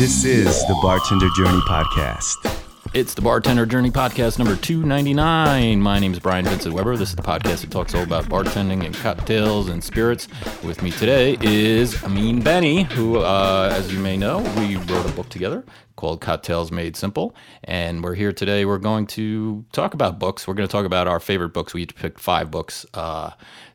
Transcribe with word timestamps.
This 0.00 0.24
is 0.24 0.66
the 0.66 0.78
Bartender 0.80 1.28
Journey 1.36 1.60
Podcast. 1.68 2.58
It's 2.94 3.12
the 3.12 3.20
Bartender 3.20 3.66
Journey 3.66 3.90
Podcast 3.90 4.38
number 4.38 4.56
299. 4.56 5.78
My 5.78 5.98
name 5.98 6.14
is 6.14 6.18
Brian 6.18 6.46
Vincent 6.46 6.74
Weber. 6.74 6.96
This 6.96 7.10
is 7.10 7.16
the 7.16 7.22
podcast 7.22 7.60
that 7.60 7.70
talks 7.70 7.94
all 7.94 8.02
about 8.02 8.24
bartending 8.24 8.86
and 8.86 8.94
cocktails 8.94 9.68
and 9.68 9.84
spirits. 9.84 10.26
With 10.64 10.82
me 10.82 10.90
today 10.90 11.36
is 11.42 12.02
Amin 12.02 12.40
Benny, 12.40 12.84
who, 12.84 13.18
uh, 13.18 13.74
as 13.76 13.92
you 13.92 13.98
may 13.98 14.16
know, 14.16 14.38
we 14.56 14.76
wrote 14.76 15.04
a 15.04 15.12
book 15.12 15.28
together 15.28 15.66
called 15.96 16.22
Cocktails 16.22 16.72
Made 16.72 16.96
Simple. 16.96 17.34
And 17.64 18.02
we're 18.02 18.14
here 18.14 18.32
today. 18.32 18.64
We're 18.64 18.78
going 18.78 19.06
to 19.08 19.66
talk 19.72 19.92
about 19.92 20.18
books. 20.18 20.48
We're 20.48 20.54
going 20.54 20.66
to 20.66 20.72
talk 20.72 20.86
about 20.86 21.08
our 21.08 21.20
favorite 21.20 21.50
books. 21.50 21.74
We 21.74 21.82
each 21.82 21.94
picked 21.94 22.20
five 22.20 22.50
books 22.50 22.86
uh, 22.94 23.32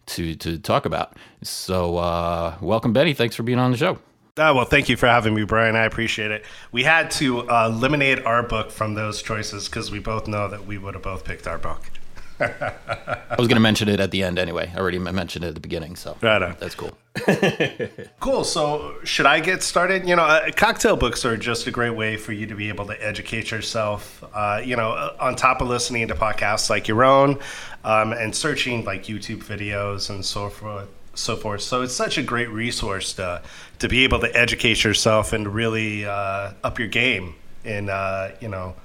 to, 0.07 0.33
to 0.37 0.57
talk 0.57 0.87
about. 0.87 1.17
So, 1.43 1.97
uh, 1.97 2.57
welcome, 2.61 2.93
Benny. 2.93 3.13
Thanks 3.13 3.35
for 3.35 3.43
being 3.43 3.59
on 3.59 3.69
the 3.69 3.77
show. 3.77 3.99
Oh, 4.37 4.53
well, 4.53 4.65
thank 4.65 4.89
you 4.89 4.97
for 4.97 5.07
having 5.07 5.33
me, 5.33 5.45
Brian. 5.45 5.77
I 5.77 5.85
appreciate 5.85 6.29
it. 6.29 6.43
We 6.73 6.83
had 6.83 7.09
to 7.11 7.49
uh, 7.49 7.67
eliminate 7.67 8.25
our 8.25 8.43
book 8.43 8.69
from 8.69 8.93
those 8.93 9.21
choices 9.21 9.69
because 9.69 9.91
we 9.91 9.99
both 9.99 10.27
know 10.27 10.49
that 10.49 10.67
we 10.67 10.77
would 10.77 10.93
have 10.93 11.03
both 11.03 11.23
picked 11.23 11.47
our 11.47 11.57
book. 11.57 11.89
I 12.41 13.35
was 13.37 13.47
going 13.47 13.55
to 13.55 13.61
mention 13.61 13.87
it 13.87 14.01
at 14.01 14.11
the 14.11 14.23
end 14.23 14.37
anyway. 14.37 14.73
I 14.75 14.79
already 14.79 14.99
mentioned 14.99 15.45
it 15.45 15.49
at 15.49 15.55
the 15.55 15.61
beginning, 15.61 15.95
so 15.95 16.17
Right 16.21 16.59
that's 16.59 16.75
cool. 16.75 16.91
Cool. 18.19 18.43
So, 18.43 18.95
should 19.05 19.25
I 19.25 19.39
get 19.39 19.63
started? 19.63 20.05
You 20.05 20.17
know, 20.17 20.23
uh, 20.23 20.51
cocktail 20.51 20.97
books 20.97 21.23
are 21.23 21.37
just 21.37 21.67
a 21.67 21.71
great 21.71 21.95
way 21.95 22.17
for 22.17 22.33
you 22.33 22.45
to 22.47 22.55
be 22.55 22.67
able 22.67 22.87
to 22.87 23.05
educate 23.05 23.51
yourself. 23.51 24.21
Uh, 24.33 24.61
you 24.61 24.75
know, 24.75 24.91
uh, 24.91 25.15
on 25.17 25.37
top 25.37 25.61
of 25.61 25.69
listening 25.69 26.09
to 26.09 26.15
podcasts 26.15 26.69
like 26.69 26.89
your 26.89 27.05
own 27.05 27.39
um, 27.85 28.11
and 28.11 28.35
searching 28.35 28.83
like 28.83 29.05
YouTube 29.05 29.45
videos 29.45 30.09
and 30.09 30.25
so 30.25 30.49
forth. 30.49 30.89
So 31.15 31.35
forth. 31.35 31.61
So 31.61 31.81
it's 31.81 31.95
such 31.95 32.17
a 32.17 32.23
great 32.23 32.49
resource 32.49 33.13
to 33.13 33.41
to 33.79 33.87
be 33.87 34.03
able 34.03 34.19
to 34.19 34.37
educate 34.37 34.83
yourself 34.83 35.33
and 35.33 35.47
really 35.47 36.05
uh, 36.05 36.51
up 36.63 36.77
your 36.77 36.87
game 36.87 37.35
in 37.63 37.89
uh, 37.89 38.31
you 38.39 38.49
know 38.49 38.75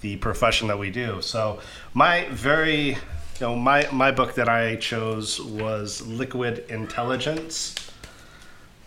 the 0.00 0.16
profession 0.16 0.68
that 0.68 0.78
we 0.78 0.90
do. 0.90 1.22
So 1.22 1.60
my 1.94 2.26
very 2.30 2.90
you 2.90 2.96
know 3.40 3.56
my 3.56 3.88
my 3.92 4.10
book 4.10 4.34
that 4.34 4.48
I 4.48 4.76
chose 4.76 5.40
was 5.40 6.06
Liquid 6.06 6.64
Intelligence. 6.68 7.74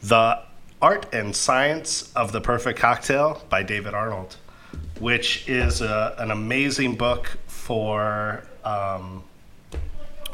The 0.03 0.39
Art 0.81 1.13
and 1.13 1.35
Science 1.35 2.11
of 2.15 2.31
the 2.31 2.41
Perfect 2.41 2.79
Cocktail 2.79 3.43
by 3.49 3.61
David 3.61 3.93
Arnold, 3.93 4.35
which 4.99 5.47
is 5.47 5.81
a, 5.81 6.15
an 6.17 6.31
amazing 6.31 6.95
book 6.95 7.37
for 7.45 8.43
um, 8.63 9.23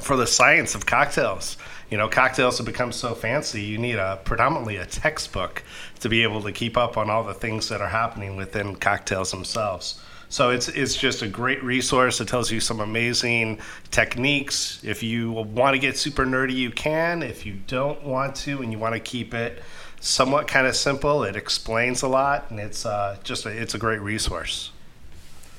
for 0.02 0.16
the 0.16 0.28
science 0.28 0.76
of 0.76 0.86
cocktails. 0.86 1.58
You 1.90 1.98
know, 1.98 2.10
cocktails 2.10 2.58
have 2.58 2.68
become 2.68 2.92
so 2.92 3.16
fancy. 3.16 3.62
You 3.62 3.78
need 3.78 3.96
a 3.96 4.20
predominantly 4.26 4.78
a 4.78 4.86
textbook 4.86 5.64
to 6.02 6.10
be 6.10 6.24
able 6.24 6.42
to 6.42 6.52
keep 6.52 6.76
up 6.76 6.98
on 6.98 7.10
all 7.10 7.24
the 7.24 7.34
things 7.34 7.70
that 7.70 7.82
are 7.82 7.88
happening 7.88 8.36
within 8.36 8.76
cocktails 8.76 9.32
themselves. 9.32 10.02
So 10.30 10.50
it's 10.50 10.68
it's 10.68 10.96
just 10.96 11.22
a 11.22 11.28
great 11.28 11.64
resource. 11.64 12.20
It 12.20 12.28
tells 12.28 12.52
you 12.52 12.60
some 12.60 12.82
amazing 12.82 13.60
techniques. 13.92 14.82
If 14.84 15.02
you 15.02 15.32
want 15.32 15.76
to 15.76 15.80
get 15.80 15.98
super 15.98 16.26
nerdy, 16.26 16.56
you 16.56 16.72
can. 16.72 17.24
If 17.24 17.46
you 17.46 17.54
don't 17.68 18.04
want 18.04 18.36
to 18.38 18.62
and 18.62 18.72
you 18.72 18.78
want 18.78 18.94
to 18.94 19.00
keep 19.00 19.34
it 19.34 19.64
somewhat 20.02 20.48
kind 20.48 20.68
of 20.68 20.76
simple, 20.76 21.24
it 21.24 21.38
explains 21.38 22.02
a 22.02 22.08
lot, 22.08 22.52
and 22.52 22.60
it's 22.60 22.86
uh, 22.86 23.18
just 23.24 23.46
a, 23.46 23.50
it's 23.50 23.74
a 23.74 23.78
great 23.78 24.02
resource. 24.02 24.72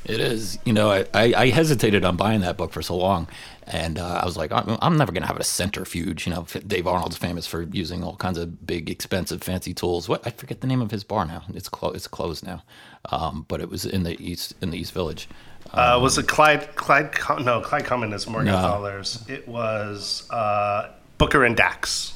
It 0.08 0.20
is. 0.20 0.58
You 0.64 0.72
know, 0.72 0.90
I, 0.90 1.06
I, 1.12 1.34
I 1.36 1.48
hesitated 1.50 2.04
on 2.04 2.16
buying 2.16 2.40
that 2.40 2.56
book 2.56 2.72
for 2.72 2.82
so 2.82 2.96
long. 2.96 3.28
And 3.70 3.98
uh, 3.98 4.20
I 4.22 4.24
was 4.24 4.38
like, 4.38 4.50
I'm, 4.50 4.78
I'm 4.80 4.96
never 4.96 5.12
going 5.12 5.22
to 5.22 5.28
have 5.28 5.36
a 5.36 5.44
centrifuge. 5.44 6.26
You 6.26 6.32
know, 6.32 6.46
Dave 6.66 6.86
Arnold's 6.86 7.18
famous 7.18 7.46
for 7.46 7.62
using 7.62 8.02
all 8.02 8.16
kinds 8.16 8.38
of 8.38 8.66
big, 8.66 8.88
expensive, 8.88 9.42
fancy 9.42 9.74
tools. 9.74 10.08
What 10.08 10.26
I 10.26 10.30
forget 10.30 10.62
the 10.62 10.66
name 10.66 10.80
of 10.80 10.90
his 10.90 11.04
bar 11.04 11.26
now. 11.26 11.42
It's 11.52 11.68
clo- 11.68 11.92
it's 11.92 12.08
closed 12.08 12.46
now. 12.46 12.62
Um, 13.10 13.44
but 13.46 13.60
it 13.60 13.68
was 13.68 13.84
in 13.84 14.04
the 14.04 14.18
east 14.20 14.54
in 14.62 14.70
the 14.70 14.78
East 14.78 14.92
Village. 14.92 15.28
Uh, 15.70 15.98
was 16.00 16.16
it 16.16 16.26
Clyde? 16.26 16.74
Clyde? 16.76 17.10
No, 17.44 17.60
Clyde 17.60 17.84
Common 17.84 18.12
is 18.14 18.24
Morgenthalers. 18.24 19.28
It 19.28 19.46
was 19.46 20.28
uh, 20.30 20.90
Booker 21.18 21.44
and 21.44 21.54
Dax. 21.54 22.14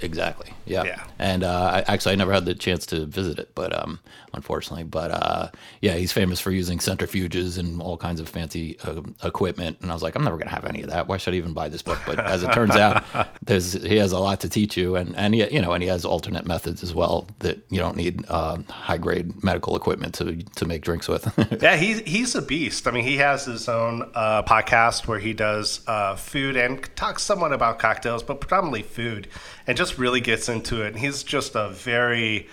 Exactly. 0.00 0.52
Yeah. 0.64 0.84
Yeah. 0.84 1.02
And 1.18 1.42
uh, 1.42 1.82
I, 1.88 1.92
actually, 1.92 2.12
I 2.12 2.14
never 2.16 2.32
had 2.32 2.44
the 2.44 2.54
chance 2.54 2.86
to 2.86 3.04
visit 3.04 3.40
it, 3.40 3.50
but 3.56 3.76
um, 3.76 3.98
unfortunately, 4.32 4.84
but 4.84 5.10
uh, 5.10 5.50
yeah, 5.80 5.94
he's 5.94 6.12
famous 6.12 6.40
for 6.40 6.50
using 6.50 6.78
centrifuges 6.78 7.58
and 7.58 7.80
all 7.80 7.96
kinds 7.96 8.20
of 8.20 8.28
fancy 8.28 8.78
uh, 8.84 9.02
equipment. 9.24 9.78
And 9.80 9.90
I 9.90 9.94
was 9.94 10.02
like, 10.02 10.14
I'm 10.14 10.24
never 10.24 10.36
going 10.36 10.48
to 10.48 10.54
have 10.54 10.64
any 10.64 10.82
of 10.82 10.90
that. 10.90 11.08
Why 11.08 11.16
should 11.16 11.34
I 11.34 11.36
even 11.36 11.52
buy 11.52 11.68
this 11.68 11.82
book? 11.82 11.98
But 12.06 12.20
as 12.20 12.42
it 12.42 12.52
turns 12.52 12.76
out, 12.76 13.04
there's 13.42 13.72
he 13.72 13.96
has 13.96 14.12
a 14.12 14.18
lot 14.18 14.40
to 14.40 14.48
teach 14.48 14.76
you, 14.76 14.96
and 14.96 15.16
and 15.16 15.34
he, 15.34 15.48
you 15.52 15.60
know, 15.60 15.72
and 15.72 15.82
he 15.82 15.88
has 15.88 16.04
alternate 16.04 16.46
methods 16.46 16.82
as 16.82 16.94
well 16.94 17.28
that 17.40 17.58
you 17.70 17.78
don't 17.78 17.96
need 17.96 18.24
uh, 18.28 18.58
high 18.68 18.98
grade 18.98 19.42
medical 19.42 19.76
equipment 19.76 20.14
to 20.14 20.42
to 20.56 20.66
make 20.66 20.82
drinks 20.82 21.08
with. 21.08 21.26
Yeah, 21.60 21.76
he's 21.76 22.00
he's 22.00 22.34
a 22.34 22.42
beast. 22.42 22.86
I 22.86 22.92
mean, 22.92 23.04
he 23.04 23.16
has 23.16 23.46
his 23.46 23.68
own 23.68 24.10
uh, 24.14 24.42
podcast 24.42 25.06
where 25.06 25.18
he 25.18 25.32
does 25.32 25.80
uh, 25.86 26.14
food 26.14 26.56
and 26.56 26.88
talks 26.94 27.22
somewhat 27.22 27.52
about 27.52 27.78
cocktails, 27.78 28.22
but 28.22 28.40
predominantly 28.40 28.82
food, 28.82 29.28
and 29.66 29.76
just 29.76 29.98
really 29.98 30.20
gets 30.20 30.48
into 30.48 30.82
it. 30.82 30.88
And 30.88 30.98
he's 30.98 31.22
just 31.22 31.56
a 31.56 31.70
very 31.70 32.48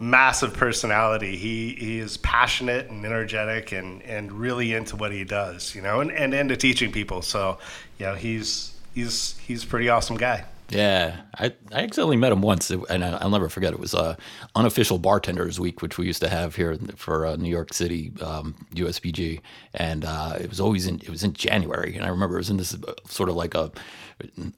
massive 0.00 0.54
personality. 0.54 1.36
He 1.36 1.74
he 1.74 1.98
is 1.98 2.16
passionate 2.18 2.88
and 2.90 3.04
energetic 3.04 3.72
and 3.72 4.02
and 4.02 4.32
really 4.32 4.72
into 4.74 4.96
what 4.96 5.12
he 5.12 5.24
does, 5.24 5.74
you 5.74 5.82
know, 5.82 6.00
and, 6.00 6.10
and 6.12 6.34
into 6.34 6.56
teaching 6.56 6.92
people. 6.92 7.22
So, 7.22 7.58
you 7.98 8.06
know, 8.06 8.14
he's 8.14 8.72
he's 8.94 9.36
he's 9.38 9.64
a 9.64 9.66
pretty 9.66 9.88
awesome 9.88 10.16
guy. 10.16 10.44
Yeah, 10.70 11.22
I, 11.38 11.46
I 11.72 11.82
accidentally 11.84 12.18
met 12.18 12.30
him 12.30 12.42
once, 12.42 12.68
and 12.70 13.02
I- 13.02 13.16
I'll 13.22 13.30
never 13.30 13.48
forget. 13.48 13.72
It 13.72 13.80
was 13.80 13.94
uh, 13.94 14.16
unofficial 14.54 14.98
bartenders 14.98 15.58
week, 15.58 15.80
which 15.80 15.96
we 15.96 16.04
used 16.04 16.20
to 16.20 16.28
have 16.28 16.56
here 16.56 16.76
for 16.94 17.24
uh, 17.24 17.36
New 17.36 17.48
York 17.48 17.72
City 17.72 18.12
um, 18.20 18.54
USBG, 18.74 19.40
and 19.72 20.04
uh, 20.04 20.36
it 20.38 20.50
was 20.50 20.60
always 20.60 20.86
in 20.86 20.96
it 20.96 21.08
was 21.08 21.24
in 21.24 21.32
January, 21.32 21.96
and 21.96 22.04
I 22.04 22.08
remember 22.08 22.34
it 22.36 22.40
was 22.40 22.50
in 22.50 22.58
this 22.58 22.74
uh, 22.74 22.92
sort 23.06 23.30
of 23.30 23.34
like 23.34 23.54
a 23.54 23.72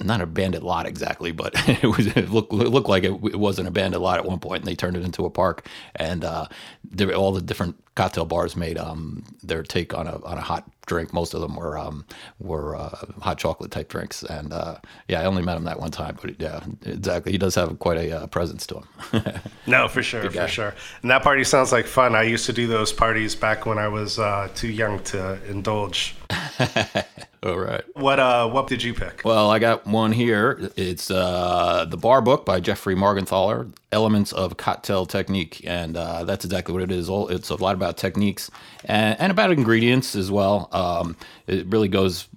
not 0.00 0.20
a 0.20 0.26
bandit 0.26 0.62
lot 0.62 0.86
exactly, 0.86 1.32
but 1.32 1.52
it 1.68 1.84
was 1.84 2.06
it 2.06 2.30
looked 2.30 2.52
it 2.52 2.68
looked 2.68 2.88
like 2.88 3.04
it, 3.04 3.12
it 3.12 3.38
was 3.38 3.58
an 3.58 3.66
abandoned 3.66 4.02
lot 4.02 4.18
at 4.18 4.24
one 4.24 4.38
point, 4.38 4.62
and 4.62 4.68
they 4.68 4.74
turned 4.74 4.96
it 4.96 5.04
into 5.04 5.24
a 5.24 5.30
park, 5.30 5.66
and 5.96 6.24
uh, 6.24 6.46
there, 6.84 7.12
all 7.14 7.32
the 7.32 7.42
different 7.42 7.76
cocktail 7.94 8.24
bars 8.24 8.56
made 8.56 8.78
um, 8.78 9.24
their 9.42 9.62
take 9.62 9.92
on 9.92 10.06
a 10.06 10.24
on 10.24 10.38
a 10.38 10.40
hot 10.40 10.70
drink. 10.86 11.12
Most 11.12 11.34
of 11.34 11.42
them 11.42 11.56
were 11.56 11.78
um, 11.78 12.06
were 12.38 12.74
uh, 12.74 12.96
hot 13.20 13.38
chocolate 13.38 13.70
type 13.70 13.88
drinks, 13.88 14.22
and 14.22 14.52
uh, 14.52 14.76
yeah, 15.08 15.20
I 15.20 15.24
only 15.26 15.42
met 15.42 15.56
him 15.56 15.64
that 15.64 15.78
one 15.78 15.90
time, 15.90 16.18
but 16.20 16.40
yeah, 16.40 16.60
exactly, 16.86 17.32
he 17.32 17.38
does 17.38 17.54
have 17.54 17.78
quite 17.78 17.98
a 17.98 18.22
uh, 18.22 18.26
presence 18.28 18.66
to 18.68 18.76
him. 18.76 19.24
No, 19.66 19.86
for 19.86 20.02
sure, 20.02 20.28
for 20.28 20.48
sure. 20.48 20.74
And 21.02 21.10
that 21.12 21.22
party 21.22 21.44
sounds 21.44 21.70
like 21.70 21.86
fun. 21.86 22.16
I 22.16 22.22
used 22.22 22.46
to 22.46 22.52
do 22.52 22.66
those 22.66 22.92
parties 22.92 23.36
back 23.36 23.66
when 23.66 23.78
I 23.78 23.86
was 23.86 24.18
uh, 24.18 24.48
too 24.54 24.68
young 24.68 25.00
to 25.04 25.38
indulge. 25.48 26.16
all 27.42 27.58
right. 27.58 27.82
What 27.94 28.20
uh, 28.20 28.48
what 28.48 28.66
did 28.66 28.82
you 28.82 28.92
pick? 28.92 29.22
Well, 29.24 29.50
I 29.50 29.58
got 29.58 29.86
one 29.86 30.12
here. 30.12 30.70
It's 30.76 31.10
uh, 31.10 31.86
the 31.88 31.96
Bar 31.96 32.20
Book 32.20 32.44
by 32.44 32.60
Jeffrey 32.60 32.94
Morgenthaler, 32.94 33.72
Elements 33.92 34.32
of 34.32 34.58
Cocktail 34.58 35.06
Technique, 35.06 35.62
and 35.64 35.96
uh, 35.96 36.24
that's 36.24 36.44
exactly 36.44 36.74
what 36.74 36.82
it 36.82 36.92
is. 36.92 37.08
All 37.08 37.28
It's 37.28 37.48
a 37.48 37.54
lot 37.54 37.74
about 37.74 37.96
techniques 37.96 38.50
and, 38.84 39.18
and 39.18 39.30
about 39.32 39.50
ingredients 39.52 40.14
as 40.14 40.30
well. 40.30 40.68
Um, 40.72 41.16
it 41.46 41.66
really 41.66 41.88
goes. 41.88 42.28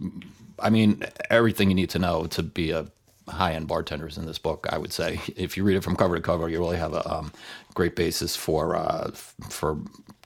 I 0.60 0.70
mean, 0.70 1.04
everything 1.30 1.70
you 1.70 1.76
need 1.76 1.90
to 1.90 2.00
know 2.00 2.26
to 2.28 2.42
be 2.42 2.72
a 2.72 2.88
high-end 3.28 3.68
bartender 3.68 4.08
is 4.08 4.18
in 4.18 4.26
this 4.26 4.38
book. 4.38 4.68
I 4.70 4.78
would 4.78 4.94
say, 4.94 5.20
if 5.36 5.58
you 5.58 5.66
read 5.66 5.76
it 5.76 5.84
from 5.84 5.98
cover 5.98 6.16
to 6.16 6.22
cover, 6.22 6.48
you 6.48 6.60
really 6.60 6.78
have 6.78 6.94
a 6.94 7.14
um, 7.14 7.34
great 7.74 7.98
basis 7.98 8.38
for 8.38 8.78
uh, 8.78 9.10
f- 9.12 9.36
for 9.50 9.78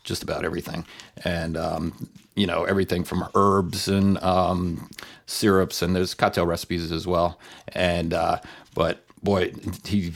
just 0.04 0.22
about 0.22 0.46
everything, 0.46 0.86
and 1.26 1.58
um, 1.58 2.10
you 2.38 2.48
know 2.48 2.64
everything 2.64 3.03
from 3.03 3.28
herbs 3.36 3.88
and 3.88 4.18
um, 4.24 4.90
syrups, 5.25 5.81
and 5.81 5.96
there's 5.96 6.14
cocktail 6.14 6.46
recipes 6.46 6.92
as 6.92 7.08
well. 7.08 7.40
And 7.74 8.14
uh, 8.14 8.40
but 8.75 9.03
boy, 9.24 9.52
he 9.86 10.14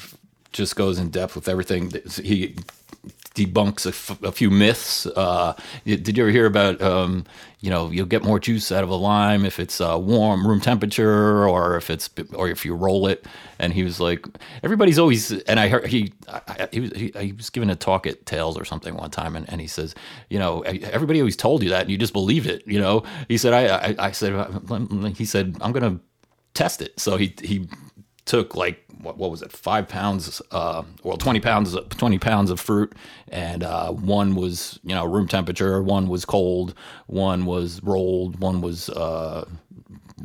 just 0.53 0.75
goes 0.75 0.99
in 0.99 1.09
depth 1.09 1.35
with 1.35 1.49
everything. 1.49 1.91
He 2.23 2.55
debunks 3.35 3.85
a, 3.85 3.89
f- 3.89 4.21
a 4.23 4.31
few 4.31 4.49
myths. 4.49 5.05
Uh, 5.05 5.53
did 5.85 6.17
you 6.17 6.23
ever 6.23 6.31
hear 6.31 6.45
about, 6.45 6.81
um, 6.81 7.23
you 7.61 7.69
know, 7.69 7.89
you'll 7.89 8.05
get 8.05 8.23
more 8.23 8.39
juice 8.39 8.71
out 8.71 8.83
of 8.83 8.89
a 8.89 8.95
lime 8.95 9.45
if 9.45 9.59
it's 9.59 9.79
uh, 9.79 9.97
warm, 9.99 10.45
room 10.45 10.59
temperature, 10.59 11.47
or 11.47 11.77
if 11.77 11.89
it's, 11.89 12.09
or 12.33 12.49
if 12.49 12.65
you 12.65 12.75
roll 12.75 13.07
it? 13.07 13.25
And 13.57 13.71
he 13.71 13.83
was 13.83 13.99
like, 13.99 14.25
everybody's 14.63 14.99
always, 14.99 15.31
and 15.31 15.59
I 15.59 15.69
heard 15.69 15.87
he, 15.87 16.11
I, 16.27 16.67
he 16.71 16.79
was, 16.81 16.91
he, 16.93 17.13
he 17.17 17.31
was 17.31 17.49
giving 17.49 17.69
a 17.69 17.75
talk 17.75 18.05
at 18.05 18.25
Tales 18.25 18.57
or 18.57 18.65
something 18.65 18.95
one 18.95 19.11
time, 19.11 19.35
and, 19.35 19.49
and 19.49 19.61
he 19.61 19.67
says, 19.67 19.95
you 20.29 20.39
know, 20.39 20.61
everybody 20.61 21.19
always 21.21 21.37
told 21.37 21.63
you 21.63 21.69
that, 21.69 21.83
and 21.83 21.91
you 21.91 21.97
just 21.97 22.13
believed 22.13 22.47
it. 22.47 22.67
You 22.67 22.79
know, 22.79 23.03
he 23.27 23.37
said, 23.37 23.53
I, 23.53 23.91
I, 23.91 24.07
I 24.07 24.11
said, 24.11 24.33
he 25.15 25.25
said, 25.25 25.55
I'm 25.61 25.71
gonna 25.71 25.99
test 26.53 26.81
it. 26.81 26.99
So 26.99 27.15
he 27.15 27.33
he 27.41 27.69
took 28.25 28.55
like 28.55 28.83
what, 29.01 29.17
what 29.17 29.31
was 29.31 29.41
it 29.41 29.51
five 29.51 29.87
pounds 29.87 30.41
uh, 30.51 30.83
well 31.03 31.17
20 31.17 31.39
pounds 31.39 31.75
20 31.89 32.19
pounds 32.19 32.51
of 32.51 32.59
fruit 32.59 32.93
and 33.29 33.63
uh, 33.63 33.91
one 33.91 34.35
was 34.35 34.79
you 34.83 34.93
know 34.93 35.05
room 35.05 35.27
temperature 35.27 35.81
one 35.81 36.07
was 36.07 36.25
cold 36.25 36.73
one 37.07 37.45
was 37.45 37.81
rolled 37.83 38.39
one 38.39 38.61
was 38.61 38.89
uh, 38.89 39.45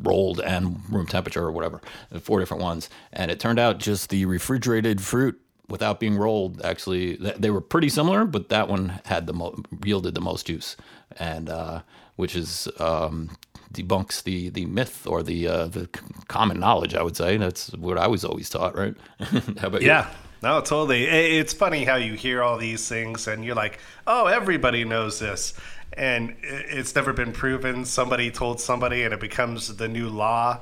rolled 0.02 0.40
and 0.40 0.78
room 0.90 1.06
temperature 1.06 1.42
or 1.42 1.52
whatever 1.52 1.80
four 2.20 2.40
different 2.40 2.62
ones. 2.62 2.90
And 3.12 3.30
it 3.30 3.40
turned 3.40 3.58
out 3.58 3.78
just 3.78 4.10
the 4.10 4.24
refrigerated 4.26 5.00
fruit 5.00 5.40
without 5.68 5.98
being 5.98 6.16
rolled, 6.16 6.62
actually, 6.62 7.16
they 7.16 7.50
were 7.50 7.60
pretty 7.60 7.88
similar, 7.88 8.24
but 8.24 8.48
that 8.50 8.68
one 8.68 9.00
had 9.04 9.26
the 9.26 9.32
mo- 9.32 9.56
yielded 9.84 10.14
the 10.14 10.20
most 10.20 10.46
juice, 10.46 10.76
and 11.18 11.48
uh, 11.50 11.82
which 12.14 12.36
is 12.36 12.68
um, 12.78 13.30
debunks 13.72 14.22
the 14.22 14.48
the 14.50 14.66
myth 14.66 15.06
or 15.06 15.22
the 15.22 15.48
uh, 15.48 15.66
the 15.66 15.88
common 16.28 16.60
knowledge. 16.60 16.94
I 16.94 17.02
would 17.02 17.16
say 17.16 17.36
that's 17.36 17.72
what 17.72 17.98
I 17.98 18.06
was 18.06 18.24
always 18.24 18.50
taught. 18.50 18.76
Right? 18.76 18.94
How 19.58 19.68
about 19.68 19.82
you? 19.82 19.88
Yeah. 19.88 20.10
No, 20.42 20.60
totally. 20.60 21.04
It's 21.04 21.54
funny 21.54 21.84
how 21.84 21.96
you 21.96 22.12
hear 22.12 22.42
all 22.42 22.58
these 22.58 22.86
things 22.86 23.26
and 23.26 23.44
you're 23.44 23.54
like, 23.54 23.78
oh, 24.06 24.26
everybody 24.26 24.84
knows 24.84 25.18
this. 25.18 25.54
And 25.94 26.36
it's 26.42 26.94
never 26.94 27.12
been 27.12 27.32
proven. 27.32 27.84
Somebody 27.84 28.30
told 28.30 28.60
somebody 28.60 29.02
and 29.04 29.14
it 29.14 29.20
becomes 29.20 29.74
the 29.76 29.88
new 29.88 30.08
law. 30.08 30.60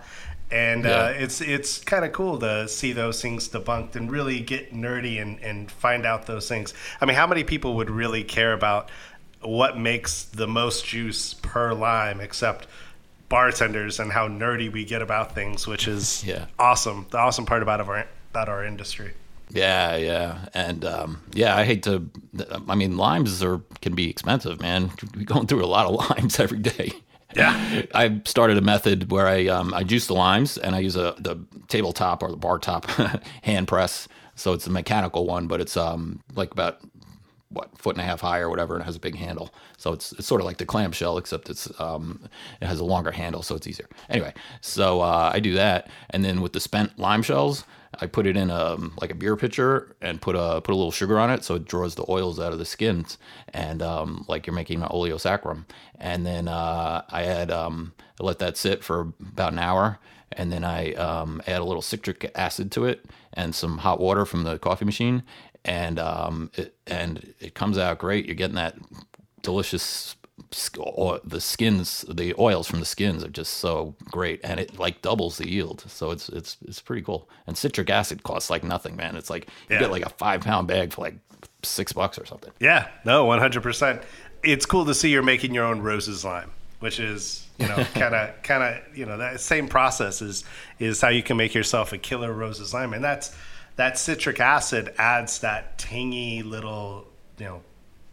And 0.50 0.86
uh, 0.86 1.12
it's 1.16 1.40
it's 1.40 1.78
kind 1.78 2.04
of 2.04 2.12
cool 2.12 2.38
to 2.38 2.68
see 2.68 2.92
those 2.92 3.20
things 3.20 3.48
debunked 3.48 3.96
and 3.96 4.10
really 4.10 4.40
get 4.40 4.72
nerdy 4.72 5.20
and, 5.20 5.40
and 5.40 5.70
find 5.70 6.06
out 6.06 6.26
those 6.26 6.48
things. 6.48 6.72
I 7.00 7.06
mean, 7.06 7.16
how 7.16 7.26
many 7.26 7.42
people 7.42 7.74
would 7.76 7.90
really 7.90 8.22
care 8.22 8.52
about 8.52 8.90
what 9.40 9.76
makes 9.76 10.24
the 10.24 10.46
most 10.46 10.86
juice 10.86 11.34
per 11.34 11.74
lime 11.74 12.20
except 12.20 12.68
bartenders 13.28 14.00
and 14.00 14.12
how 14.12 14.28
nerdy 14.28 14.70
we 14.70 14.84
get 14.84 15.02
about 15.02 15.34
things, 15.34 15.66
which 15.66 15.88
is 15.88 16.24
Yeah. 16.26 16.46
awesome. 16.58 17.06
The 17.10 17.18
awesome 17.18 17.46
part 17.46 17.62
about 17.62 17.80
our 17.80 18.06
about 18.30 18.48
our 18.48 18.64
industry. 18.64 19.12
Yeah, 19.50 19.94
yeah, 19.96 20.46
and 20.54 20.84
um, 20.84 21.20
yeah, 21.32 21.54
I 21.56 21.64
hate 21.64 21.82
to. 21.84 22.10
I 22.68 22.74
mean, 22.74 22.96
limes 22.96 23.42
are 23.42 23.60
can 23.82 23.94
be 23.94 24.08
expensive, 24.10 24.60
man. 24.60 24.90
We're 25.14 25.24
going 25.24 25.46
through 25.46 25.64
a 25.64 25.66
lot 25.66 25.86
of 25.86 25.94
limes 26.10 26.40
every 26.40 26.58
day. 26.58 26.92
Yeah. 27.36 27.82
I 27.94 28.20
started 28.24 28.56
a 28.56 28.62
method 28.62 29.10
where 29.12 29.26
I 29.28 29.46
um, 29.48 29.72
I 29.74 29.84
juice 29.84 30.06
the 30.06 30.14
limes 30.14 30.56
and 30.58 30.74
I 30.74 30.78
use 30.80 30.96
a 30.96 31.14
the 31.18 31.36
tabletop 31.68 32.22
or 32.22 32.30
the 32.30 32.36
bar 32.36 32.58
top 32.58 32.86
hand 33.42 33.68
press. 33.68 34.08
So 34.34 34.52
it's 34.54 34.66
a 34.66 34.70
mechanical 34.70 35.26
one, 35.26 35.46
but 35.46 35.60
it's 35.60 35.76
um 35.76 36.20
like 36.34 36.50
about 36.50 36.78
what 37.54 37.76
foot 37.78 37.96
and 37.96 38.02
a 38.02 38.04
half 38.04 38.20
high 38.20 38.40
or 38.40 38.50
whatever, 38.50 38.74
and 38.74 38.82
it 38.82 38.86
has 38.86 38.96
a 38.96 39.00
big 39.00 39.16
handle. 39.16 39.54
So 39.78 39.92
it's 39.92 40.12
it's 40.12 40.26
sort 40.26 40.40
of 40.40 40.46
like 40.46 40.58
the 40.58 40.66
clamshell, 40.66 41.18
except 41.18 41.48
it's 41.48 41.68
um 41.80 42.28
it 42.60 42.66
has 42.66 42.80
a 42.80 42.84
longer 42.84 43.12
handle, 43.12 43.42
so 43.42 43.54
it's 43.54 43.66
easier. 43.66 43.88
Anyway, 44.08 44.34
so 44.60 45.00
uh, 45.00 45.30
I 45.32 45.40
do 45.40 45.54
that, 45.54 45.88
and 46.10 46.24
then 46.24 46.40
with 46.42 46.52
the 46.52 46.60
spent 46.60 46.98
lime 46.98 47.22
shells, 47.22 47.64
I 48.00 48.06
put 48.06 48.26
it 48.26 48.36
in 48.36 48.50
a 48.50 48.76
like 49.00 49.10
a 49.10 49.14
beer 49.14 49.36
pitcher 49.36 49.96
and 50.00 50.20
put 50.20 50.36
a 50.36 50.60
put 50.60 50.72
a 50.72 50.76
little 50.76 50.92
sugar 50.92 51.18
on 51.18 51.30
it, 51.30 51.44
so 51.44 51.54
it 51.54 51.64
draws 51.64 51.94
the 51.94 52.04
oils 52.08 52.40
out 52.40 52.52
of 52.52 52.58
the 52.58 52.64
skins, 52.64 53.18
and 53.52 53.82
um, 53.82 54.24
like 54.28 54.46
you're 54.46 54.54
making 54.54 54.82
an 54.82 54.88
oleosaccharum. 54.88 55.64
And 55.98 56.26
then 56.26 56.48
uh, 56.48 57.02
I 57.08 57.24
add 57.24 57.50
um, 57.50 57.92
I 58.20 58.24
let 58.24 58.38
that 58.40 58.56
sit 58.56 58.84
for 58.84 59.12
about 59.20 59.52
an 59.52 59.58
hour, 59.58 59.98
and 60.32 60.52
then 60.52 60.64
I 60.64 60.92
um, 60.94 61.42
add 61.46 61.60
a 61.60 61.64
little 61.64 61.82
citric 61.82 62.30
acid 62.34 62.70
to 62.72 62.84
it 62.84 63.04
and 63.32 63.54
some 63.54 63.78
hot 63.78 64.00
water 64.00 64.24
from 64.24 64.44
the 64.44 64.58
coffee 64.58 64.84
machine, 64.84 65.22
and 65.64 65.98
um, 65.98 66.50
it, 66.54 66.74
and 66.86 67.34
it 67.40 67.54
comes 67.54 67.78
out 67.78 67.98
great. 67.98 68.26
You're 68.26 68.34
getting 68.34 68.56
that 68.56 68.76
delicious 69.42 70.16
sk- 70.50 70.78
o- 70.80 71.20
the 71.24 71.40
skins 71.40 72.04
the 72.08 72.34
oils 72.38 72.66
from 72.66 72.80
the 72.80 72.86
skins 72.86 73.22
are 73.22 73.28
just 73.28 73.54
so 73.54 73.94
great 74.10 74.40
and 74.42 74.58
it 74.58 74.78
like 74.78 75.00
doubles 75.02 75.36
the 75.38 75.48
yield 75.48 75.84
so 75.86 76.10
it's 76.10 76.28
it's 76.30 76.56
it's 76.66 76.80
pretty 76.80 77.02
cool 77.02 77.28
and 77.46 77.56
citric 77.56 77.90
acid 77.90 78.22
costs 78.22 78.50
like 78.50 78.64
nothing 78.64 78.96
man 78.96 79.16
it's 79.16 79.30
like 79.30 79.46
you 79.68 79.74
Yeah. 79.76 79.80
get 79.80 79.90
like 79.90 80.04
a 80.04 80.08
five 80.08 80.40
pound 80.40 80.66
bag 80.66 80.92
for 80.92 81.02
like 81.02 81.14
six 81.62 81.92
bucks 81.92 82.18
or 82.18 82.24
something 82.26 82.50
Yeah, 82.58 82.88
no, 83.04 83.24
one 83.26 83.38
hundred 83.38 83.62
percent. 83.62 84.02
It's 84.42 84.66
cool 84.66 84.84
to 84.86 84.94
see 84.94 85.10
you're 85.10 85.22
making 85.22 85.54
your 85.54 85.64
own 85.64 85.80
Rose's 85.80 86.24
lime, 86.24 86.50
which 86.80 86.98
is 87.00 87.46
you 87.58 87.66
know 87.68 87.76
kind 87.94 88.14
of 88.14 88.42
kind 88.42 88.62
of 88.62 88.96
you 88.96 89.06
know 89.06 89.16
that 89.18 89.40
same 89.40 89.68
process 89.68 90.20
is 90.22 90.44
is 90.78 91.00
how 91.00 91.08
you 91.08 91.22
can 91.22 91.36
make 91.36 91.54
yourself 91.54 91.92
a 91.92 91.98
killer 91.98 92.32
Rose's 92.32 92.72
lime, 92.74 92.92
and 92.92 93.02
that's 93.04 93.34
that 93.76 93.98
citric 93.98 94.40
acid 94.40 94.94
adds 94.98 95.40
that 95.40 95.78
tangy 95.78 96.42
little 96.42 97.06
you 97.38 97.46
know 97.46 97.62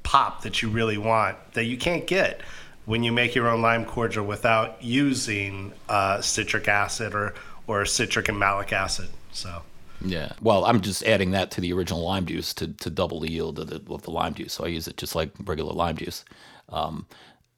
pop 0.04 0.42
that 0.42 0.62
you 0.62 0.70
really 0.70 0.98
want 0.98 1.38
that 1.54 1.66
you 1.66 1.78
can't 1.78 2.08
get 2.08 2.42
when 2.86 3.04
you 3.04 3.12
make 3.12 3.36
your 3.36 3.48
own 3.48 3.62
lime 3.62 3.86
cordial 3.86 4.26
without 4.26 4.84
using 4.84 5.72
uh, 5.88 6.20
citric 6.22 6.68
acid 6.68 7.14
or 7.14 7.34
or 7.68 7.86
citric 7.86 8.28
and 8.28 8.40
malic 8.40 8.74
acid. 8.74 9.08
So. 9.32 9.62
yeah 10.04 10.34
well 10.42 10.66
i'm 10.66 10.82
just 10.82 11.04
adding 11.04 11.32
that 11.32 11.52
to 11.52 11.62
the 11.62 11.72
original 11.72 12.04
lime 12.04 12.26
juice 12.26 12.54
to, 12.56 12.68
to 12.68 12.90
double 12.90 13.20
the 13.20 13.32
yield 13.32 13.60
of 13.60 13.68
the, 13.68 13.94
of 13.94 14.02
the 14.02 14.12
lime 14.12 14.34
juice 14.34 14.54
so 14.54 14.66
i 14.66 14.68
use 14.68 14.88
it 14.88 14.98
just 14.98 15.16
like 15.16 15.30
regular 15.46 15.72
lime 15.72 15.96
juice 15.96 16.26
um, 16.70 17.06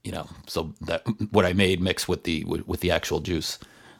you 0.04 0.12
know 0.12 0.28
so 0.46 0.74
that 0.82 1.04
what 1.32 1.46
i 1.46 1.54
made 1.54 1.82
mixed 1.82 2.08
with 2.08 2.26
the 2.26 2.44
with, 2.44 2.68
with 2.68 2.82
the 2.82 2.92
actual 2.92 3.22
juice 3.22 3.58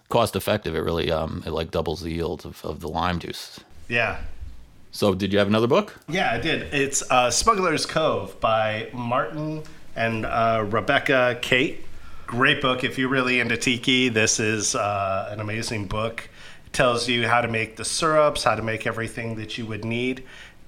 cost 0.10 0.36
effective 0.36 0.76
it 0.76 0.82
really 0.82 1.10
um 1.10 1.42
it 1.48 1.52
like 1.52 1.72
doubles 1.72 2.02
the 2.02 2.12
yield 2.12 2.46
of, 2.46 2.64
of 2.66 2.82
the 2.82 2.90
lime 2.90 3.18
juice 3.18 3.62
Yeah, 3.94 4.18
so 4.90 5.14
did 5.14 5.32
you 5.32 5.38
have 5.38 5.48
another 5.48 5.68
book 5.68 6.00
Yeah, 6.10 6.34
I 6.34 6.40
did. 6.40 6.74
It's 6.74 7.04
uh, 7.12 7.30
Smuggler's 7.30 7.86
Cove 7.86 8.40
by 8.40 8.90
Martin 8.92 9.62
and 9.96 10.26
uh, 10.26 10.66
Rebecca 10.68 11.38
Cate. 11.44 11.86
Great 12.26 12.60
book. 12.60 12.84
If 12.84 12.98
you're 12.98 13.10
really 13.10 13.40
into 13.40 13.56
tiki, 13.56 14.10
this 14.10 14.40
is 14.40 14.74
uh, 14.74 15.30
an 15.32 15.40
amazing 15.40 15.86
book. 15.86 16.28
It 16.66 16.74
tells 16.74 17.08
you 17.08 17.28
how 17.28 17.42
to 17.42 17.48
make 17.48 17.76
the 17.76 17.86
syrups, 17.86 18.44
how 18.44 18.56
to 18.56 18.64
make 18.64 18.88
everything 18.88 19.36
that 19.36 19.60
you 19.60 19.68
would 19.68 19.86
need. 19.86 20.24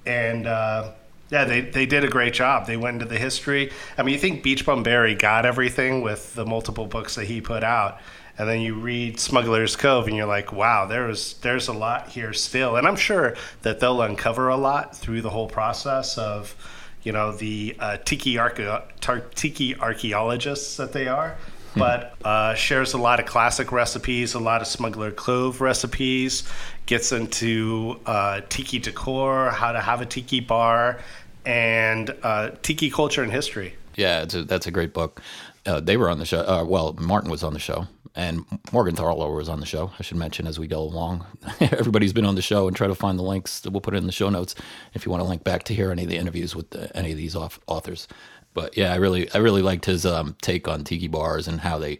And 0.06 0.46
uh, 0.46 0.92
yeah, 1.32 1.46
they, 1.46 1.62
they 1.62 1.88
did 1.88 2.04
a 2.04 2.08
great 2.08 2.36
job. 2.36 2.68
They 2.68 2.78
went 2.78 3.02
into 3.02 3.12
the 3.12 3.18
history. 3.18 3.72
I 3.98 4.04
mean, 4.04 4.14
you 4.14 4.20
think 4.20 4.44
Beach 4.44 4.68
Bum 4.68 4.84
Berry 4.84 5.16
got 5.16 5.48
everything 5.48 6.04
with 6.04 6.36
the 6.36 6.46
multiple 6.46 6.86
books 6.86 7.16
that 7.16 7.26
he 7.26 7.42
put 7.42 7.64
out 7.64 8.00
and 8.38 8.50
then 8.50 8.62
you 8.62 8.76
read 8.76 9.20
Smuggler's 9.20 9.76
Cove, 9.76 10.08
and 10.08 10.16
you're 10.16 10.26
like, 10.26 10.52
"Wow, 10.52 10.86
there's 10.86 11.36
there's 11.36 11.68
a 11.68 11.74
lot 11.74 12.10
here 12.10 12.34
still." 12.34 12.76
And 12.76 12.88
I'm 12.88 12.96
sure 12.96 13.36
that 13.62 13.80
they'll 13.80 14.02
uncover 14.02 14.50
a 14.50 14.58
lot 14.58 14.96
through 14.96 15.22
the 15.22 15.30
whole 15.30 15.48
process 15.48 16.18
of, 16.18 16.56
you 17.04 17.12
know, 17.12 17.32
the 17.32 17.76
uh, 17.80 17.98
tiki 18.04 18.36
arche- 18.36 18.84
tar- 19.00 19.22
tiki 19.36 19.76
archaeologists 19.76 20.78
that 20.78 20.94
they 20.94 21.08
are. 21.08 21.38
But 21.78 22.16
uh, 22.24 22.54
shares 22.54 22.94
a 22.94 22.98
lot 22.98 23.20
of 23.20 23.26
classic 23.26 23.74
recipes, 23.74 24.34
a 24.34 24.40
lot 24.40 24.62
of 24.62 24.68
Smuggler 24.68 25.12
Cove 25.12 25.60
recipes. 25.60 26.44
Gets 26.86 27.12
into 27.12 28.00
uh, 28.06 28.42
tiki 28.48 28.80
decor, 28.80 29.50
how 29.50 29.74
to 29.74 29.82
have 29.82 30.00
a 30.00 30.06
tiki 30.06 30.40
bar, 30.40 31.00
and 31.46 32.16
uh, 32.24 32.52
tiki 32.62 32.90
culture 32.90 33.24
and 33.24 33.32
history. 33.32 33.76
Yeah, 33.96 34.22
it's 34.22 34.36
a, 34.36 34.44
that's 34.44 34.68
a 34.68 34.72
great 34.72 34.94
book. 34.94 35.22
Uh, 35.66 35.80
they 35.80 35.98
were 35.98 36.10
on 36.10 36.20
the 36.20 36.26
show. 36.26 36.40
Uh, 36.40 36.64
well, 36.64 36.94
Martin 37.00 37.30
was 37.30 37.44
on 37.44 37.54
the 37.54 37.60
show, 37.60 37.88
and 38.16 38.48
Morgenthaler 38.68 39.36
was 39.36 39.50
on 39.50 39.60
the 39.60 39.66
show. 39.66 39.92
I 40.00 40.04
should 40.04 40.18
mention 40.18 40.48
as 40.48 40.58
we 40.58 40.68
go 40.68 40.80
along. 40.80 41.26
Everybody's 41.60 42.14
been 42.14 42.26
on 42.26 42.36
the 42.36 42.42
show, 42.42 42.68
and 42.68 42.76
try 42.76 42.88
to 42.88 42.96
find 42.96 43.20
the 43.20 43.24
links. 43.24 43.64
We'll 43.66 43.82
put 43.82 43.94
it 43.94 43.98
in 43.98 44.06
the 44.06 44.12
show 44.12 44.30
notes 44.30 44.56
if 44.94 45.06
you 45.06 45.12
want 45.12 45.22
to 45.22 45.28
link 45.28 45.44
back 45.44 45.64
to 45.64 45.74
hear 45.74 45.92
any 45.92 46.04
of 46.04 46.10
the 46.10 46.18
interviews 46.18 46.56
with 46.56 46.70
the, 46.70 46.96
any 46.96 47.12
of 47.12 47.18
these 47.18 47.36
auth- 47.36 47.60
authors. 47.68 48.08
But 48.54 48.78
yeah, 48.78 48.94
I 48.94 48.96
really, 48.96 49.30
I 49.34 49.40
really 49.40 49.62
liked 49.62 49.86
his 49.86 50.06
um, 50.06 50.38
take 50.42 50.68
on 50.68 50.86
tiki 50.86 51.10
bars 51.10 51.46
and 51.48 51.60
how 51.60 51.78
they, 51.78 52.00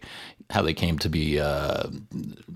how 0.50 0.62
they 0.62 0.74
came 0.74 0.98
to 1.00 1.08
be 1.08 1.40
uh, 1.40 1.84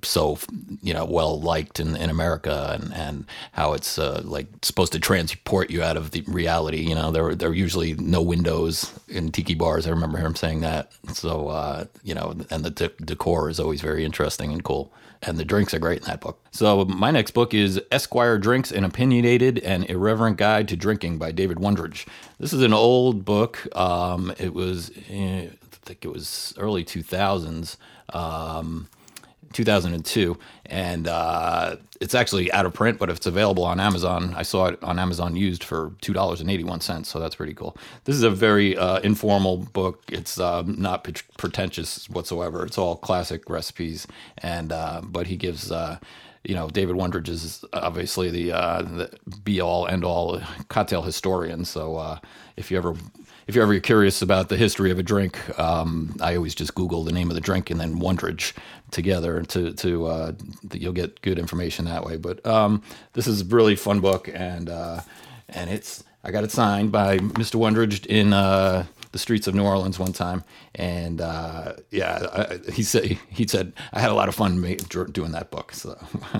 so, 0.03 0.39
you 0.83 0.95
know, 0.95 1.05
well 1.05 1.41
liked 1.41 1.81
in, 1.81 1.97
in 1.97 2.11
America, 2.11 2.79
and, 2.81 2.95
and 2.95 3.27
how 3.53 3.73
it's 3.73 3.99
uh, 3.99 4.23
like 4.25 4.47
supposed 4.63 4.93
to 4.93 5.01
transport 5.01 5.71
you 5.71 5.83
out 5.83 5.97
of 5.97 6.13
the 6.13 6.23
reality. 6.23 6.81
You 6.81 6.95
know, 6.95 7.11
there 7.11 7.35
there 7.35 7.49
were 7.49 7.55
usually 7.55 7.95
no 7.95 8.23
windows 8.23 8.93
in 9.09 9.33
tiki 9.33 9.55
bars. 9.55 9.87
I 9.87 9.91
remember 9.91 10.19
him 10.19 10.37
saying 10.37 10.61
that. 10.61 10.93
So 11.13 11.49
uh, 11.49 11.87
you 12.03 12.15
know, 12.15 12.35
and 12.51 12.65
the 12.65 12.71
de- 12.71 13.05
decor 13.05 13.51
is 13.51 13.61
always 13.61 13.81
very 13.81 14.05
interesting 14.05 14.53
and 14.53 14.63
cool. 14.63 14.93
And 15.23 15.37
the 15.37 15.45
drinks 15.45 15.75
are 15.75 15.79
great 15.79 15.99
in 15.99 16.07
that 16.07 16.23
book. 16.23 16.43
So 16.51 16.87
my 16.87 17.11
next 17.11 17.33
book 17.33 17.53
is 17.53 17.79
Esquire 17.91 18.39
Drinks: 18.39 18.73
An 18.73 18.85
Opinionated 18.85 19.59
and 19.59 19.85
Irreverent 19.91 20.39
Guide 20.39 20.67
to 20.69 20.77
Drinking 20.77 21.19
by 21.19 21.31
David 21.31 21.59
Wondrich. 21.59 22.07
This 22.39 22.55
is 22.55 22.63
an 22.63 22.73
old 22.73 23.23
book. 23.27 23.69
Um, 23.77 24.33
it 24.39 24.55
was, 24.55 24.91
eh, 25.11 25.49
think 25.83 26.05
it 26.05 26.09
was 26.13 26.55
early 26.59 26.85
2000s. 26.85 27.77
Um, 28.13 28.89
2002, 29.53 30.39
and 30.67 31.09
uh, 31.09 31.77
it's 32.01 32.15
actually 32.15 32.53
out 32.53 32.67
of 32.67 32.73
print, 32.73 32.99
but 32.99 33.11
if 33.11 33.17
it's 33.17 33.27
available 33.27 33.65
on 33.65 33.81
Amazon, 33.81 34.33
I 34.37 34.43
saw 34.43 34.67
it 34.67 34.83
on 34.83 34.99
Amazon 34.99 35.35
used 35.35 35.65
for 35.65 35.93
two 36.01 36.13
dollars 36.13 36.41
and 36.41 36.51
eighty 36.51 36.65
one 36.65 36.81
cents, 36.81 37.09
so 37.09 37.19
that's 37.19 37.35
pretty 37.35 37.55
cool. 37.55 37.77
This 38.05 38.15
is 38.15 38.23
a 38.23 38.31
very 38.31 38.77
uh, 38.77 39.01
informal 39.01 39.59
book. 39.59 40.05
It's 40.09 40.39
um, 40.39 40.77
not 40.81 41.05
pre- 41.05 41.15
pretentious 41.37 42.09
whatsoever. 42.09 42.65
It's 42.65 42.79
all 42.79 42.97
classic 42.97 43.51
recipes, 43.51 44.07
and 44.39 44.73
uh, 44.73 45.01
but 45.05 45.27
he 45.27 45.37
gives. 45.37 45.71
Uh, 45.73 45.99
you 46.43 46.55
know, 46.55 46.71
David 46.71 46.97
Wondrich 46.97 47.29
is 47.29 47.67
obviously 47.75 48.31
the, 48.31 48.53
uh, 48.53 48.81
the 48.81 49.11
be 49.45 49.61
all 49.61 49.87
end 49.87 50.05
all 50.05 50.41
cocktail 50.69 51.03
historian. 51.03 51.67
So 51.67 51.97
uh, 51.97 52.19
if 52.57 52.71
you 52.71 52.79
ever 52.79 52.95
if 53.51 53.57
you're 53.57 53.65
ever 53.65 53.81
curious 53.81 54.23
about 54.23 54.49
the 54.49 54.57
history 54.57 54.93
of 54.93 55.01
a 55.01 55.03
drink, 55.03 55.37
um, 55.59 56.15
I 56.21 56.37
always 56.37 56.55
just 56.55 56.73
Google 56.77 57.03
the 57.03 57.11
name 57.11 57.31
of 57.31 57.35
the 57.35 57.41
drink 57.41 57.69
and 57.69 57.81
then 57.81 57.99
Wondrich 57.99 58.53
together 58.93 59.43
to 59.43 59.73
to 59.73 60.07
uh, 60.07 60.33
you'll 60.73 60.93
get 60.93 61.21
good 61.21 61.37
information 61.37 61.85
that 61.87 62.05
way. 62.05 62.17
But 62.17 62.47
um, 62.47 62.81
this 63.15 63.27
is 63.27 63.41
a 63.41 63.45
really 63.45 63.75
fun 63.75 63.99
book, 63.99 64.31
and 64.33 64.71
uh, 64.71 65.01
and 65.49 65.69
it's 65.69 66.05
I 66.23 66.31
got 66.31 66.45
it 66.45 66.53
signed 66.53 66.93
by 66.93 67.19
Mr. 67.19 67.57
Wondrich 67.57 68.07
in 68.07 68.33
uh, 68.33 68.87
the 69.13 69.19
streets 69.19 69.47
of 69.47 69.55
New 69.55 69.65
Orleans 69.65 69.99
one 69.99 70.13
time, 70.13 70.45
and 70.75 71.21
uh, 71.21 71.75
yeah, 71.91 72.27
I, 72.33 72.71
he 72.73 72.83
said 72.83 73.19
he 73.29 73.47
said 73.47 73.73
I 73.93 74.01
had 74.01 74.11
a 74.11 74.15
lot 74.15 74.29
of 74.29 74.35
fun 74.35 74.61
doing 74.61 75.33
that 75.33 75.51
book. 75.51 75.73
So 75.73 75.99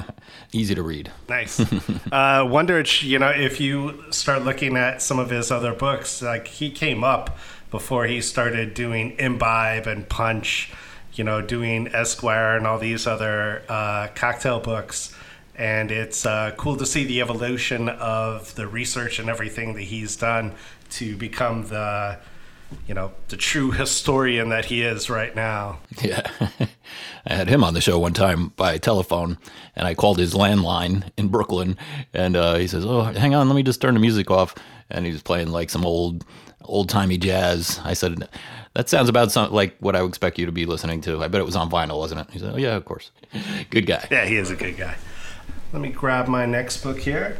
easy 0.53 0.75
to 0.75 0.83
read. 0.83 1.11
Nice. 1.29 1.61
uh, 2.13 2.47
wonder, 2.49 2.83
you 3.01 3.19
know, 3.19 3.31
if 3.31 3.61
you 3.61 4.05
start 4.11 4.45
looking 4.45 4.77
at 4.77 5.03
some 5.03 5.19
of 5.19 5.31
his 5.31 5.51
other 5.51 5.75
books, 5.75 6.23
like 6.23 6.47
he 6.47 6.71
came 6.71 7.03
up 7.03 7.39
before 7.71 8.07
he 8.07 8.21
started 8.21 8.75
doing 8.75 9.17
Imbibe 9.19 9.87
and 9.87 10.09
Punch, 10.09 10.73
you 11.15 11.25
know, 11.25 11.41
doing 11.41 11.89
Esquire 11.89 12.57
and 12.57 12.67
all 12.67 12.79
these 12.79 13.07
other 13.07 13.63
uh, 13.69 14.09
cocktail 14.15 14.61
books. 14.61 15.15
And 15.57 15.91
it's 15.91 16.25
uh, 16.25 16.53
cool 16.57 16.77
to 16.79 16.87
see 16.87 17.05
the 17.05 17.21
evolution 17.21 17.89
of 17.89 18.55
the 18.55 18.67
research 18.67 19.19
and 19.19 19.29
everything 19.29 19.75
that 19.75 19.83
he's 19.83 20.17
done 20.17 20.55
to 20.91 21.17
become 21.17 21.67
the, 21.67 22.19
you 22.87 22.95
know, 22.95 23.13
the 23.29 23.37
true 23.37 23.71
historian 23.71 24.49
that 24.51 24.67
he 24.67 24.83
is 24.83 25.11
right 25.11 25.35
now. 25.35 25.79
Yeah. 26.03 26.31
I 27.27 27.35
had 27.35 27.49
him 27.49 27.63
on 27.63 27.75
the 27.75 27.83
show 27.83 27.99
one 27.99 28.15
time 28.15 28.49
by 28.57 28.79
telephone, 28.79 29.37
and 29.77 29.87
I 29.87 29.95
called 29.95 30.19
his 30.19 30.33
landline 30.33 31.11
in 31.19 31.29
Brooklyn, 31.29 31.77
and 32.15 32.35
uh, 32.35 32.55
he 32.55 32.67
says, 32.67 32.87
"Oh, 32.87 33.03
hang 33.03 33.35
on, 33.35 33.47
let 33.47 33.55
me 33.55 33.63
just 33.63 33.83
turn 33.83 33.93
the 33.93 34.01
music 34.01 34.31
off." 34.31 34.55
And 34.89 35.05
he 35.05 35.13
was 35.13 35.23
playing 35.23 35.51
like 35.51 35.69
some 35.69 35.85
old 35.85 36.25
old 36.65 36.89
timey 36.89 37.19
jazz. 37.19 37.79
I 37.85 37.93
said, 37.93 38.29
that 38.75 38.89
sounds 38.89 39.09
about 39.09 39.33
some, 39.33 39.53
like 39.53 39.77
what 39.81 39.97
I 39.97 40.03
would 40.03 40.09
expect 40.09 40.39
you 40.39 40.47
to 40.47 40.53
be 40.53 40.67
listening 40.67 41.01
to. 41.03 41.23
I 41.23 41.29
bet 41.29 41.41
it 41.41 41.45
was 41.45 41.57
on 41.57 41.71
vinyl, 41.71 41.99
wasn't 41.99 42.23
it? 42.23 42.29
He 42.31 42.39
said, 42.39 42.55
oh, 42.55 42.57
yeah, 42.57 42.77
of 42.77 42.85
course. 42.85 43.11
Good 43.71 43.87
guy. 43.87 44.07
Yeah, 44.11 44.25
he 44.27 44.37
is 44.37 44.51
a 44.51 44.57
good 44.57 44.77
guy. 44.77 44.97
Let 45.73 45.83
me 45.83 45.91
grab 45.91 46.29
my 46.29 46.47
next 46.47 46.83
book 46.83 46.99
here 46.99 47.39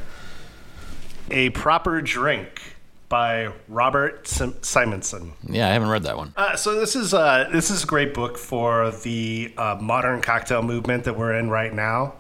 A 1.31 1.51
Proper 1.51 2.01
Drink 2.01 2.77
by 3.11 3.53
Robert 3.69 4.27
Sim- 4.27 4.57
Simonson. 4.63 5.33
Yeah, 5.47 5.69
I 5.69 5.73
haven't 5.73 5.89
read 5.89 6.05
that 6.05 6.17
one. 6.17 6.33
Uh, 6.37 6.57
so 6.57 6.81
this 6.81 6.97
is 6.97 7.13
uh, 7.13 7.51
this 7.53 7.71
is 7.71 7.85
a 7.85 7.87
great 7.87 8.15
book 8.15 8.39
for 8.39 8.91
the 9.03 9.53
uh, 9.59 9.77
modern 9.79 10.23
cocktail 10.23 10.63
movement 10.63 11.05
that 11.05 11.19
we're 11.19 11.35
in 11.35 11.51
right 11.51 11.75
now. 11.75 12.15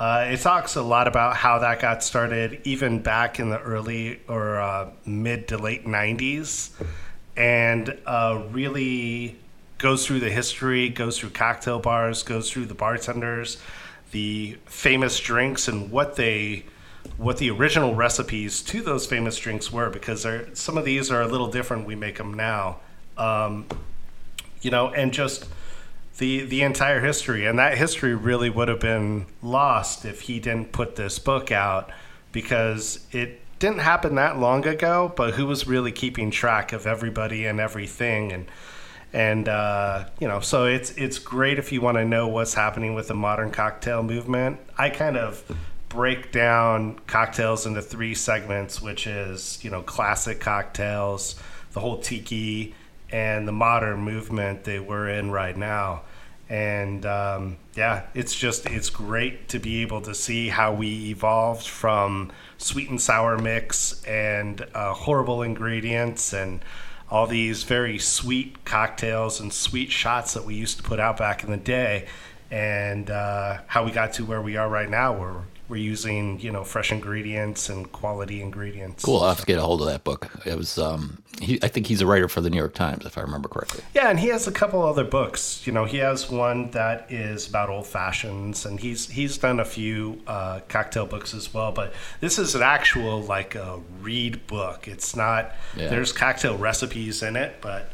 Uh, 0.00 0.26
it 0.30 0.40
talks 0.40 0.74
a 0.74 0.82
lot 0.82 1.06
about 1.06 1.36
how 1.36 1.60
that 1.60 1.78
got 1.80 2.02
started, 2.02 2.60
even 2.64 3.00
back 3.00 3.38
in 3.38 3.50
the 3.50 3.60
early 3.60 4.20
or 4.26 4.58
uh, 4.58 4.90
mid 5.06 5.46
to 5.46 5.58
late 5.58 5.86
90s, 5.86 6.70
and 7.36 7.96
uh, 8.06 8.42
really 8.50 9.36
goes 9.78 10.04
through 10.06 10.18
the 10.18 10.30
history, 10.30 10.88
goes 10.88 11.18
through 11.18 11.30
cocktail 11.30 11.78
bars, 11.78 12.22
goes 12.22 12.50
through 12.50 12.66
the 12.66 12.74
bartenders, 12.74 13.58
the 14.12 14.56
famous 14.64 15.20
drinks, 15.20 15.68
and 15.68 15.90
what 15.90 16.16
they 16.16 16.64
what 17.16 17.38
the 17.38 17.50
original 17.50 17.94
recipes 17.94 18.62
to 18.62 18.82
those 18.82 19.06
famous 19.06 19.36
drinks 19.38 19.72
were 19.72 19.90
because 19.90 20.26
some 20.54 20.78
of 20.78 20.84
these 20.84 21.10
are 21.10 21.22
a 21.22 21.28
little 21.28 21.48
different 21.48 21.86
we 21.86 21.94
make 21.94 22.18
them 22.18 22.34
now 22.34 22.78
um, 23.16 23.66
you 24.60 24.70
know 24.70 24.88
and 24.88 25.12
just 25.12 25.46
the 26.18 26.44
the 26.44 26.62
entire 26.62 27.00
history, 27.00 27.46
and 27.46 27.58
that 27.58 27.78
history 27.78 28.14
really 28.14 28.50
would 28.50 28.68
have 28.68 28.80
been 28.80 29.26
lost 29.42 30.04
if 30.04 30.22
he 30.22 30.38
didn't 30.38 30.72
put 30.72 30.96
this 30.96 31.18
book 31.18 31.50
out 31.50 31.90
because 32.32 33.06
it 33.12 33.40
didn't 33.58 33.80
happen 33.80 34.14
that 34.16 34.38
long 34.38 34.66
ago. 34.66 35.12
But 35.16 35.34
who 35.34 35.46
was 35.46 35.66
really 35.66 35.92
keeping 35.92 36.30
track 36.30 36.72
of 36.72 36.86
everybody 36.86 37.46
and 37.46 37.60
everything 37.60 38.32
and 38.32 38.46
and 39.12 39.48
uh, 39.48 40.06
you 40.20 40.28
know 40.28 40.40
so 40.40 40.66
it's 40.66 40.90
it's 40.92 41.18
great 41.18 41.58
if 41.58 41.72
you 41.72 41.80
want 41.80 41.96
to 41.96 42.04
know 42.04 42.28
what's 42.28 42.54
happening 42.54 42.94
with 42.94 43.08
the 43.08 43.14
modern 43.14 43.50
cocktail 43.50 44.02
movement. 44.02 44.60
I 44.76 44.90
kind 44.90 45.16
of 45.16 45.42
break 45.92 46.32
down 46.32 46.98
cocktails 47.06 47.66
into 47.66 47.82
three 47.82 48.14
segments, 48.14 48.80
which 48.80 49.06
is 49.06 49.62
you 49.62 49.70
know 49.70 49.82
classic 49.82 50.40
cocktails, 50.40 51.34
the 51.72 51.80
whole 51.80 51.98
tiki 51.98 52.74
and 53.10 53.46
the 53.46 53.52
modern 53.52 54.00
movement 54.00 54.64
that 54.64 54.86
we're 54.86 55.10
in 55.10 55.30
right 55.30 55.56
now. 55.56 56.00
And 56.48 57.04
um, 57.04 57.58
yeah, 57.74 58.04
it's 58.14 58.34
just 58.34 58.64
it's 58.66 58.88
great 58.88 59.48
to 59.50 59.58
be 59.58 59.82
able 59.82 60.00
to 60.02 60.14
see 60.14 60.48
how 60.48 60.72
we 60.72 61.10
evolved 61.10 61.66
from 61.66 62.32
sweet 62.56 62.88
and 62.88 63.00
sour 63.00 63.36
mix 63.36 64.02
and 64.04 64.66
uh, 64.74 64.94
horrible 64.94 65.42
ingredients 65.42 66.32
and 66.32 66.64
all 67.10 67.26
these 67.26 67.64
very 67.64 67.98
sweet 67.98 68.64
cocktails 68.64 69.40
and 69.40 69.52
sweet 69.52 69.90
shots 69.90 70.32
that 70.32 70.46
we 70.46 70.54
used 70.54 70.78
to 70.78 70.82
put 70.82 70.98
out 70.98 71.18
back 71.18 71.44
in 71.44 71.50
the 71.50 71.58
day, 71.58 72.06
and 72.50 73.10
uh, 73.10 73.58
how 73.66 73.84
we 73.84 73.90
got 73.90 74.14
to 74.14 74.24
where 74.24 74.40
we 74.40 74.56
are 74.56 74.70
right 74.70 74.88
now, 74.88 75.12
where 75.12 75.42
we're 75.72 75.78
using 75.78 76.38
you 76.38 76.52
know 76.52 76.64
fresh 76.64 76.92
ingredients 76.92 77.70
and 77.70 77.90
quality 77.92 78.42
ingredients. 78.42 79.02
Cool. 79.02 79.20
I'll 79.20 79.30
have 79.30 79.40
to 79.40 79.46
get 79.46 79.58
a 79.58 79.62
hold 79.62 79.80
of 79.80 79.86
that 79.86 80.04
book. 80.04 80.30
It 80.44 80.54
was 80.54 80.76
um, 80.76 81.22
he, 81.40 81.58
I 81.62 81.68
think 81.68 81.86
he's 81.86 82.02
a 82.02 82.06
writer 82.06 82.28
for 82.28 82.42
the 82.42 82.50
New 82.50 82.58
York 82.58 82.74
Times, 82.74 83.06
if 83.06 83.16
I 83.16 83.22
remember 83.22 83.48
correctly. 83.48 83.82
Yeah, 83.94 84.10
and 84.10 84.20
he 84.20 84.28
has 84.28 84.46
a 84.46 84.52
couple 84.52 84.82
other 84.82 85.02
books. 85.02 85.66
You 85.66 85.72
know, 85.72 85.86
he 85.86 85.96
has 85.96 86.30
one 86.30 86.72
that 86.72 87.10
is 87.10 87.48
about 87.48 87.70
old 87.70 87.86
fashions, 87.86 88.66
and 88.66 88.78
he's 88.78 89.08
he's 89.08 89.38
done 89.38 89.60
a 89.60 89.64
few 89.64 90.20
uh, 90.26 90.60
cocktail 90.68 91.06
books 91.06 91.32
as 91.32 91.54
well. 91.54 91.72
But 91.72 91.94
this 92.20 92.38
is 92.38 92.54
an 92.54 92.62
actual 92.62 93.22
like 93.22 93.54
a 93.54 93.80
read 94.02 94.46
book. 94.46 94.86
It's 94.86 95.16
not. 95.16 95.52
Yeah. 95.74 95.88
There's 95.88 96.12
cocktail 96.12 96.58
recipes 96.58 97.22
in 97.22 97.34
it, 97.34 97.62
but 97.62 97.90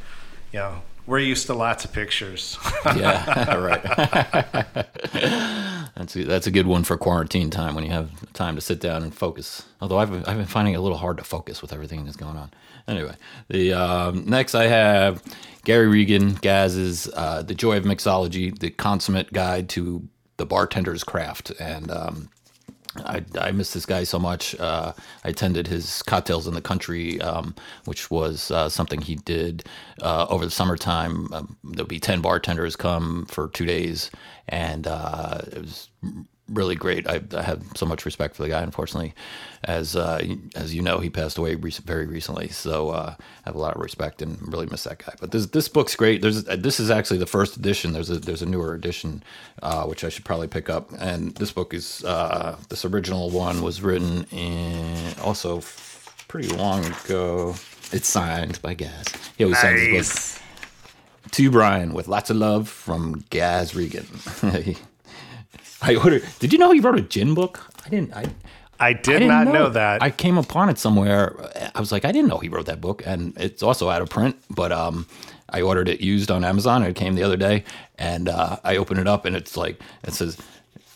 you 0.52 0.58
know 0.58 0.82
we're 1.08 1.18
used 1.18 1.46
to 1.46 1.54
lots 1.54 1.86
of 1.86 1.92
pictures. 1.92 2.58
yeah, 2.96 3.54
right. 3.56 3.82
that's 5.96 6.14
a, 6.14 6.24
that's 6.24 6.46
a 6.46 6.50
good 6.50 6.66
one 6.66 6.84
for 6.84 6.98
quarantine 6.98 7.50
time 7.50 7.74
when 7.74 7.82
you 7.82 7.90
have 7.90 8.10
time 8.34 8.54
to 8.54 8.60
sit 8.60 8.78
down 8.78 9.02
and 9.02 9.14
focus. 9.14 9.64
Although 9.80 9.98
I've 9.98 10.12
I've 10.28 10.36
been 10.36 10.44
finding 10.44 10.74
it 10.74 10.76
a 10.76 10.80
little 10.80 10.98
hard 10.98 11.16
to 11.16 11.24
focus 11.24 11.62
with 11.62 11.72
everything 11.72 12.04
that's 12.04 12.16
going 12.16 12.36
on. 12.36 12.50
Anyway, 12.86 13.14
the 13.48 13.72
um, 13.72 14.26
next 14.26 14.54
I 14.54 14.64
have 14.64 15.22
Gary 15.64 15.88
Regan 15.88 16.34
Gaz's 16.34 17.08
uh, 17.14 17.42
"The 17.42 17.54
Joy 17.54 17.78
of 17.78 17.84
Mixology: 17.84 18.56
The 18.56 18.70
Consummate 18.70 19.32
Guide 19.32 19.68
to 19.70 20.06
the 20.36 20.46
Bartender's 20.46 21.04
Craft," 21.04 21.52
and 21.58 21.90
um, 21.90 22.28
I, 23.04 23.24
I 23.38 23.52
miss 23.52 23.72
this 23.72 23.86
guy 23.86 24.04
so 24.04 24.18
much. 24.18 24.58
Uh, 24.58 24.92
I 25.24 25.28
attended 25.28 25.66
his 25.66 26.02
cocktails 26.02 26.46
in 26.46 26.54
the 26.54 26.60
country, 26.60 27.20
um, 27.20 27.54
which 27.84 28.10
was 28.10 28.50
uh, 28.50 28.68
something 28.68 29.00
he 29.00 29.16
did 29.16 29.64
uh, 30.02 30.26
over 30.28 30.44
the 30.44 30.50
summertime. 30.50 31.32
Um, 31.32 31.56
there'll 31.64 31.86
be 31.88 32.00
ten 32.00 32.20
bartenders 32.20 32.76
come 32.76 33.26
for 33.26 33.48
two 33.48 33.66
days, 33.66 34.10
and 34.48 34.86
uh, 34.86 35.40
it 35.52 35.60
was 35.60 35.88
really 36.48 36.74
great. 36.74 37.06
I, 37.06 37.20
I, 37.36 37.42
have 37.42 37.62
so 37.76 37.86
much 37.86 38.04
respect 38.04 38.36
for 38.36 38.42
the 38.42 38.48
guy. 38.48 38.62
Unfortunately, 38.62 39.14
as 39.64 39.96
uh, 39.96 40.24
as 40.54 40.74
you 40.74 40.82
know, 40.82 40.98
he 40.98 41.10
passed 41.10 41.38
away 41.38 41.54
very 41.54 42.06
recently. 42.06 42.48
So 42.48 42.90
uh, 42.90 43.14
I 43.18 43.22
have 43.44 43.54
a 43.54 43.58
lot 43.58 43.76
of 43.76 43.82
respect 43.82 44.22
and 44.22 44.40
really 44.52 44.66
miss 44.66 44.84
that 44.84 45.04
guy. 45.04 45.14
But 45.20 45.30
this 45.30 45.46
this 45.46 45.68
book's 45.68 45.94
great. 45.96 46.22
There's 46.22 46.44
this 46.44 46.80
is 46.80 46.90
actually 46.90 47.18
the 47.18 47.26
first 47.26 47.56
edition. 47.56 47.92
There's 47.92 48.10
a 48.10 48.18
there's 48.18 48.42
a 48.42 48.46
newer 48.46 48.74
edition 48.74 49.22
uh, 49.62 49.84
which 49.84 50.04
I 50.04 50.08
should 50.08 50.24
probably 50.24 50.48
pick 50.48 50.70
up. 50.70 50.90
And 50.98 51.34
this 51.36 51.52
book 51.52 51.74
is 51.74 52.04
uh, 52.04 52.56
this 52.68 52.84
original 52.84 53.30
one 53.30 53.62
was 53.62 53.82
written 53.82 54.24
in 54.30 55.14
also 55.22 55.62
pretty 56.28 56.48
long 56.48 56.84
ago. 56.84 57.54
It's 57.90 58.08
signed 58.08 58.60
by 58.60 58.74
Gaz. 58.74 59.06
He 59.36 59.44
always 59.44 59.62
nice. 59.62 59.62
signs 59.62 59.80
his 59.80 60.34
book. 60.34 60.44
To 61.32 61.50
Brian, 61.50 61.92
with 61.92 62.08
lots 62.08 62.30
of 62.30 62.36
love 62.36 62.68
from 62.68 63.24
Gaz 63.30 63.74
Regan. 63.74 64.06
I 65.82 65.94
ordered. 65.96 66.24
Did 66.38 66.52
you 66.52 66.58
know 66.58 66.70
he 66.72 66.80
wrote 66.80 66.98
a 66.98 67.02
gin 67.02 67.34
book? 67.34 67.60
I 67.84 67.88
didn't. 67.88 68.14
I. 68.14 68.26
I 68.80 68.92
did 68.92 69.24
I 69.24 69.26
not 69.26 69.46
know, 69.46 69.52
know, 69.52 69.68
that. 69.70 70.04
I 70.04 70.10
came 70.12 70.38
upon 70.38 70.68
it 70.68 70.78
somewhere. 70.78 71.34
I 71.74 71.80
was 71.80 71.90
like, 71.90 72.04
I 72.04 72.12
didn't 72.12 72.28
know 72.28 72.38
he 72.38 72.48
wrote 72.48 72.66
that 72.66 72.80
book, 72.80 73.02
and 73.04 73.36
it's 73.36 73.60
also 73.60 73.88
out 73.90 74.02
of 74.02 74.08
print. 74.08 74.36
But 74.50 74.70
um, 74.70 75.06
I 75.50 75.62
ordered 75.62 75.88
it 75.88 76.00
used 76.00 76.30
on 76.30 76.44
Amazon. 76.44 76.84
It 76.84 76.94
came 76.94 77.16
the 77.16 77.24
other 77.24 77.36
day, 77.36 77.64
and 77.98 78.28
uh, 78.28 78.58
I 78.62 78.76
open 78.76 78.96
it 78.98 79.08
up, 79.08 79.24
and 79.24 79.34
it's 79.34 79.56
like 79.56 79.80
it 80.04 80.14
says 80.14 80.38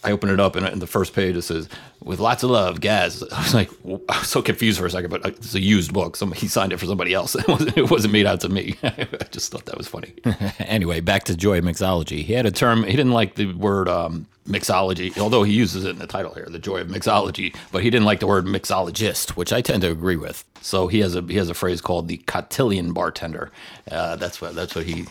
I 0.05 0.11
open 0.11 0.31
it 0.31 0.41
up 0.41 0.57
and 0.57 0.67
in 0.67 0.81
the 0.81 0.87
first 0.87 1.15
page 1.15 1.37
it 1.37 1.43
says, 1.43 1.69
"With 2.03 2.19
lots 2.19 2.43
of 2.43 2.51
love, 2.51 2.81
Gaz." 2.81 3.23
I 3.33 3.43
was 3.43 3.55
like, 3.55 3.71
I 4.09 4.19
was 4.19 4.29
so 4.29 4.43
confused 4.43 4.79
for 4.81 4.87
a 4.87 4.91
second, 4.91 5.11
but 5.11 5.25
uh, 5.25 5.29
it's 5.29 5.55
a 5.55 5.61
used 5.61 5.93
book. 5.93 6.17
Somebody 6.17 6.41
he 6.41 6.49
signed 6.49 6.73
it 6.73 6.79
for 6.79 6.87
somebody 6.87 7.15
else. 7.15 7.37
It 7.43 7.49
wasn't, 7.49 7.77
it 7.77 7.91
wasn't 7.91 8.13
made 8.13 8.27
out 8.27 8.41
to 8.41 8.49
me. 8.49 8.77
I 8.83 9.07
just 9.31 9.53
thought 9.53 9.67
that 9.67 9.79
was 9.79 9.89
funny. 9.89 10.15
anyway, 10.59 11.01
back 11.01 11.25
to 11.25 11.37
Joy 11.37 11.61
Mixology. 11.61 12.23
He 12.25 12.33
had 12.33 12.47
a 12.47 12.51
term. 12.51 12.85
He 12.85 12.93
didn't 12.93 13.13
like 13.13 13.37
the 13.37 13.53
word 13.53 13.89
um, 13.89 14.27
mixology, 14.49 15.17
although 15.19 15.43
he 15.43 15.53
uses 15.53 15.85
it 15.85 15.91
in 15.91 15.99
the 15.99 16.07
title 16.07 16.35
here, 16.35 16.47
"The 16.51 16.59
Joy 16.59 16.81
of 16.81 16.89
Mixology." 16.89 17.55
But 17.71 17.83
he 17.83 17.91
didn't 17.91 18.07
like 18.07 18.21
the 18.21 18.27
word 18.27 18.45
mixologist, 18.47 19.31
which 19.31 19.53
I 19.53 19.61
tend 19.61 19.83
to 19.83 19.91
agree 19.91 20.17
with. 20.17 20.45
So 20.61 20.89
he 20.89 21.01
has 21.01 21.15
a 21.15 21.23
he 21.23 21.37
has 21.37 21.49
a 21.49 21.55
phrase 21.55 21.81
called 21.81 22.09
the 22.09 22.19
cocktailian 22.19 22.93
bartender. 22.93 23.51
Uh, 23.91 24.17
that's 24.17 24.41
what 24.41 24.55
that's 24.55 24.75
what 24.75 24.85
he 24.85 25.07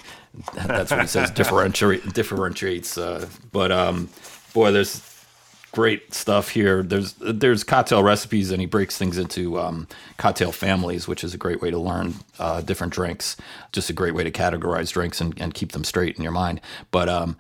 that's 0.53 0.91
what 0.91 1.01
he 1.01 1.07
says 1.07 1.31
differentiate 1.41 2.13
differentiates. 2.13 2.97
Uh, 2.97 3.27
but 3.51 3.71
um, 3.71 4.09
boy, 4.53 4.71
there's 4.71 5.00
great 5.71 6.13
stuff 6.13 6.49
here. 6.49 6.83
There's 6.83 7.13
there's 7.13 7.63
cocktail 7.63 8.03
recipes, 8.03 8.51
and 8.51 8.59
he 8.59 8.65
breaks 8.65 8.97
things 8.97 9.17
into 9.17 9.59
um, 9.59 9.87
cocktail 10.17 10.51
families, 10.51 11.07
which 11.07 11.23
is 11.23 11.33
a 11.33 11.37
great 11.37 11.61
way 11.61 11.71
to 11.71 11.77
learn 11.77 12.15
uh, 12.39 12.61
different 12.61 12.93
drinks. 12.93 13.37
Just 13.71 13.89
a 13.89 13.93
great 13.93 14.13
way 14.13 14.23
to 14.23 14.31
categorize 14.31 14.91
drinks 14.91 15.21
and, 15.21 15.39
and 15.39 15.53
keep 15.53 15.71
them 15.71 15.83
straight 15.83 16.17
in 16.17 16.23
your 16.23 16.31
mind. 16.31 16.61
But 16.91 17.09
um, 17.09 17.37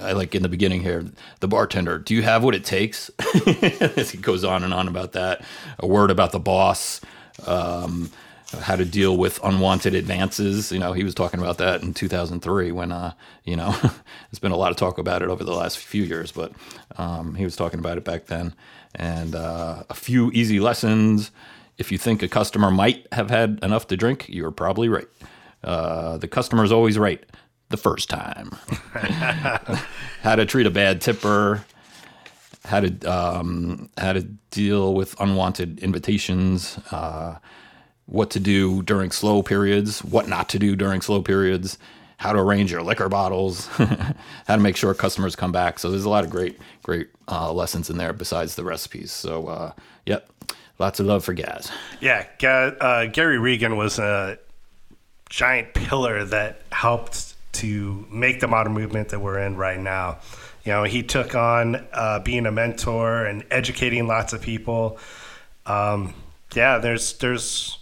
I 0.00 0.12
like 0.12 0.34
in 0.34 0.42
the 0.42 0.48
beginning 0.48 0.82
here, 0.82 1.04
the 1.40 1.48
bartender. 1.48 1.98
Do 1.98 2.14
you 2.14 2.22
have 2.22 2.44
what 2.44 2.54
it 2.54 2.64
takes? 2.64 3.10
He 4.12 4.18
goes 4.18 4.44
on 4.44 4.62
and 4.62 4.74
on 4.74 4.88
about 4.88 5.12
that. 5.12 5.42
A 5.78 5.86
word 5.86 6.10
about 6.10 6.32
the 6.32 6.38
boss. 6.38 7.00
Um, 7.46 8.10
how 8.60 8.76
to 8.76 8.84
deal 8.84 9.16
with 9.16 9.42
unwanted 9.42 9.94
advances. 9.94 10.70
You 10.72 10.78
know, 10.78 10.92
he 10.92 11.04
was 11.04 11.14
talking 11.14 11.40
about 11.40 11.58
that 11.58 11.82
in 11.82 11.94
2003 11.94 12.72
when, 12.72 12.92
uh, 12.92 13.12
you 13.44 13.56
know, 13.56 13.70
there's 13.82 14.38
been 14.40 14.52
a 14.52 14.56
lot 14.56 14.70
of 14.70 14.76
talk 14.76 14.98
about 14.98 15.22
it 15.22 15.28
over 15.28 15.44
the 15.44 15.54
last 15.54 15.78
few 15.78 16.02
years, 16.02 16.32
but 16.32 16.52
um, 16.96 17.34
he 17.34 17.44
was 17.44 17.56
talking 17.56 17.78
about 17.78 17.98
it 17.98 18.04
back 18.04 18.26
then. 18.26 18.54
And 18.94 19.34
uh, 19.34 19.84
a 19.88 19.94
few 19.94 20.30
easy 20.32 20.60
lessons. 20.60 21.30
If 21.78 21.90
you 21.90 21.98
think 21.98 22.22
a 22.22 22.28
customer 22.28 22.70
might 22.70 23.06
have 23.12 23.30
had 23.30 23.58
enough 23.62 23.86
to 23.88 23.96
drink, 23.96 24.26
you're 24.28 24.50
probably 24.50 24.88
right. 24.88 25.08
Uh, 25.64 26.18
the 26.18 26.28
customer 26.28 26.64
is 26.64 26.72
always 26.72 26.98
right 26.98 27.24
the 27.70 27.76
first 27.76 28.10
time. 28.10 28.50
how 30.22 30.36
to 30.36 30.44
treat 30.46 30.66
a 30.66 30.70
bad 30.70 31.00
tipper. 31.00 31.64
How 32.64 32.80
to 32.80 33.04
um, 33.10 33.88
how 33.98 34.12
to 34.12 34.22
deal 34.50 34.94
with 34.94 35.18
unwanted 35.18 35.80
invitations. 35.80 36.78
Uh, 36.92 37.38
what 38.12 38.28
to 38.30 38.38
do 38.38 38.82
during 38.82 39.10
slow 39.10 39.42
periods, 39.42 40.04
what 40.04 40.28
not 40.28 40.50
to 40.50 40.58
do 40.58 40.76
during 40.76 41.00
slow 41.00 41.22
periods, 41.22 41.78
how 42.18 42.30
to 42.30 42.38
arrange 42.38 42.70
your 42.70 42.82
liquor 42.82 43.08
bottles, 43.08 43.66
how 43.76 44.14
to 44.46 44.58
make 44.58 44.76
sure 44.76 44.92
customers 44.92 45.34
come 45.34 45.50
back. 45.50 45.78
So 45.78 45.90
there's 45.90 46.04
a 46.04 46.10
lot 46.10 46.22
of 46.22 46.28
great, 46.28 46.60
great 46.82 47.08
uh, 47.26 47.50
lessons 47.52 47.88
in 47.88 47.96
there 47.96 48.12
besides 48.12 48.54
the 48.54 48.64
recipes. 48.64 49.12
So, 49.12 49.46
uh, 49.46 49.72
yep, 50.04 50.28
lots 50.78 51.00
of 51.00 51.06
love 51.06 51.24
for 51.24 51.32
Gaz. 51.32 51.72
Yeah, 52.00 52.26
uh, 52.42 53.06
Gary 53.06 53.38
Regan 53.38 53.78
was 53.78 53.98
a 53.98 54.38
giant 55.30 55.72
pillar 55.72 56.22
that 56.26 56.60
helped 56.70 57.34
to 57.54 58.06
make 58.10 58.40
the 58.40 58.46
modern 58.46 58.74
movement 58.74 59.08
that 59.08 59.20
we're 59.20 59.38
in 59.38 59.56
right 59.56 59.80
now. 59.80 60.18
You 60.64 60.72
know, 60.72 60.82
he 60.84 61.02
took 61.02 61.34
on 61.34 61.76
uh, 61.94 62.18
being 62.18 62.44
a 62.44 62.52
mentor 62.52 63.24
and 63.24 63.42
educating 63.50 64.06
lots 64.06 64.34
of 64.34 64.42
people. 64.42 64.98
Um, 65.64 66.12
yeah, 66.54 66.76
there's 66.76 67.14
there's 67.14 67.78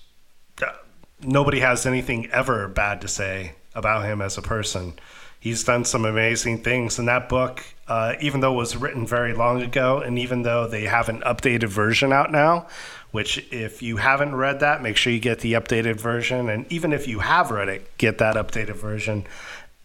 nobody 1.23 1.61
has 1.61 1.87
anything 1.87 2.31
ever 2.31 2.69
bad 2.69 3.01
to 3.03 3.09
say 3.09 3.53
about 3.75 4.05
him 4.05 4.21
as 4.21 4.37
a 4.39 4.43
person. 4.43 4.95
He's 5.39 5.65
done 5.65 5.85
some 5.85 6.05
amazing 6.05 6.63
things. 6.63 6.99
And 6.99 7.09
that 7.09 7.29
book, 7.29 7.65
uh, 7.89 8.15
even 8.21 8.41
though 8.41 8.53
it 8.53 8.57
was 8.57 8.77
written 8.77 9.07
very 9.07 9.33
long 9.33 9.63
ago, 9.63 9.99
and 9.99 10.19
even 10.19 10.43
though 10.43 10.67
they 10.67 10.85
have 10.85 11.09
an 11.09 11.21
updated 11.21 11.69
version 11.69 12.13
out 12.13 12.31
now, 12.31 12.67
which 13.11 13.39
if 13.51 13.83
you 13.83 13.97
haven't 13.97 14.35
read 14.35 14.61
that, 14.61 14.83
make 14.83 14.97
sure 14.97 15.13
you 15.13 15.19
get 15.19 15.41
the 15.41 15.55
updated 15.55 15.99
version. 15.99 16.51
And 16.51 16.71
even 16.71 16.93
if 16.93 17.09
you 17.09 17.21
have 17.21 17.51
read 17.51 17.69
it, 17.69 17.97
get 17.97 18.19
that 18.19 18.37
updated 18.37 18.77
version. 18.77 19.27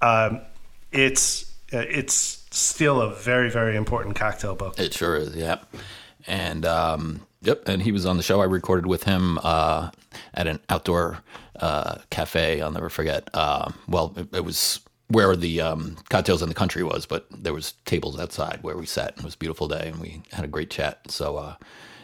Um, 0.02 0.42
it's 0.92 1.52
uh, 1.74 1.80
it's 1.80 2.46
still 2.52 3.02
a 3.02 3.14
very 3.14 3.50
very 3.50 3.76
important 3.76 4.16
cocktail 4.16 4.56
book. 4.56 4.78
It 4.78 4.94
sure 4.94 5.16
is. 5.16 5.36
Yeah, 5.36 5.60
and 6.28 6.66
um, 6.66 7.26
Yep, 7.46 7.70
and 7.70 7.82
he 7.82 7.92
was 7.92 8.08
on 8.08 8.18
the 8.18 8.24
show. 8.24 8.42
I 8.42 8.46
recorded 8.46 8.88
with 8.88 9.04
him 9.04 9.40
uh, 9.44 9.92
at 10.34 10.48
an 10.48 10.60
outdoor 10.70 11.20
uh, 11.60 12.00
cafe. 12.10 12.62
I'll 12.62 12.72
never 12.72 12.90
forget. 12.90 13.30
Uh, 13.34 13.72
well, 13.88 14.14
it, 14.18 14.28
it, 14.36 14.46
was 14.46 14.80
where 15.08 15.36
the 15.36 15.62
um, 15.62 15.98
cocktails 16.10 16.42
in 16.42 16.50
the 16.50 16.56
country 16.56 16.84
was, 16.84 17.06
but 17.06 17.26
there 17.32 17.54
was 17.54 17.74
tables 17.86 18.20
outside 18.20 18.60
where 18.62 18.78
we 18.78 18.86
sat. 18.86 19.18
It 19.18 19.24
was 19.24 19.36
a 19.36 19.38
beautiful 19.38 19.68
day, 19.68 19.90
and 19.90 20.00
we 20.00 20.22
had 20.32 20.46
a 20.46 20.48
great 20.48 20.70
chat. 20.70 21.00
So, 21.10 21.38
uh, 21.38 21.56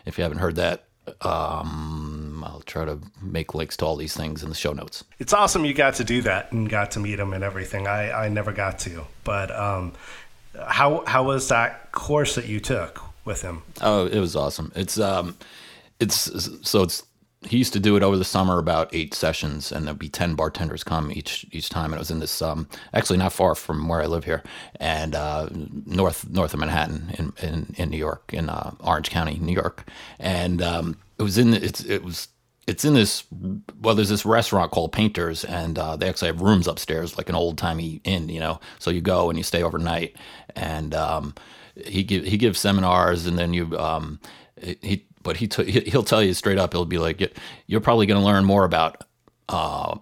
if 0.05 0.17
you 0.17 0.23
haven't 0.23 0.39
heard 0.39 0.55
that, 0.55 0.85
um, 1.21 2.43
I'll 2.45 2.63
try 2.65 2.85
to 2.85 2.99
make 3.21 3.53
links 3.53 3.77
to 3.77 3.85
all 3.85 3.95
these 3.95 4.15
things 4.15 4.43
in 4.43 4.49
the 4.49 4.55
show 4.55 4.73
notes. 4.73 5.03
It's 5.19 5.33
awesome 5.33 5.65
you 5.65 5.73
got 5.73 5.95
to 5.95 6.03
do 6.03 6.21
that 6.23 6.51
and 6.51 6.69
got 6.69 6.91
to 6.91 6.99
meet 6.99 7.19
him 7.19 7.33
and 7.33 7.43
everything. 7.43 7.87
I, 7.87 8.25
I 8.25 8.29
never 8.29 8.51
got 8.51 8.79
to, 8.79 9.05
but 9.23 9.51
um, 9.51 9.93
how 10.67 11.03
how 11.05 11.23
was 11.23 11.49
that 11.49 11.91
course 11.91 12.35
that 12.35 12.47
you 12.47 12.59
took? 12.59 13.01
with 13.25 13.41
him. 13.41 13.63
Oh, 13.81 14.05
it 14.05 14.19
was 14.19 14.35
awesome. 14.35 14.71
It's 14.75 14.99
um, 14.99 15.37
it's 15.99 16.29
so 16.67 16.83
it's 16.83 17.03
he 17.47 17.57
used 17.57 17.73
to 17.73 17.79
do 17.79 17.95
it 17.95 18.03
over 18.03 18.17
the 18.17 18.23
summer 18.23 18.59
about 18.59 18.89
eight 18.93 19.13
sessions 19.13 19.71
and 19.71 19.87
there'd 19.87 19.97
be 19.97 20.09
10 20.09 20.35
bartenders 20.35 20.83
come 20.83 21.11
each 21.11 21.45
each 21.51 21.69
time 21.69 21.85
and 21.85 21.95
it 21.95 21.99
was 21.99 22.11
in 22.11 22.19
this 22.19 22.41
um 22.41 22.67
actually 22.93 23.17
not 23.17 23.33
far 23.33 23.55
from 23.55 23.87
where 23.87 24.01
i 24.01 24.05
live 24.05 24.25
here 24.25 24.43
and 24.79 25.15
uh 25.15 25.47
north 25.85 26.29
north 26.29 26.53
of 26.53 26.59
manhattan 26.59 27.11
in 27.17 27.33
in, 27.47 27.75
in 27.77 27.89
new 27.89 27.97
york 27.97 28.31
in 28.33 28.49
uh, 28.49 28.71
orange 28.81 29.09
county 29.09 29.39
new 29.39 29.53
york. 29.53 29.87
And 30.19 30.61
um 30.61 30.97
it 31.17 31.23
was 31.23 31.37
in 31.37 31.53
it's 31.53 31.83
it 31.83 32.03
was 32.03 32.27
it's 32.67 32.85
in 32.85 32.93
this 32.93 33.23
well 33.81 33.95
there's 33.95 34.09
this 34.09 34.25
restaurant 34.25 34.71
called 34.71 34.91
painters 34.91 35.43
and 35.43 35.79
uh, 35.79 35.95
they 35.95 36.07
actually 36.07 36.27
have 36.27 36.41
rooms 36.41 36.67
upstairs 36.67 37.17
like 37.17 37.27
an 37.29 37.35
old 37.35 37.57
timey 37.57 38.01
inn 38.03 38.29
you 38.29 38.39
know? 38.39 38.59
So 38.79 38.91
you 38.91 39.01
go 39.01 39.29
and 39.29 39.37
you 39.37 39.43
stay 39.43 39.63
overnight 39.63 40.15
and 40.55 40.93
um 40.93 41.33
he 41.75 42.03
give, 42.03 42.23
he 42.25 42.37
gives 42.37 42.59
seminars 42.59 43.25
and 43.25 43.37
then 43.39 43.53
you 43.53 43.77
um 43.79 44.19
he 44.81 45.05
but 45.23 45.37
he 45.37 45.47
t- 45.47 45.89
he'll 45.89 46.03
tell 46.03 46.23
you 46.23 46.33
straight 46.33 46.57
up 46.57 46.73
he'll 46.73 46.85
be 46.85 46.97
like 46.97 47.37
you're 47.67 47.81
probably 47.81 48.05
going 48.05 48.19
to 48.19 48.25
learn 48.25 48.45
more 48.45 48.65
about 48.65 49.03
uh 49.49 49.97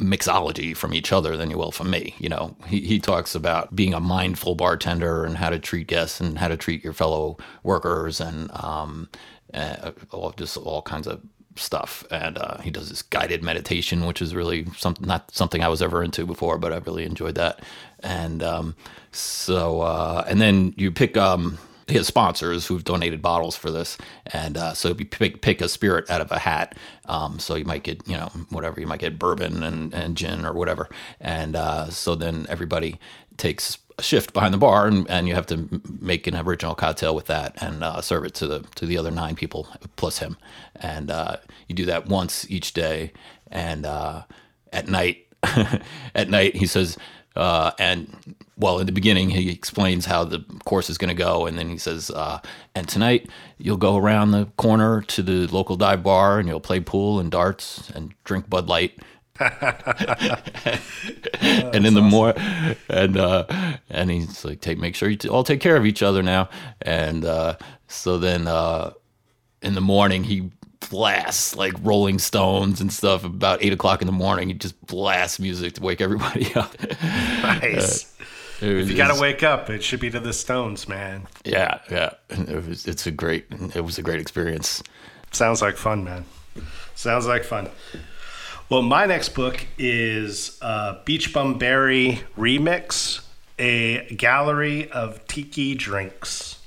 mixology 0.00 0.76
from 0.76 0.94
each 0.94 1.12
other 1.12 1.36
than 1.36 1.50
you 1.50 1.58
will 1.58 1.72
from 1.72 1.90
me. 1.90 2.14
You 2.18 2.28
know, 2.28 2.56
he, 2.66 2.80
he 2.80 2.98
talks 2.98 3.34
about 3.34 3.76
being 3.76 3.94
a 3.94 4.00
mindful 4.00 4.54
bartender 4.54 5.24
and 5.24 5.36
how 5.36 5.50
to 5.50 5.58
treat 5.58 5.86
guests 5.86 6.20
and 6.20 6.38
how 6.38 6.48
to 6.48 6.56
treat 6.56 6.82
your 6.82 6.92
fellow 6.92 7.36
workers 7.62 8.20
and 8.20 8.50
um, 8.52 9.08
uh, 9.52 9.92
all, 10.10 10.32
just 10.32 10.56
all 10.56 10.82
kinds 10.82 11.06
of 11.06 11.20
stuff. 11.56 12.04
And 12.10 12.38
uh, 12.38 12.58
he 12.58 12.70
does 12.70 12.88
this 12.88 13.02
guided 13.02 13.42
meditation, 13.42 14.06
which 14.06 14.22
is 14.22 14.34
really 14.34 14.66
something 14.76 15.06
not 15.06 15.30
something 15.34 15.62
I 15.62 15.68
was 15.68 15.82
ever 15.82 16.02
into 16.02 16.26
before, 16.26 16.58
but 16.58 16.72
I 16.72 16.78
really 16.78 17.04
enjoyed 17.04 17.34
that. 17.34 17.60
And 18.00 18.42
um, 18.42 18.76
so, 19.12 19.82
uh, 19.82 20.24
and 20.26 20.40
then 20.40 20.72
you 20.76 20.90
pick 20.90 21.16
um, 21.16 21.58
his 21.90 22.06
sponsors 22.06 22.66
who've 22.66 22.84
donated 22.84 23.22
bottles 23.22 23.56
for 23.56 23.70
this, 23.70 23.98
and 24.26 24.56
uh, 24.56 24.74
so 24.74 24.90
you 24.90 25.04
pick, 25.06 25.42
pick 25.42 25.60
a 25.60 25.68
spirit 25.68 26.10
out 26.10 26.20
of 26.20 26.32
a 26.32 26.38
hat. 26.40 26.76
Um, 27.06 27.38
so 27.38 27.56
you 27.56 27.64
might 27.64 27.82
get 27.84 28.06
you 28.08 28.16
know 28.16 28.30
whatever 28.50 28.80
you 28.80 28.86
might 28.86 29.00
get 29.00 29.18
bourbon 29.18 29.62
and, 29.62 29.94
and 29.94 30.16
gin 30.16 30.46
or 30.46 30.54
whatever, 30.54 30.88
and 31.20 31.56
uh, 31.56 31.90
so 31.90 32.14
then 32.14 32.46
everybody 32.48 32.98
takes 33.36 33.78
a 33.98 34.02
shift 34.02 34.32
behind 34.32 34.54
the 34.54 34.58
bar, 34.58 34.86
and, 34.86 35.08
and 35.10 35.28
you 35.28 35.34
have 35.34 35.46
to 35.46 35.82
make 36.00 36.26
an 36.26 36.36
original 36.36 36.74
cocktail 36.74 37.14
with 37.14 37.26
that 37.26 37.54
and 37.62 37.84
uh, 37.84 38.00
serve 38.00 38.24
it 38.24 38.34
to 38.34 38.46
the 38.46 38.60
to 38.76 38.86
the 38.86 38.98
other 38.98 39.10
nine 39.10 39.36
people 39.36 39.68
plus 39.96 40.18
him, 40.18 40.36
and 40.76 41.10
uh, 41.10 41.36
you 41.68 41.74
do 41.74 41.86
that 41.86 42.06
once 42.06 42.50
each 42.50 42.72
day, 42.72 43.12
and 43.50 43.86
uh, 43.86 44.22
at 44.72 44.88
night, 44.88 45.26
at 46.14 46.28
night 46.30 46.56
he 46.56 46.66
says, 46.66 46.96
uh, 47.36 47.72
and 47.78 48.36
well, 48.56 48.78
in 48.78 48.86
the 48.86 48.92
beginning 48.92 49.30
he 49.30 49.50
explains 49.50 50.06
how 50.06 50.24
the 50.24 50.44
course 50.64 50.90
is 50.90 50.98
going 50.98 51.08
to 51.08 51.14
go, 51.14 51.46
and 51.46 51.58
then 51.58 51.68
he 51.68 51.78
says, 51.78 52.10
uh, 52.10 52.40
and 52.74 52.88
tonight 52.88 53.28
you'll 53.58 53.76
go 53.76 53.96
around 53.96 54.32
the 54.32 54.46
corner 54.56 55.02
to 55.02 55.22
the 55.22 55.46
local 55.48 55.76
dive 55.76 56.02
bar, 56.02 56.38
and 56.38 56.48
you'll 56.48 56.60
play 56.60 56.80
pool 56.80 57.20
and 57.20 57.30
darts 57.30 57.90
and 57.90 58.14
drink 58.24 58.50
Bud 58.50 58.68
Light. 58.68 58.98
And 61.40 61.86
in 61.86 61.94
the 61.94 62.02
more 62.02 62.34
and 62.88 63.16
uh 63.16 63.46
and 63.88 64.10
he's 64.10 64.44
like 64.44 64.60
take 64.60 64.78
make 64.78 64.94
sure 64.94 65.08
you 65.08 65.16
t- 65.16 65.28
all 65.28 65.44
take 65.44 65.60
care 65.60 65.76
of 65.76 65.86
each 65.86 66.02
other 66.02 66.22
now. 66.22 66.50
And 66.82 67.24
uh 67.24 67.56
so 67.88 68.18
then 68.18 68.46
uh 68.46 68.92
in 69.62 69.74
the 69.74 69.80
morning 69.80 70.24
he 70.24 70.50
blasts 70.88 71.54
like 71.56 71.74
rolling 71.82 72.18
stones 72.18 72.80
and 72.80 72.92
stuff 72.92 73.24
about 73.24 73.62
eight 73.62 73.72
o'clock 73.72 74.00
in 74.00 74.06
the 74.06 74.12
morning. 74.12 74.48
He 74.48 74.54
just 74.54 74.80
blasts 74.86 75.38
music 75.38 75.74
to 75.74 75.82
wake 75.82 76.00
everybody 76.00 76.52
up. 76.54 76.74
Nice. 77.02 78.04
Uh, 78.62 78.66
was, 78.66 78.84
if 78.84 78.90
you 78.90 78.96
gotta 78.96 79.18
wake 79.20 79.42
up 79.42 79.70
it 79.70 79.82
should 79.82 80.00
be 80.00 80.10
to 80.10 80.20
the 80.20 80.32
stones 80.32 80.88
man. 80.88 81.26
Yeah 81.44 81.78
yeah. 81.90 82.10
It 82.30 82.66
was 82.66 82.86
it's 82.86 83.06
a 83.06 83.10
great 83.10 83.46
it 83.74 83.84
was 83.84 83.98
a 83.98 84.02
great 84.02 84.20
experience. 84.20 84.82
Sounds 85.32 85.62
like 85.62 85.76
fun 85.76 86.04
man. 86.04 86.24
Sounds 86.94 87.26
like 87.26 87.44
fun. 87.44 87.68
Well, 88.70 88.82
my 88.82 89.04
next 89.04 89.30
book 89.30 89.66
is 89.78 90.56
uh, 90.62 91.02
Beach 91.04 91.32
Bum 91.32 91.58
Berry 91.58 92.20
Remix, 92.38 93.20
a 93.58 94.14
gallery 94.14 94.88
of 94.92 95.26
tiki 95.26 95.74
drinks, 95.74 96.59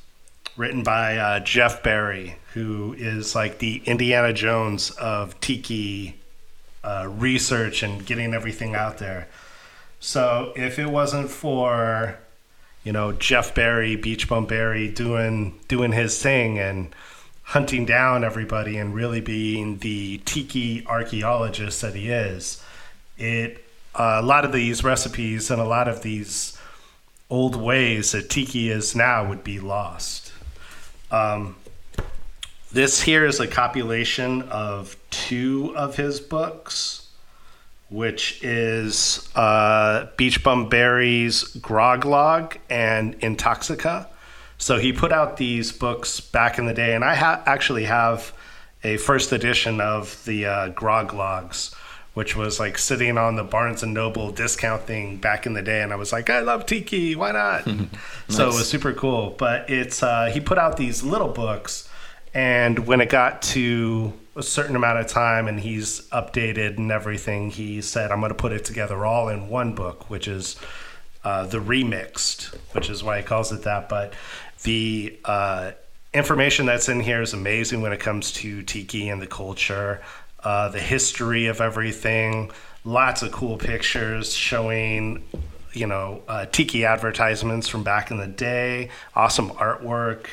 written 0.56 0.84
by 0.84 1.18
uh, 1.18 1.39
Jeff 1.39 1.84
Berry, 1.84 2.36
who 2.54 2.94
is 2.98 3.36
like 3.36 3.60
the 3.60 3.82
Indiana 3.86 4.34
Jones 4.34 4.92
of 4.92 5.39
tiki 5.42 6.16
uh, 6.84 7.08
research 7.10 7.82
and 7.84 8.06
getting 8.06 8.34
everything 8.34 8.76
out 8.76 8.98
there. 8.98 9.28
So 10.00 10.52
if 10.56 10.80
it 10.80 10.88
wasn't 10.88 11.30
for, 11.30 12.20
you 12.84 12.92
know, 12.92 13.13
Jeff 13.13 13.56
Berry, 13.56 13.96
Beach 13.96 14.28
Bum 14.28 14.46
Berry 14.46 14.89
doing 14.89 15.58
doing 15.68 15.94
his 15.94 16.22
thing 16.22 16.60
and 16.60 16.94
hunting 17.44 17.86
down 17.86 18.24
everybody 18.24 18.78
and 18.78 18.94
really 18.94 19.22
being 19.22 19.78
the 19.78 20.18
tiki 20.26 20.86
archaeologist 20.86 21.82
that 21.82 21.96
he 21.96 22.10
is, 22.10 22.62
it 23.18 23.63
uh, 23.96 24.20
a 24.22 24.26
lot 24.26 24.44
of 24.44 24.52
these 24.52 24.84
recipes 24.84 25.50
and 25.50 25.62
a 25.62 25.66
lot 25.66 25.88
of 25.88 26.02
these 26.02 26.58
old 27.30 27.56
ways 27.56 28.12
that 28.12 28.30
tiki 28.30 28.70
is 28.70 28.96
now 28.96 29.28
would 29.28 29.44
be 29.44 29.60
lost. 29.60 30.33
Um, 31.13 31.56
this 32.71 32.99
here 32.99 33.23
is 33.23 33.39
a 33.39 33.47
copulation 33.47 34.41
of 34.49 34.97
two 35.12 35.71
of 35.78 35.95
his 35.95 36.19
books, 36.19 37.08
which 37.91 38.43
is 38.43 39.30
uh, 39.36 40.08
Beach 40.17 40.43
Bum 40.43 40.69
Berry's 40.69 41.43
Grog 41.43 42.04
Log 42.06 42.58
and 42.67 43.19
Intoxica. 43.19 44.08
So 44.58 44.80
he 44.80 44.91
put 44.91 45.12
out 45.12 45.38
these 45.38 45.71
books 45.71 46.19
back 46.19 46.58
in 46.58 46.65
the 46.65 46.73
day, 46.73 46.95
and 46.95 47.04
I 47.04 47.13
ha- 47.13 47.43
actually 47.45 47.84
have 47.84 48.34
a 48.84 48.97
first 48.97 49.32
edition 49.32 49.80
of 49.82 50.19
the 50.26 50.47
uh, 50.47 50.69
Grog 50.69 51.13
Logs, 51.13 51.76
which 52.13 52.36
was 52.36 52.60
like 52.60 52.78
sitting 52.78 53.17
on 53.17 53.36
the 53.36 53.43
Barnes 53.43 53.84
and 53.84 53.93
Noble 53.93 54.32
discount 54.32 54.84
thing 54.84 55.17
back 55.17 55.45
in 55.45 55.54
the 55.54 55.62
day, 55.62 55.82
and 55.82 55.91
I 55.91 55.95
was 55.95 56.12
like, 56.12 56.30
I 56.30 56.39
love 56.39 56.65
tiki, 56.65 57.15
why 57.15 57.32
not? 57.32 57.67
So 58.30 58.45
it 58.45 58.54
was 58.54 58.69
super 58.69 58.93
cool. 58.93 59.36
But 59.38 59.69
it's 59.69 60.02
uh, 60.02 60.32
he 60.34 60.39
put 60.39 60.58
out 60.58 60.78
these 60.78 61.04
little 61.04 61.28
books, 61.28 61.89
and 62.34 62.88
when 62.88 63.02
it 63.02 63.10
got 63.10 63.41
to 63.54 64.13
a 64.36 64.43
certain 64.43 64.76
amount 64.76 64.99
of 64.99 65.08
time 65.08 65.47
and 65.47 65.60
he's 65.60 66.08
updated 66.10 66.78
and 66.78 66.91
everything, 66.91 67.52
he 67.52 67.82
said, 67.82 68.12
I'm 68.12 68.19
going 68.19 68.32
to 68.32 68.36
put 68.36 68.52
it 68.52 68.65
together 68.65 69.06
all 69.06 69.30
in 69.30 69.49
one 69.49 69.76
book, 69.76 70.10
which 70.10 70.28
is 70.28 70.56
uh, 71.23 71.45
the 71.45 71.60
remixed, 71.60 72.56
which 72.73 72.89
is 72.89 73.04
why 73.04 73.17
he 73.17 73.23
calls 73.23 73.52
it 73.52 73.63
that. 73.63 73.89
But 73.89 74.13
the 74.63 75.19
uh, 75.26 75.71
information 76.13 76.65
that's 76.65 76.89
in 76.89 76.99
here 76.99 77.21
is 77.21 77.34
amazing 77.34 77.82
when 77.82 77.93
it 77.93 77.99
comes 77.99 78.32
to 78.34 78.63
tiki 78.63 79.10
and 79.10 79.21
the 79.21 79.28
culture, 79.28 80.02
uh, 80.44 80.70
the 80.70 80.80
history 80.80 81.48
of 81.48 81.62
everything. 81.62 82.52
Lots 82.86 83.22
of 83.22 83.32
cool 83.32 83.58
pictures 83.58 84.34
showing, 84.34 85.24
you 85.72 85.88
know, 85.88 86.22
uh, 86.28 86.46
tiki 86.48 86.86
advertisements 86.86 87.68
from 87.68 87.84
back 87.84 88.12
in 88.12 88.18
the 88.18 88.28
day. 88.28 88.90
Awesome 89.16 89.50
artwork. 89.52 90.28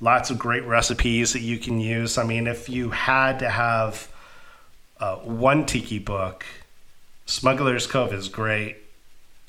Lots 0.00 0.30
of 0.30 0.38
great 0.38 0.64
recipes 0.64 1.34
that 1.34 1.42
you 1.42 1.58
can 1.58 1.78
use. 1.78 2.18
I 2.18 2.24
mean, 2.24 2.46
if 2.46 2.68
you 2.68 2.90
had 2.90 3.38
to 3.40 3.48
have 3.48 4.08
uh, 4.98 5.16
one 5.16 5.66
tiki 5.66 5.98
book, 5.98 6.44
Smuggler's 7.26 7.86
Cove 7.86 8.12
is 8.12 8.28
great. 8.28 8.78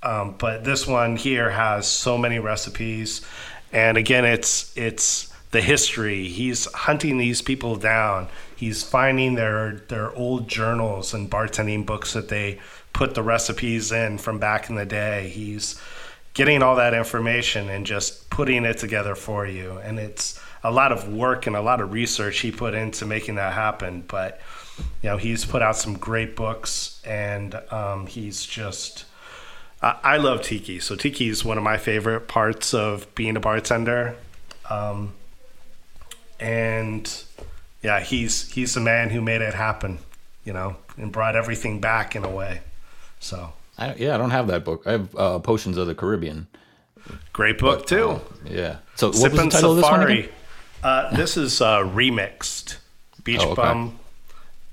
Um, 0.04 0.36
but 0.38 0.66
this 0.66 0.86
one 0.86 1.16
here 1.16 1.50
has 1.50 1.88
so 1.88 2.18
many 2.18 2.38
recipes, 2.38 3.22
and 3.72 3.98
again, 3.98 4.26
it's 4.26 4.76
it's 4.78 5.33
the 5.54 5.62
history. 5.62 6.28
He's 6.28 6.66
hunting 6.74 7.18
these 7.18 7.42
people 7.42 7.76
down. 7.76 8.28
He's 8.56 8.84
finding 8.84 9.36
their 9.36 9.84
their 9.88 10.12
old 10.14 10.50
journals 10.50 11.14
and 11.14 11.30
bartending 11.30 11.86
books 11.86 12.14
that 12.14 12.28
they 12.28 12.60
put 12.92 13.14
the 13.14 13.24
recipes 13.24 13.92
in 13.92 14.18
from 14.18 14.40
back 14.40 14.70
in 14.70 14.76
the 14.76 14.86
day. 14.86 15.30
He's 15.30 15.80
getting 16.34 16.64
all 16.64 16.76
that 16.78 16.96
information 16.96 17.70
and 17.70 17.86
just 17.86 18.30
putting 18.32 18.66
it 18.66 18.80
together 18.80 19.14
for 19.14 19.46
you. 19.46 19.78
And 19.84 20.00
it's 20.00 20.42
a 20.64 20.72
lot 20.72 20.92
of 20.92 21.14
work 21.14 21.46
and 21.46 21.56
a 21.56 21.62
lot 21.62 21.82
of 21.82 21.94
research 21.94 22.40
he 22.40 22.52
put 22.52 22.74
into 22.74 23.06
making 23.06 23.36
that 23.36 23.54
happen. 23.54 24.04
But 24.08 24.42
you 25.04 25.10
know, 25.10 25.18
he's 25.18 25.46
put 25.46 25.62
out 25.62 25.78
some 25.78 25.94
great 25.94 26.36
books, 26.36 27.00
and 27.06 27.54
um, 27.72 28.08
he's 28.08 28.46
just. 28.46 29.06
I 29.86 30.16
love 30.16 30.42
tiki, 30.44 30.80
so 30.80 30.96
tiki 30.96 31.28
is 31.28 31.44
one 31.44 31.58
of 31.58 31.64
my 31.64 31.78
favorite 31.78 32.30
parts 32.30 32.74
of 32.74 33.14
being 33.16 33.36
a 33.36 33.42
bartender. 33.42 34.16
Um, 34.70 35.12
and 36.44 37.24
yeah, 37.82 38.02
he's 38.02 38.52
he's 38.52 38.74
the 38.74 38.82
man 38.82 39.10
who 39.10 39.22
made 39.22 39.42
it 39.42 39.54
happen, 39.54 40.00
you 40.44 40.52
know, 40.54 40.76
and 40.98 41.12
brought 41.12 41.36
everything 41.36 41.80
back 41.80 42.16
in 42.16 42.24
a 42.26 42.30
way. 42.30 42.62
So 43.20 43.54
I, 43.78 43.94
yeah, 43.96 44.14
I 44.14 44.18
don't 44.18 44.32
have 44.32 44.48
that 44.48 44.66
book. 44.66 44.84
I 44.86 44.92
have 44.92 45.16
uh, 45.16 45.40
Potions 45.40 45.78
of 45.78 45.88
the 45.88 45.96
Caribbean. 45.96 46.48
great 47.32 47.58
book 47.58 47.88
too. 47.88 48.20
Yeah. 48.46 48.78
So 48.96 49.08
what 49.08 49.32
was 49.32 49.42
the 49.44 49.50
title 49.50 49.72
of 49.72 49.78
this 49.78 49.86
one 49.90 50.04
again? 50.04 50.30
Uh, 50.84 51.16
this 51.16 51.38
is 51.38 51.62
uh, 51.62 51.80
remixed. 51.80 52.78
Beach 53.24 53.40
Oh, 53.42 53.52
okay. 53.52 53.62
Bum, 53.62 54.00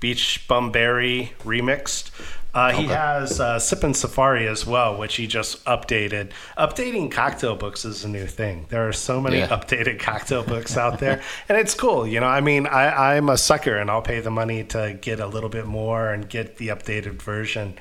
Beach 0.01 0.45
Bum 0.49 0.71
Berry 0.73 1.31
remixed. 1.45 2.11
Uh, 2.53 2.71
he 2.73 2.83
Okay. 2.83 2.93
has 2.93 3.39
uh, 3.39 3.55
Sippin' 3.57 3.95
Safari 3.95 4.45
as 4.45 4.65
well, 4.65 4.97
which 4.97 5.15
he 5.15 5.25
just 5.25 5.63
updated. 5.63 6.31
Updating 6.57 7.09
cocktail 7.09 7.55
books 7.55 7.85
is 7.85 8.03
a 8.03 8.09
new 8.09 8.25
thing. 8.27 8.65
There 8.69 8.87
are 8.89 8.93
so 8.93 9.21
many 9.21 9.39
Yeah. 9.39 9.47
updated 9.47 9.99
cocktail 9.99 10.43
books 10.43 10.75
out 10.75 10.99
there, 10.99 11.21
and 11.49 11.57
it's 11.57 11.73
cool. 11.73 12.05
You 12.05 12.19
know, 12.19 12.27
I 12.27 12.41
mean, 12.41 12.67
I, 12.67 13.15
I'm 13.15 13.29
a 13.29 13.37
sucker, 13.37 13.77
and 13.77 13.89
I'll 13.89 14.01
pay 14.01 14.19
the 14.19 14.31
money 14.31 14.65
to 14.65 14.97
get 14.99 15.21
a 15.21 15.27
little 15.27 15.49
bit 15.49 15.65
more 15.65 16.11
and 16.11 16.27
get 16.27 16.57
the 16.57 16.67
updated 16.69 17.21
version. 17.21 17.75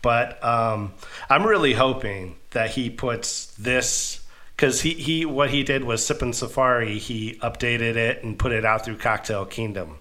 But 0.00 0.42
um, 0.42 0.92
I'm 1.28 1.46
really 1.46 1.74
hoping 1.74 2.36
that 2.52 2.70
he 2.70 2.88
puts 2.90 3.46
this 3.56 4.20
because 4.56 4.80
he, 4.82 4.94
he 4.94 5.24
what 5.26 5.50
he 5.50 5.62
did 5.64 5.84
was 5.84 6.00
Sippin' 6.02 6.34
Safari. 6.34 6.98
He 6.98 7.34
updated 7.42 7.96
it 7.96 8.22
and 8.24 8.38
put 8.38 8.52
it 8.52 8.64
out 8.64 8.84
through 8.86 8.96
Cocktail 8.98 9.44
Kingdom. 9.44 9.98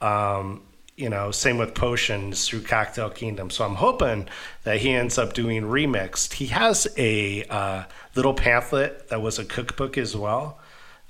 Um, 0.00 0.62
you 0.96 1.08
know, 1.08 1.30
same 1.30 1.58
with 1.58 1.74
potions 1.74 2.48
through 2.48 2.62
Cocktail 2.62 3.10
Kingdom. 3.10 3.50
So 3.50 3.64
I'm 3.64 3.74
hoping 3.74 4.28
that 4.62 4.78
he 4.78 4.92
ends 4.92 5.18
up 5.18 5.32
doing 5.32 5.62
remixed. 5.64 6.34
He 6.34 6.46
has 6.46 6.86
a 6.96 7.44
uh, 7.44 7.84
little 8.14 8.34
pamphlet 8.34 9.08
that 9.08 9.20
was 9.20 9.38
a 9.38 9.44
cookbook 9.44 9.98
as 9.98 10.16
well. 10.16 10.58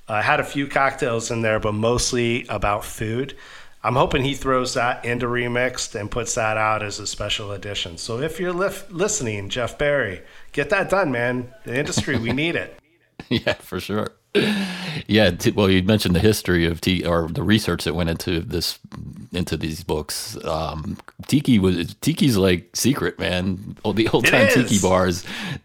I 0.09 0.23
had 0.23 0.41
a 0.41 0.45
few 0.45 0.67
cocktails 0.67 1.31
in 1.31 1.43
there, 1.43 1.61
but 1.61 1.73
mostly 1.73 2.47
about 2.49 2.85
food. 2.85 3.37
I'm 3.83 3.97
hoping 3.97 4.23
he 4.25 4.35
throws 4.35 4.75
that 4.75 5.05
into 5.05 5.27
remixed 5.27 5.99
and 5.99 6.11
puts 6.11 6.35
that 6.37 6.57
out 6.57 6.83
as 6.83 6.99
a 6.99 7.07
special 7.07 7.53
edition. 7.53 7.99
So 7.99 8.21
if 8.21 8.41
you're 8.41 8.53
lif- 8.53 8.91
listening, 8.91 9.51
Jeff 9.51 9.77
Berry, 9.77 10.23
get 10.53 10.71
that 10.71 10.89
done, 10.89 11.13
man. 11.13 11.53
The 11.65 11.79
industry, 11.79 12.19
we 12.19 12.33
need 12.33 12.57
it. 12.57 12.79
yeah, 13.29 13.55
for 13.55 13.81
sure. 13.81 14.09
Yeah, 15.07 15.31
t- 15.31 15.51
well, 15.51 15.71
you 15.71 15.83
mentioned 15.83 16.15
the 16.15 16.21
history 16.21 16.67
of 16.67 16.81
tea 16.81 17.05
or 17.05 17.29
the 17.29 17.43
research 17.43 17.85
that 17.85 17.95
went 17.95 18.11
into 18.11 18.41
this 18.41 18.79
into 19.33 19.57
these 19.57 19.83
books. 19.83 20.37
Um, 20.45 20.97
tiki 21.27 21.59
was 21.59 21.95
tiki's 21.97 22.37
like 22.37 22.75
secret, 22.75 23.19
man. 23.19 23.77
Oh, 23.85 23.93
the 23.93 24.09
old 24.09 24.27
time 24.27 24.49
tiki 24.49 24.79
bars, 24.81 25.25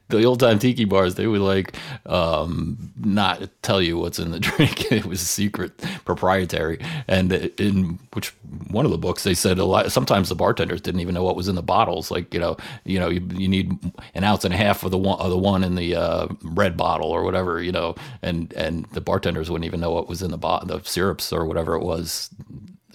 the 0.09 0.23
old 0.23 0.39
time 0.39 0.59
tiki 0.59 0.85
bars, 0.85 1.15
they 1.15 1.27
would 1.27 1.41
like 1.41 1.75
um, 2.05 2.91
not 2.99 3.49
tell 3.61 3.81
you 3.81 3.97
what's 3.97 4.19
in 4.19 4.31
the 4.31 4.39
drink. 4.49 4.91
it 4.91 5.05
was 5.05 5.21
secret, 5.21 5.77
proprietary, 6.05 6.79
and 7.07 7.31
in 7.31 7.99
which 8.13 8.29
one 8.69 8.85
of 8.85 8.91
the 8.91 8.97
books 8.97 9.23
they 9.23 9.33
said 9.33 9.57
a 9.59 9.65
lot. 9.65 9.91
Sometimes 9.91 10.29
the 10.29 10.35
bartenders 10.35 10.81
didn't 10.81 11.01
even 11.01 11.13
know 11.13 11.23
what 11.23 11.35
was 11.35 11.47
in 11.47 11.55
the 11.55 11.63
bottles. 11.63 12.11
Like 12.11 12.33
you 12.33 12.39
know, 12.39 12.57
you 12.83 12.99
know, 12.99 13.09
you, 13.09 13.21
you 13.33 13.47
need 13.47 13.77
an 14.15 14.23
ounce 14.23 14.45
and 14.45 14.53
a 14.53 14.57
half 14.57 14.83
of 14.83 14.91
the 14.91 14.97
one 14.97 15.19
of 15.19 15.29
the 15.29 15.37
one 15.37 15.63
in 15.63 15.75
the 15.75 15.95
uh, 15.95 16.27
red 16.43 16.75
bottle 16.75 17.09
or 17.09 17.23
whatever, 17.23 17.61
you 17.61 17.71
know, 17.71 17.95
and 18.21 18.53
and 18.59 18.85
the 18.93 19.01
bartenders 19.01 19.49
wouldn't 19.49 19.65
even 19.65 19.79
know 19.79 19.91
what 19.91 20.07
was 20.07 20.21
in 20.21 20.31
the 20.31 20.37
bot 20.37 20.67
the 20.67 20.79
syrups 20.83 21.31
or 21.33 21.45
whatever 21.45 21.75
it 21.75 21.83
was, 21.83 22.29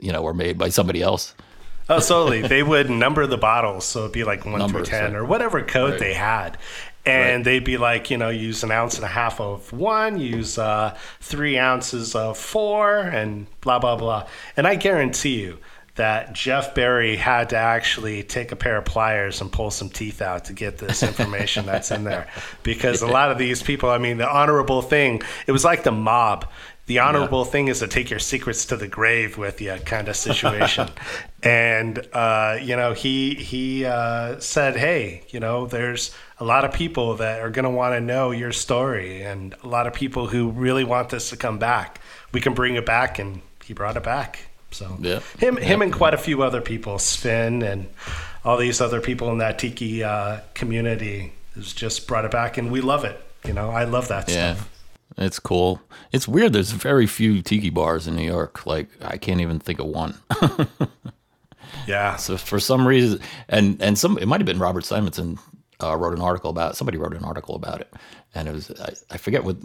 you 0.01 0.13
know, 0.13 0.23
were 0.23 0.35
made 0.35 0.59
by 0.59 0.69
somebody 0.69 1.03
else. 1.03 1.35
Oh, 1.89 2.01
totally. 2.01 2.43
they 2.43 2.63
would 2.63 2.89
number 2.89 3.27
the 3.27 3.37
bottles, 3.37 3.85
so 3.85 4.01
it'd 4.01 4.13
be 4.13 4.25
like 4.25 4.45
one 4.47 4.59
Numbers, 4.59 4.89
through 4.89 4.99
ten 4.99 5.13
right. 5.13 5.19
or 5.19 5.25
whatever 5.25 5.63
code 5.63 5.91
Right. 5.93 6.01
they 6.01 6.15
had, 6.15 6.57
and 7.05 7.37
Right. 7.39 7.45
they'd 7.45 7.65
be 7.65 7.77
like, 7.77 8.11
you 8.11 8.17
know, 8.17 8.31
use 8.31 8.63
an 8.65 8.71
ounce 8.71 8.95
and 8.97 9.05
a 9.05 9.09
half 9.09 9.39
of 9.41 9.71
one, 9.73 10.19
use 10.19 10.57
uh, 10.59 10.97
three 11.21 11.59
ounces 11.59 12.15
of 12.15 12.39
four, 12.39 12.99
and 13.01 13.47
blah 13.61 13.79
blah 13.79 13.97
blah. 13.97 14.27
And 14.57 14.67
I 14.67 14.77
guarantee 14.77 15.41
you 15.43 15.59
that 15.97 16.33
Jeff 16.33 16.75
Berry 16.75 17.17
had 17.17 17.51
to 17.51 17.57
actually 17.57 18.25
take 18.25 18.51
a 18.51 18.57
pair 18.57 18.77
of 18.77 18.85
pliers 18.85 19.41
and 19.41 19.51
pull 19.53 19.71
some 19.71 19.89
teeth 19.89 20.21
out 20.21 20.47
to 20.47 20.53
get 20.53 20.79
this 20.79 21.03
information 21.03 21.67
that's 21.67 21.91
in 21.91 22.05
there, 22.05 22.27
because 22.63 23.03
a 23.03 23.07
lot 23.07 23.31
of 23.31 23.39
these 23.39 23.63
people, 23.63 23.91
I 23.91 23.99
mean, 23.99 24.19
the 24.19 24.29
honorable 24.29 24.83
thing, 24.83 25.23
it 25.47 25.53
was 25.53 25.65
like 25.65 25.85
the 25.85 25.93
mob. 25.93 26.47
The 26.87 26.99
honorable 26.99 27.47
thing 27.47 27.69
is 27.69 27.79
to 27.79 27.89
take 27.89 28.11
your 28.11 28.19
secrets 28.19 28.67
to 28.67 28.77
the 28.77 28.87
grave 28.87 29.39
with 29.39 29.59
you, 29.63 29.75
kind 29.87 30.07
of 30.07 30.17
situation. 30.17 30.91
and 31.43 32.07
uh, 32.13 32.59
you 32.61 32.77
know, 32.77 32.93
he 32.93 33.35
he 33.37 33.87
uh, 33.87 34.39
said, 34.39 34.77
"Hey, 34.77 35.23
you 35.31 35.41
know, 35.41 35.67
there's 35.67 36.15
a 36.39 36.45
lot 36.45 36.67
of 36.67 36.75
people 36.75 37.17
that 37.17 37.41
are 37.41 37.49
going 37.49 37.65
to 37.65 37.71
want 37.71 37.95
to 37.95 38.03
know 38.03 38.33
your 38.33 38.53
story, 38.53 39.23
and 39.23 39.55
a 39.63 39.67
lot 39.67 39.87
of 39.87 39.95
people 39.95 40.27
who 40.27 40.51
really 40.51 40.85
want 40.85 41.09
this 41.09 41.31
to 41.31 41.39
come 41.39 41.59
back. 41.59 42.03
We 42.33 42.43
can 42.43 42.53
bring 42.53 42.75
it 42.75 42.85
back." 42.85 43.19
And 43.19 43.41
he 43.65 43.73
brought 43.73 43.97
it 43.97 44.03
back. 44.03 44.49
So 44.75 44.97
Yeah. 45.01 45.21
him 45.39 45.57
him 45.57 45.83
and 45.83 45.93
quite 45.93 46.15
a 46.15 46.19
few 46.19 46.43
other 46.43 46.61
people, 46.61 46.99
Spin 46.99 47.63
and 47.63 47.87
all 48.45 48.57
these 48.59 48.81
other 48.81 49.01
people 49.01 49.31
in 49.33 49.39
that 49.39 49.59
tiki 49.59 50.03
uh, 50.05 50.41
community, 50.55 51.33
has 51.55 51.73
just 51.73 52.07
brought 52.07 52.25
it 52.25 52.31
back, 52.31 52.59
and 52.59 52.71
we 52.71 52.81
love 52.81 53.05
it. 53.05 53.21
You 53.47 53.53
know, 53.53 53.71
I 53.71 53.85
love 53.85 54.09
that 54.09 54.29
Yeah. 54.29 54.55
stuff. 54.55 54.69
It's 55.17 55.39
cool. 55.39 55.81
It's 56.13 56.27
weird. 56.27 56.53
There's 56.53 56.73
very 56.73 57.07
few 57.07 57.41
tiki 57.41 57.71
bars 57.71 58.09
in 58.09 58.17
New 58.17 58.27
York. 58.27 58.67
Like 58.67 58.89
I 59.03 59.17
can't 59.17 59.41
even 59.41 59.59
think 59.61 59.79
of 59.79 59.87
one. 59.87 60.15
Yeah. 61.87 62.17
So 62.17 62.37
for 62.37 62.61
some 62.61 62.87
reason, 62.87 63.21
and 63.49 63.81
and 63.83 63.99
some 63.99 64.17
it 64.19 64.27
might 64.27 64.41
have 64.41 64.47
been 64.47 64.59
Robert 64.59 64.85
Simonson 64.85 65.39
uh, 65.85 65.97
wrote 65.97 66.15
an 66.15 66.23
article 66.23 66.51
about. 66.51 66.77
Somebody 66.77 66.99
wrote 66.99 67.15
an 67.15 67.25
article 67.25 67.55
about 67.55 67.81
it, 67.81 67.93
and 68.35 68.49
it 68.49 68.53
was 68.53 68.71
I, 68.81 68.95
I 69.15 69.17
forget 69.19 69.45
what 69.45 69.57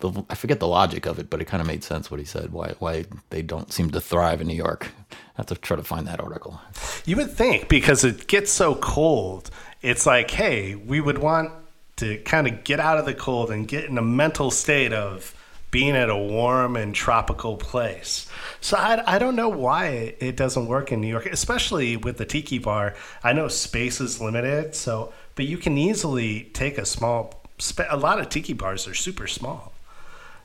the 0.00 0.24
I 0.28 0.34
forget 0.34 0.60
the 0.60 0.68
logic 0.68 1.06
of 1.06 1.18
it, 1.18 1.30
but 1.30 1.40
it 1.40 1.46
kind 1.46 1.60
of 1.60 1.66
made 1.66 1.84
sense 1.84 2.10
what 2.10 2.20
he 2.20 2.26
said. 2.26 2.52
Why 2.52 2.74
why 2.78 3.06
they 3.30 3.42
don't 3.42 3.72
seem 3.72 3.90
to 3.90 4.00
thrive 4.00 4.40
in 4.40 4.46
New 4.46 4.54
York. 4.54 4.88
I 5.10 5.16
have 5.36 5.46
to 5.46 5.54
try 5.54 5.76
to 5.76 5.82
find 5.82 6.06
that 6.06 6.20
article. 6.20 6.60
You 7.06 7.16
would 7.16 7.30
think 7.30 7.68
because 7.68 8.04
it 8.04 8.26
gets 8.26 8.50
so 8.50 8.74
cold, 8.74 9.50
it's 9.82 10.06
like, 10.06 10.30
hey, 10.30 10.74
we 10.74 11.00
would 11.00 11.18
want 11.18 11.52
to 11.96 12.18
kind 12.18 12.46
of 12.46 12.64
get 12.64 12.80
out 12.80 12.98
of 12.98 13.06
the 13.06 13.14
cold 13.14 13.50
and 13.50 13.66
get 13.66 13.84
in 13.84 13.98
a 13.98 14.02
mental 14.02 14.50
state 14.50 14.92
of 14.92 15.34
being 15.70 15.96
at 15.96 16.10
a 16.10 16.16
warm 16.16 16.76
and 16.76 16.94
tropical 16.94 17.56
place. 17.56 18.28
So 18.60 18.76
I, 18.76 19.02
I 19.14 19.18
don't 19.18 19.36
know 19.36 19.48
why 19.48 20.14
it 20.18 20.36
doesn't 20.36 20.66
work 20.66 20.90
in 20.92 21.00
New 21.00 21.08
York, 21.08 21.26
especially 21.26 21.96
with 21.96 22.16
the 22.16 22.24
tiki 22.24 22.58
bar. 22.58 22.94
I 23.22 23.32
know 23.32 23.48
space 23.48 24.00
is 24.00 24.20
limited, 24.20 24.74
so 24.74 25.12
but 25.40 25.46
you 25.46 25.56
can 25.56 25.78
easily 25.78 26.50
take 26.52 26.76
a 26.76 26.84
small. 26.84 27.42
A 27.88 27.96
lot 27.96 28.20
of 28.20 28.28
tiki 28.28 28.52
bars 28.52 28.86
are 28.86 28.92
super 28.92 29.26
small, 29.26 29.72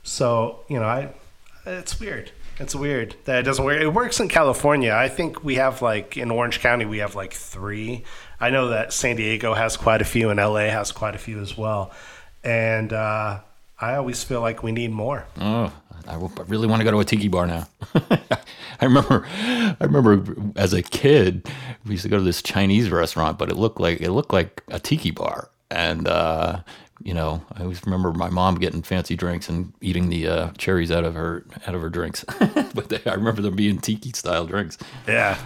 so 0.03 0.61
you 0.69 0.79
know 0.79 0.85
I. 0.85 1.13
It's 1.65 1.99
weird. 1.99 2.31
It's 2.59 2.73
weird 2.73 3.13
that 3.25 3.39
it 3.39 3.43
doesn't 3.43 3.65
work. 3.65 3.81
It 3.81 3.89
works 3.89 4.21
in 4.21 4.29
California. 4.29 4.93
I 4.93 5.09
think 5.09 5.43
we 5.43 5.55
have 5.55 5.81
like 5.81 6.15
in 6.15 6.31
Orange 6.31 6.61
County 6.61 6.85
we 6.85 6.99
have 6.99 7.13
like 7.13 7.33
three. 7.33 8.05
I 8.39 8.51
know 8.51 8.69
that 8.69 8.93
San 8.93 9.17
Diego 9.17 9.53
has 9.53 9.75
quite 9.75 10.01
a 10.01 10.05
few 10.05 10.29
and 10.29 10.39
LA 10.39 10.69
has 10.69 10.93
quite 10.93 11.13
a 11.13 11.17
few 11.17 11.41
as 11.41 11.57
well. 11.57 11.91
And 12.41 12.93
uh, 12.93 13.41
I 13.77 13.95
always 13.95 14.23
feel 14.23 14.39
like 14.39 14.63
we 14.63 14.71
need 14.71 14.91
more. 14.91 15.25
Oh, 15.37 15.73
I 16.07 16.15
really 16.47 16.67
want 16.67 16.79
to 16.81 16.83
go 16.83 16.91
to 16.91 16.99
a 16.99 17.05
tiki 17.05 17.27
bar 17.27 17.47
now. 17.47 17.67
I 18.79 18.85
remember, 18.85 19.25
I 19.27 19.77
remember 19.79 20.35
as 20.55 20.73
a 20.73 20.81
kid, 20.81 21.47
we 21.85 21.91
used 21.91 22.03
to 22.03 22.09
go 22.09 22.17
to 22.17 22.23
this 22.23 22.41
Chinese 22.41 22.89
restaurant, 22.89 23.37
but 23.37 23.49
it 23.49 23.55
looked 23.55 23.79
like 23.79 24.01
it 24.01 24.11
looked 24.11 24.33
like 24.33 24.63
a 24.69 24.79
tiki 24.79 25.11
bar, 25.11 25.49
and 25.71 26.07
uh, 26.07 26.59
you 27.03 27.13
know, 27.13 27.41
I 27.53 27.63
always 27.63 27.85
remember 27.85 28.11
my 28.13 28.29
mom 28.29 28.55
getting 28.55 28.81
fancy 28.81 29.15
drinks 29.15 29.49
and 29.49 29.73
eating 29.81 30.09
the 30.09 30.27
uh, 30.27 30.51
cherries 30.57 30.91
out 30.91 31.03
of 31.03 31.13
her 31.15 31.45
out 31.67 31.75
of 31.75 31.81
her 31.81 31.89
drinks. 31.89 32.23
but 32.73 32.89
they, 32.89 32.99
I 33.05 33.13
remember 33.15 33.41
them 33.41 33.55
being 33.55 33.79
tiki 33.79 34.11
style 34.13 34.45
drinks, 34.45 34.77
Yeah. 35.07 35.37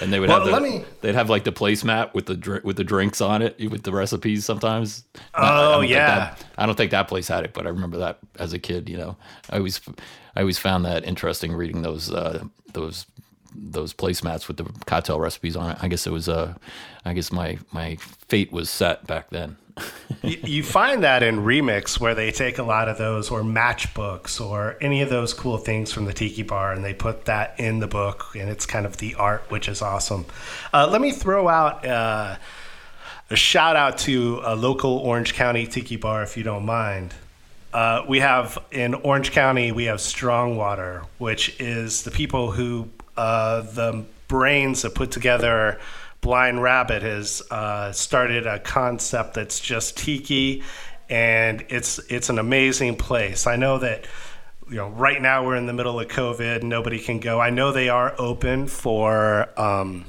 And 0.00 0.12
they 0.12 0.20
would 0.20 0.28
Well, 0.28 0.38
have 0.38 0.46
the, 0.46 0.52
let 0.52 0.62
me- 0.62 0.84
they'd 1.00 1.14
have 1.14 1.28
like 1.30 1.44
the 1.44 1.52
placemat 1.52 2.14
with 2.14 2.26
the 2.26 2.60
with 2.64 2.76
the 2.76 2.84
drinks 2.84 3.20
on 3.20 3.42
it 3.42 3.56
with 3.70 3.82
the 3.82 3.92
recipes 3.92 4.44
sometimes. 4.44 5.04
Oh, 5.34 5.78
I 5.78 5.80
think 5.80 5.90
yeah. 5.92 6.06
that- 6.16 6.44
I 6.56 6.66
don't 6.66 6.74
think 6.76 6.90
that 6.92 7.08
place 7.08 7.28
had 7.28 7.44
it, 7.44 7.52
but 7.54 7.66
I 7.66 7.70
remember 7.70 7.98
that 7.98 8.18
as 8.38 8.52
a 8.52 8.58
kid. 8.58 8.88
You 8.88 8.96
know, 8.98 9.16
I 9.50 9.56
always 9.58 9.80
I 10.36 10.40
always 10.40 10.58
found 10.58 10.84
that 10.84 11.04
interesting 11.04 11.52
reading 11.54 11.82
those 11.82 12.12
uh, 12.12 12.44
those 12.72 13.06
those 13.60 13.92
placemats 13.92 14.48
with 14.48 14.56
the 14.56 14.64
cocktail 14.86 15.20
recipes 15.20 15.56
on 15.56 15.72
it. 15.72 15.78
I 15.80 15.88
guess 15.88 16.06
it 16.06 16.12
was 16.12 16.28
uh, 16.28 16.54
I 17.04 17.14
guess 17.14 17.32
my 17.32 17.58
my 17.72 17.96
fate 17.96 18.52
was 18.52 18.70
set 18.70 19.06
back 19.06 19.30
then. 19.30 19.56
you, 20.22 20.38
you 20.44 20.62
find 20.62 21.02
that 21.04 21.22
in 21.22 21.36
remix 21.36 22.00
where 22.00 22.14
they 22.14 22.30
take 22.30 22.58
a 22.58 22.62
lot 22.62 22.88
of 22.88 22.98
those 22.98 23.30
or 23.30 23.42
matchbooks 23.42 24.40
or 24.40 24.76
any 24.80 25.02
of 25.02 25.08
those 25.08 25.32
cool 25.32 25.58
things 25.58 25.92
from 25.92 26.04
the 26.04 26.12
tiki 26.12 26.42
bar 26.42 26.72
and 26.72 26.84
they 26.84 26.94
put 26.94 27.26
that 27.26 27.54
in 27.58 27.78
the 27.78 27.86
book 27.86 28.34
and 28.34 28.50
it's 28.50 28.66
kind 28.66 28.86
of 28.86 28.96
the 28.96 29.14
art 29.14 29.44
which 29.50 29.68
is 29.68 29.80
awesome 29.80 30.26
uh, 30.72 30.88
let 30.90 31.00
me 31.00 31.12
throw 31.12 31.46
out 31.46 31.86
uh, 31.86 32.36
a 33.30 33.36
shout 33.36 33.76
out 33.76 33.98
to 33.98 34.40
a 34.42 34.56
local 34.56 34.98
orange 34.98 35.34
county 35.34 35.64
tiki 35.64 35.94
bar 35.94 36.24
if 36.24 36.36
you 36.36 36.42
don't 36.42 36.66
mind 36.66 37.14
uh, 37.72 38.02
we 38.08 38.20
have 38.20 38.58
in 38.70 38.94
Orange 38.94 39.30
County, 39.30 39.72
we 39.72 39.84
have 39.84 40.00
Strongwater, 40.00 41.04
which 41.18 41.54
is 41.60 42.02
the 42.02 42.10
people 42.10 42.50
who 42.50 42.88
uh, 43.18 43.62
the 43.62 44.04
brains 44.28 44.82
that 44.82 44.94
put 44.94 45.10
together 45.10 45.80
Blind 46.20 46.62
Rabbit 46.62 47.02
has 47.02 47.42
uh, 47.50 47.92
started 47.92 48.46
a 48.46 48.58
concept 48.58 49.34
that's 49.34 49.60
just 49.60 49.96
tiki, 49.96 50.62
and 51.08 51.64
it's 51.68 51.98
it's 52.10 52.28
an 52.28 52.38
amazing 52.38 52.96
place. 52.96 53.46
I 53.46 53.56
know 53.56 53.78
that 53.78 54.06
you 54.68 54.76
know 54.76 54.88
right 54.88 55.20
now 55.20 55.44
we're 55.44 55.56
in 55.56 55.66
the 55.66 55.72
middle 55.72 55.98
of 55.98 56.08
COVID, 56.08 56.62
nobody 56.62 56.98
can 56.98 57.20
go. 57.20 57.40
I 57.40 57.50
know 57.50 57.72
they 57.72 57.88
are 57.88 58.14
open 58.18 58.66
for. 58.66 59.48
Um, 59.60 60.04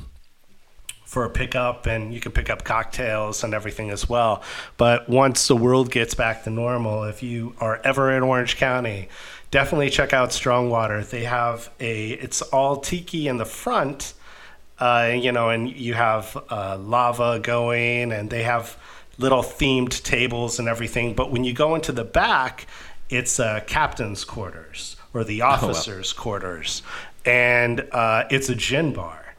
for 1.05 1.25
a 1.25 1.29
pickup 1.31 1.87
and 1.87 2.13
you 2.13 2.19
can 2.19 2.31
pick 2.31 2.51
up 2.51 2.63
cocktails 2.63 3.43
and 3.43 3.55
everything 3.55 3.89
as 3.89 4.07
well. 4.07 4.43
But 4.77 5.09
once 5.09 5.47
the 5.47 5.55
world 5.55 5.89
gets 5.89 6.13
back 6.13 6.43
to 6.43 6.51
normal, 6.51 7.05
if 7.05 7.23
you 7.23 7.55
are 7.59 7.81
ever 7.83 8.11
in 8.11 8.21
Orange 8.21 8.57
County, 8.57 9.09
definitely 9.51 9.89
check 9.89 10.13
out 10.13 10.31
Strong 10.33 10.69
Water. 10.69 11.03
They 11.03 11.23
have 11.23 11.69
a 11.79 12.11
it's 12.11 12.41
all 12.41 12.77
tiki 12.77 13.27
in 13.27 13.37
the 13.37 13.45
front, 13.45 14.13
uh, 14.79 15.11
you 15.13 15.31
know, 15.31 15.49
and 15.49 15.69
you 15.69 15.93
have 15.93 16.37
uh, 16.49 16.77
lava 16.77 17.39
going, 17.39 18.11
and 18.11 18.29
they 18.29 18.43
have 18.43 18.77
little 19.17 19.41
themed 19.43 20.03
tables 20.03 20.59
and 20.59 20.67
everything. 20.67 21.13
But 21.13 21.31
when 21.31 21.43
you 21.43 21.53
go 21.53 21.75
into 21.75 21.91
the 21.91 22.05
back, 22.05 22.67
it's 23.09 23.39
uh, 23.39 23.61
captain's 23.67 24.23
quarters 24.23 24.95
or 25.13 25.23
the 25.23 25.41
officers' 25.41 26.13
quarters, 26.13 26.83
and 27.25 27.87
uh, 27.91 28.25
it's 28.29 28.49
a 28.49 28.55
gin 28.55 28.93
bar. 28.93 29.35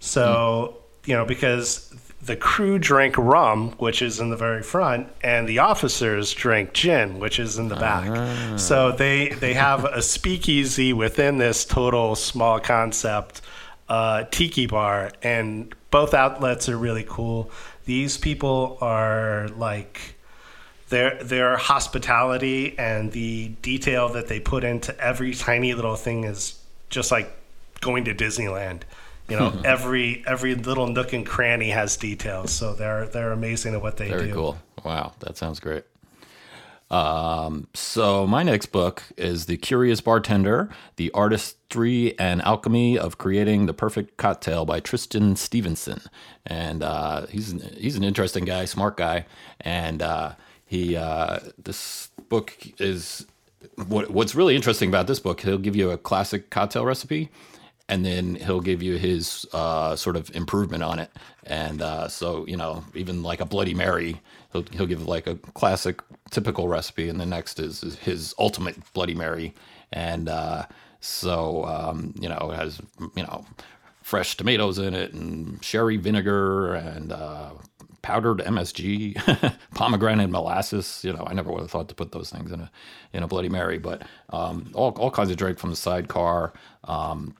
So, 0.00 0.78
you 1.04 1.14
know, 1.14 1.24
because 1.24 1.94
the 2.24 2.36
crew 2.36 2.78
drink 2.78 3.18
rum, 3.18 3.72
which 3.78 4.00
is 4.00 4.20
in 4.20 4.30
the 4.30 4.36
very 4.36 4.62
front, 4.62 5.08
and 5.24 5.48
the 5.48 5.58
officers 5.58 6.32
drink 6.32 6.72
gin, 6.72 7.18
which 7.18 7.40
is 7.40 7.58
in 7.58 7.68
the 7.68 7.74
back. 7.76 8.58
So 8.58 8.92
they 8.92 9.30
they 9.30 9.54
have 9.54 9.84
a 9.84 10.00
speakeasy 10.02 10.92
within 10.92 11.38
this 11.38 11.64
total 11.64 12.14
small 12.14 12.60
concept 12.60 13.40
uh, 13.88 14.24
tiki 14.30 14.66
bar, 14.66 15.10
and 15.22 15.74
both 15.90 16.14
outlets 16.14 16.68
are 16.68 16.78
really 16.78 17.04
cool. 17.08 17.50
These 17.86 18.18
people 18.18 18.78
are 18.80 19.48
like 19.56 20.14
their 20.90 21.22
their 21.24 21.56
hospitality 21.56 22.78
and 22.78 23.10
the 23.12 23.48
detail 23.62 24.10
that 24.10 24.28
they 24.28 24.38
put 24.38 24.62
into 24.62 24.96
every 25.00 25.34
tiny 25.34 25.74
little 25.74 25.96
thing 25.96 26.24
is 26.24 26.62
just 26.88 27.10
like 27.10 27.34
going 27.80 28.04
to 28.04 28.14
Disneyland. 28.14 28.82
You 29.32 29.38
know, 29.38 29.60
every 29.64 30.22
every 30.26 30.54
little 30.54 30.86
nook 30.86 31.14
and 31.14 31.24
cranny 31.24 31.70
has 31.70 31.96
details, 31.96 32.52
so 32.52 32.74
they're 32.74 33.06
they're 33.06 33.32
amazing 33.32 33.74
at 33.74 33.80
what 33.80 33.96
they 33.96 34.08
Very 34.08 34.26
do. 34.26 34.34
cool. 34.34 34.58
Wow, 34.84 35.12
that 35.20 35.38
sounds 35.38 35.58
great. 35.58 35.84
Um, 36.90 37.68
so 37.72 38.26
my 38.26 38.42
next 38.42 38.66
book 38.66 39.02
is 39.16 39.46
The 39.46 39.56
Curious 39.56 40.02
Bartender: 40.02 40.68
The 40.96 41.10
Artistry 41.12 42.18
and 42.18 42.42
Alchemy 42.42 42.98
of 42.98 43.16
Creating 43.16 43.64
the 43.64 43.72
Perfect 43.72 44.18
Cocktail 44.18 44.66
by 44.66 44.80
Tristan 44.80 45.36
Stephenson. 45.36 46.02
And 46.44 46.82
uh, 46.82 47.26
he's 47.28 47.52
he's 47.78 47.96
an 47.96 48.04
interesting 48.04 48.44
guy, 48.44 48.66
smart 48.66 48.98
guy, 48.98 49.24
and 49.62 50.02
uh, 50.02 50.32
he 50.66 50.94
uh, 50.94 51.38
this 51.56 52.10
book 52.28 52.54
is 52.78 53.24
what 53.86 54.10
what's 54.10 54.34
really 54.34 54.54
interesting 54.56 54.90
about 54.90 55.06
this 55.06 55.20
book. 55.20 55.40
He'll 55.40 55.56
give 55.56 55.74
you 55.76 55.90
a 55.90 55.96
classic 55.96 56.50
cocktail 56.50 56.84
recipe, 56.84 57.30
and 57.92 58.06
then 58.06 58.36
he'll 58.36 58.62
give 58.62 58.82
you 58.82 58.96
his 58.96 59.44
uh, 59.52 59.94
sort 59.94 60.16
of 60.16 60.34
improvement 60.34 60.82
on 60.82 60.98
it. 60.98 61.10
And 61.44 61.82
uh, 61.82 62.08
so, 62.08 62.46
you 62.46 62.56
know, 62.56 62.82
even 62.94 63.22
like 63.22 63.42
a 63.42 63.44
Bloody 63.44 63.74
Mary, 63.74 64.18
he'll, 64.50 64.64
he'll 64.72 64.86
give 64.86 65.06
like 65.06 65.26
a 65.26 65.34
classic, 65.34 66.00
typical 66.30 66.68
recipe, 66.68 67.10
and 67.10 67.20
the 67.20 67.26
next 67.26 67.60
is, 67.60 67.82
is 67.82 67.98
his 67.98 68.34
ultimate 68.38 68.76
Bloody 68.94 69.14
Mary. 69.14 69.52
And 69.92 70.30
uh, 70.30 70.64
so, 71.00 71.66
um, 71.66 72.14
you 72.18 72.30
know, 72.30 72.50
it 72.50 72.56
has, 72.56 72.80
you 73.14 73.24
know, 73.24 73.44
fresh 74.00 74.38
tomatoes 74.38 74.78
in 74.78 74.94
it, 74.94 75.12
and 75.12 75.62
sherry 75.62 75.98
vinegar, 75.98 76.72
and 76.72 77.12
uh, 77.12 77.50
powdered 78.00 78.38
MSG, 78.38 79.54
pomegranate 79.74 80.30
molasses. 80.30 81.02
You 81.04 81.12
know, 81.12 81.26
I 81.26 81.34
never 81.34 81.52
would 81.52 81.60
have 81.60 81.70
thought 81.70 81.90
to 81.90 81.94
put 81.94 82.12
those 82.12 82.30
things 82.30 82.52
in 82.52 82.60
a 82.60 82.70
in 83.12 83.22
a 83.22 83.28
Bloody 83.28 83.50
Mary, 83.50 83.78
but 83.78 84.00
um, 84.30 84.70
all 84.72 84.92
all 84.92 85.10
kinds 85.10 85.30
of 85.30 85.36
drink 85.36 85.58
from 85.58 85.68
the 85.68 85.76
sidecar. 85.76 86.54
Um, 86.84 87.36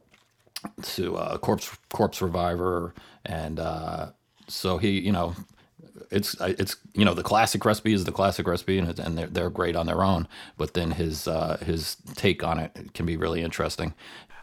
to 0.83 1.17
uh, 1.17 1.39
corpse 1.39 1.77
corpse 1.91 2.23
reviver 2.23 2.95
and 3.25 3.59
uh, 3.59 4.11
so 4.49 4.79
he 4.79 5.01
you 5.01 5.13
know 5.13 5.35
it's 6.11 6.35
it's 6.41 6.77
you 6.95 7.05
know 7.05 7.15
the 7.15 7.23
classic 7.23 7.65
recipe 7.65 7.93
is 7.93 8.05
the 8.05 8.13
classic 8.13 8.47
recipe 8.47 8.79
and, 8.79 8.99
and 8.99 9.19
they're, 9.19 9.27
they're 9.27 9.51
great 9.51 9.77
on 9.77 9.87
their 9.87 10.03
own 10.03 10.29
but 10.57 10.75
then 10.75 10.93
his 10.93 11.27
uh, 11.27 11.57
his 11.65 11.97
take 12.15 12.45
on 12.45 12.59
it 12.59 12.93
can 12.95 13.07
be 13.07 13.17
really 13.17 13.43
interesting 13.43 13.95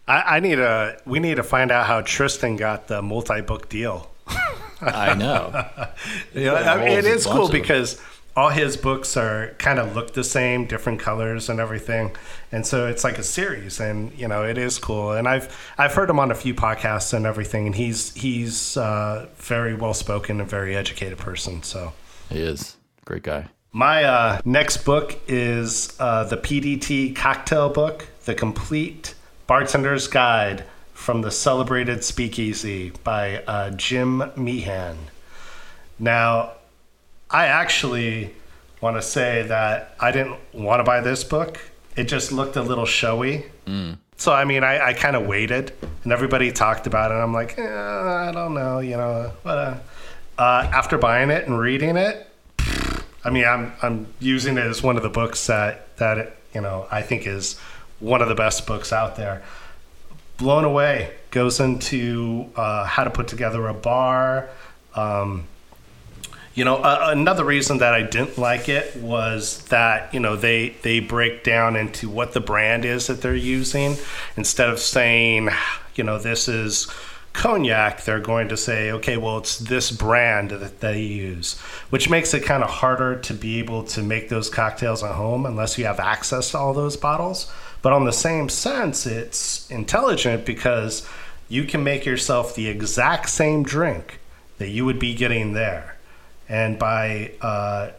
I, 0.10 0.38
I 0.38 0.40
need 0.40 0.56
to 0.56 0.98
we 1.06 1.20
need 1.20 1.36
to 1.36 1.44
find 1.44 1.72
out 1.72 1.86
how 1.86 2.02
Tristan 2.02 2.56
got 2.56 2.88
the 2.88 3.02
multi 3.02 3.42
book 3.42 3.70
deal. 3.70 4.10
I 4.82 5.14
know 5.14 5.52
Yeah, 6.34 6.54
I 6.54 6.78
mean, 6.78 6.98
it 6.98 7.06
is 7.06 7.26
a 7.26 7.30
cool 7.30 7.50
because 7.50 7.96
them. 7.96 8.06
All 8.40 8.50
his 8.50 8.78
books 8.78 9.18
are 9.18 9.54
kind 9.58 9.80
of 9.80 9.96
look 9.96 10.14
the 10.14 10.24
same, 10.24 10.66
different 10.66 11.00
colors 11.00 11.50
and 11.50 11.60
everything, 11.60 12.16
and 12.52 12.66
so 12.66 12.88
it's 12.88 13.04
like 13.04 13.18
a 13.18 13.24
series, 13.24 13.80
and 13.80 14.18
you 14.18 14.28
know 14.28 14.44
it 14.44 14.58
is 14.58 14.80
cool. 14.80 15.12
And 15.12 15.28
I've 15.28 15.56
I've 15.78 15.94
heard 15.94 16.10
him 16.10 16.20
on 16.20 16.32
a 16.32 16.36
few 16.36 16.54
podcasts 16.54 17.14
and 17.14 17.26
everything, 17.26 17.66
and 17.68 17.76
he's 17.76 18.14
he's 18.16 18.78
uh, 18.78 19.28
very 19.36 19.74
well 19.74 19.94
spoken 19.94 20.40
and 20.40 20.50
very 20.50 20.76
educated 20.76 21.18
person. 21.18 21.64
So 21.64 21.94
he 22.30 22.40
is 22.40 22.78
great 23.06 23.24
guy 23.24 23.50
my 23.72 24.04
uh, 24.04 24.42
next 24.46 24.78
book 24.78 25.20
is 25.28 25.96
uh, 26.00 26.24
the 26.24 26.38
PDT 26.38 27.16
cocktail 27.16 27.70
book, 27.70 28.08
the 28.26 28.34
complete 28.34 29.14
bartender's 29.48 30.08
guide 30.08 30.64
from 30.94 31.22
the 31.22 31.32
celebrated 31.32 32.04
speakeasy 32.04 32.92
by 33.04 33.44
uh, 33.44 33.70
Jim 33.72 34.32
Meehan. 34.36 34.98
Now, 36.00 36.54
I 37.32 37.46
actually 37.46 38.34
want 38.82 38.96
to 38.98 39.02
say 39.02 39.44
that 39.44 39.96
I 40.00 40.12
didn't 40.12 40.38
want 40.54 40.80
to 40.80 40.84
buy 40.84 41.02
this 41.02 41.24
book. 41.24 41.60
It 41.96 42.06
just 42.06 42.32
looked 42.32 42.56
a 42.56 42.62
little 42.62 42.86
showy. 42.86 43.46
So, 44.18 44.34
I 44.34 44.46
mean, 44.46 44.64
I, 44.64 44.88
I 44.88 44.94
kind 44.94 45.16
of 45.16 45.26
waited 45.28 45.72
and 46.04 46.12
everybody 46.12 46.52
talked 46.52 46.88
about 46.88 47.12
it. 47.12 47.16
I'm 47.16 47.34
like, 47.34 47.58
eh, 47.58 47.64
I 47.64 48.32
don't 48.32 48.54
know, 48.54 48.80
you 48.80 48.98
know. 48.98 49.32
But, 49.44 49.58
uh, 49.58 49.78
uh, 50.42 50.70
after 50.74 50.98
buying 50.98 51.30
it 51.30 51.48
and 51.48 51.60
reading 51.60 51.98
it, 51.98 52.28
I 53.24 53.30
mean, 53.30 53.46
I'm, 53.46 53.74
I'm 53.82 54.08
using 54.20 54.58
it 54.58 54.66
as 54.66 54.82
one 54.82 54.98
of 54.98 55.04
the 55.04 55.10
books 55.10 55.48
that, 55.48 55.96
that, 55.98 56.36
you 56.54 56.62
know, 56.62 56.88
I 56.90 57.02
think 57.02 57.28
is 57.28 57.58
one 58.00 58.22
of 58.22 58.30
the 58.30 58.36
best 58.36 58.66
books 58.66 58.92
out 58.92 59.16
there 59.18 59.44
blown 60.38 60.64
away. 60.64 61.14
Goes 61.32 61.60
into 61.60 62.50
uh, 62.56 62.86
how 62.86 63.04
to 63.04 63.10
put 63.10 63.28
together 63.28 63.68
a 63.68 63.74
bar. 63.74 64.50
Um, 64.96 65.46
You 66.60 66.66
know, 66.66 66.76
uh, 66.76 67.08
another 67.12 67.46
reason 67.46 67.78
that 67.78 67.94
I 67.94 68.02
didn't 68.02 68.38
like 68.38 68.68
it 68.68 68.94
was 68.98 69.60
that 69.68 70.14
you 70.14 70.20
know 70.20 70.36
they 70.36 70.76
they 70.82 71.00
break 71.00 71.46
down 71.46 71.78
into 71.78 72.10
what 72.10 72.34
the 72.34 72.42
brand 72.42 72.84
is 72.84 73.08
that 73.08 73.22
they're 73.22 73.34
using 73.34 73.96
instead 74.36 74.70
of 74.70 74.78
saying, 74.80 75.52
you 75.96 76.04
know, 76.04 76.20
this 76.20 76.50
is 76.50 76.92
cognac. 77.32 78.04
They're 78.04 78.20
going 78.20 78.50
to 78.50 78.58
say, 78.58 78.92
okay, 78.92 79.16
well, 79.16 79.38
it's 79.38 79.58
this 79.58 79.90
brand 79.90 80.50
that 80.50 80.82
they 80.82 81.02
use, 81.02 81.58
which 81.92 82.10
makes 82.10 82.34
it 82.34 82.44
kind 82.44 82.62
of 82.62 82.70
harder 82.70 83.18
to 83.20 83.34
be 83.34 83.60
able 83.60 83.84
to 83.84 84.04
make 84.04 84.28
those 84.28 84.50
cocktails 84.50 85.02
at 85.02 85.16
home 85.16 85.46
unless 85.46 85.78
you 85.78 85.86
have 85.86 86.02
access 86.02 86.52
to 86.52 86.58
all 86.58 86.74
those 86.74 86.98
bottles. 86.98 87.50
But 87.82 87.94
on 87.94 88.04
the 88.04 88.12
same 88.12 88.50
sense, 88.50 89.06
it's 89.06 89.72
intelligent 89.72 90.46
because 90.46 91.08
you 91.48 91.64
can 91.64 91.86
make 91.86 92.06
yourself 92.06 92.54
the 92.54 92.68
exact 92.68 93.30
same 93.30 93.64
drink 93.64 94.20
that 94.58 94.68
you 94.68 94.84
would 94.84 95.00
be 95.00 95.16
getting 95.16 95.54
there 95.54 95.96
and 96.50 96.80
by 96.80 97.32
uh, 97.42 97.92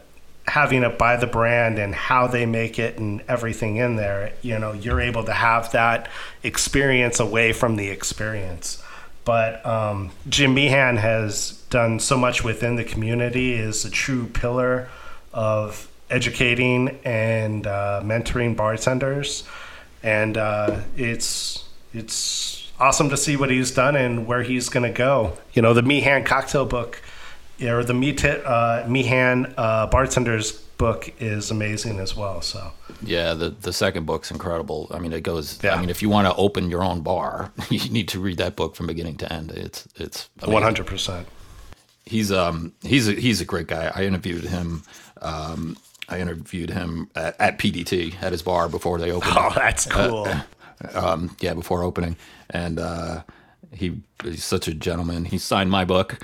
having 0.45 0.83
it 0.83 0.97
by 0.97 1.15
the 1.15 1.27
brand 1.27 1.79
and 1.79 1.95
how 1.95 2.27
they 2.27 2.45
make 2.45 2.77
it 2.77 2.97
and 2.97 3.23
everything 3.27 3.77
in 3.77 3.95
there, 3.95 4.33
you 4.41 4.59
know, 4.59 4.73
you're 4.73 4.99
able 4.99 5.23
to 5.23 5.33
have 5.33 5.71
that 5.71 6.09
experience 6.43 7.19
away 7.19 7.53
from 7.53 7.77
the 7.77 7.89
experience. 7.89 8.83
But 9.23 9.65
um, 9.65 10.11
Jim 10.27 10.53
Meehan 10.53 10.97
has 10.97 11.51
done 11.69 11.99
so 11.99 12.17
much 12.17 12.43
within 12.43 12.75
the 12.75 12.83
community, 12.83 13.53
is 13.53 13.85
a 13.85 13.89
true 13.89 14.25
pillar 14.27 14.89
of 15.33 15.87
educating 16.09 16.99
and 17.05 17.65
uh, 17.65 18.01
mentoring 18.03 18.55
bartenders, 18.55 19.43
and 20.03 20.37
uh, 20.37 20.81
it's 20.97 21.63
it's 21.93 22.71
awesome 22.79 23.09
to 23.09 23.17
see 23.17 23.37
what 23.37 23.51
he's 23.51 23.71
done 23.71 23.95
and 23.95 24.25
where 24.25 24.41
he's 24.41 24.69
going 24.69 24.91
to 24.91 24.97
go. 24.97 25.37
You 25.53 25.61
know, 25.61 25.73
the 25.73 25.83
Meehan 25.83 26.23
cocktail 26.23 26.65
book 26.65 27.01
or 27.61 27.83
the 27.83 27.93
Meehan, 27.93 28.41
uh, 28.45 28.85
Meehan 28.87 29.53
uh, 29.57 29.87
bartender's 29.87 30.51
book 30.51 31.13
is 31.19 31.51
amazing 31.51 31.99
as 31.99 32.15
well. 32.15 32.41
So 32.41 32.71
Yeah, 33.03 33.33
the 33.33 33.49
the 33.49 33.71
second 33.71 34.05
book's 34.05 34.31
incredible. 34.31 34.87
I 34.91 34.99
mean, 34.99 35.13
it 35.13 35.21
goes. 35.21 35.59
Yeah. 35.63 35.75
I 35.75 35.79
mean, 35.79 35.89
if 35.89 36.01
you 36.01 36.09
want 36.09 36.27
to 36.27 36.35
open 36.35 36.69
your 36.69 36.83
own 36.83 37.01
bar, 37.01 37.51
you 37.69 37.89
need 37.91 38.07
to 38.09 38.19
read 38.19 38.37
that 38.37 38.55
book 38.55 38.75
from 38.75 38.87
beginning 38.87 39.17
to 39.17 39.31
end. 39.31 39.51
It's 39.51 39.87
it's 39.95 40.29
one 40.43 40.63
hundred 40.63 40.87
percent. 40.87 41.27
He's 42.05 42.31
um 42.31 42.73
he's 42.81 43.07
a, 43.07 43.13
he's 43.13 43.41
a 43.41 43.45
great 43.45 43.67
guy. 43.67 43.91
I 43.93 44.03
interviewed 44.05 44.45
him. 44.45 44.83
Um, 45.21 45.77
I 46.09 46.19
interviewed 46.19 46.71
him 46.71 47.09
at, 47.15 47.39
at 47.39 47.57
PDT 47.57 48.21
at 48.21 48.31
his 48.31 48.41
bar 48.41 48.67
before 48.67 48.99
they 48.99 49.11
opened. 49.11 49.37
Oh, 49.37 49.51
that's 49.55 49.85
cool. 49.85 50.27
um, 50.93 51.35
yeah, 51.39 51.53
before 51.53 51.83
opening, 51.83 52.17
and 52.49 52.79
uh, 52.79 53.23
he 53.71 54.01
he's 54.23 54.43
such 54.43 54.67
a 54.67 54.73
gentleman. 54.73 55.25
He 55.25 55.37
signed 55.37 55.69
my 55.69 55.85
book, 55.85 56.19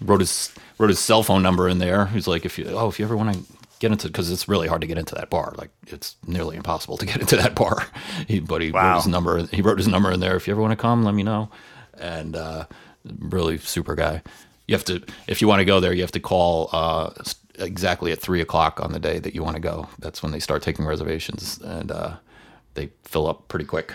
wrote 0.00 0.20
his 0.20 0.52
wrote 0.78 0.88
his 0.90 0.98
cell 0.98 1.22
phone 1.22 1.42
number 1.42 1.68
in 1.68 1.78
there. 1.78 2.06
He's 2.06 2.26
like, 2.26 2.44
if 2.44 2.58
you 2.58 2.66
oh, 2.68 2.88
if 2.88 2.98
you 2.98 3.04
ever 3.04 3.16
want 3.16 3.34
to 3.34 3.40
get 3.78 3.92
into, 3.92 4.08
because 4.08 4.30
it's 4.30 4.48
really 4.48 4.68
hard 4.68 4.80
to 4.82 4.86
get 4.86 4.98
into 4.98 5.14
that 5.14 5.30
bar. 5.30 5.54
Like 5.56 5.70
it's 5.86 6.16
nearly 6.26 6.56
impossible 6.56 6.96
to 6.98 7.06
get 7.10 7.20
into 7.20 7.36
that 7.36 7.54
bar. 7.54 7.86
He, 8.28 8.40
but 8.40 8.60
he 8.62 8.70
Wow. 8.70 8.90
wrote 8.92 8.96
his 8.96 9.06
number. 9.06 9.46
He 9.46 9.62
wrote 9.62 9.78
his 9.78 9.88
number 9.88 10.10
in 10.12 10.20
there. 10.20 10.36
If 10.36 10.46
you 10.46 10.52
ever 10.54 10.60
want 10.60 10.72
to 10.72 10.76
come, 10.76 11.02
let 11.04 11.14
me 11.14 11.22
know. 11.22 11.50
And 11.98 12.36
uh, 12.36 12.66
really 13.18 13.58
super 13.58 13.94
guy. 13.94 14.22
You 14.66 14.74
have 14.76 14.84
to 14.86 15.02
if 15.26 15.40
you 15.40 15.48
want 15.48 15.60
to 15.60 15.64
go 15.64 15.80
there, 15.80 15.92
you 15.92 16.02
have 16.02 16.12
to 16.12 16.20
call. 16.20 16.68
Uh, 16.72 17.10
Exactly 17.58 18.10
at 18.10 18.18
three 18.18 18.40
o'clock 18.40 18.80
on 18.80 18.92
the 18.92 18.98
day 18.98 19.18
that 19.18 19.34
you 19.34 19.42
want 19.42 19.54
to 19.56 19.60
go. 19.60 19.86
That's 19.98 20.22
when 20.22 20.32
they 20.32 20.38
start 20.40 20.62
taking 20.62 20.86
reservations, 20.86 21.58
and 21.62 21.92
uh, 21.92 22.16
they 22.72 22.88
fill 23.04 23.26
up 23.26 23.48
pretty 23.48 23.66
quick. 23.66 23.92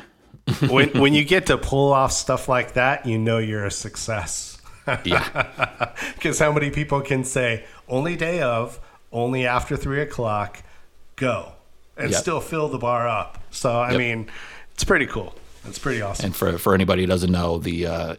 when 0.70 0.90
when 1.02 1.14
you 1.16 1.24
get 1.24 1.48
to 1.48 1.58
pull 1.58 1.92
off 1.92 2.12
stuff 2.12 2.48
like 2.48 2.74
that, 2.74 3.08
you 3.08 3.18
know 3.18 3.40
you're 3.40 3.66
a 3.66 3.72
success. 3.72 4.55
Yeah. 5.06 5.92
Because 6.16 6.40
how 6.40 6.52
many 6.52 6.70
people 6.72 7.02
can 7.02 7.24
say 7.24 7.66
only 7.88 8.16
day 8.16 8.42
of, 8.42 8.80
only 9.12 9.46
after 9.46 9.76
three 9.78 10.02
o'clock, 10.02 10.64
go, 11.16 11.54
and 11.98 12.12
Yep. 12.12 12.22
still 12.22 12.42
fill 12.42 12.68
the 12.70 12.78
bar 12.78 13.08
up? 13.08 13.40
So 13.52 13.80
I 13.80 13.92
Yep. 13.92 13.98
mean, 14.00 14.32
it's 14.74 14.84
pretty 14.84 15.06
cool. 15.06 15.36
It's 15.68 15.80
pretty 15.80 16.00
awesome. 16.02 16.26
And 16.28 16.36
for 16.36 16.60
for 16.60 16.76
anybody 16.76 17.02
who 17.02 17.08
doesn't 17.08 17.32
know, 17.32 17.58
the 17.58 17.88
uh, 17.88 18.16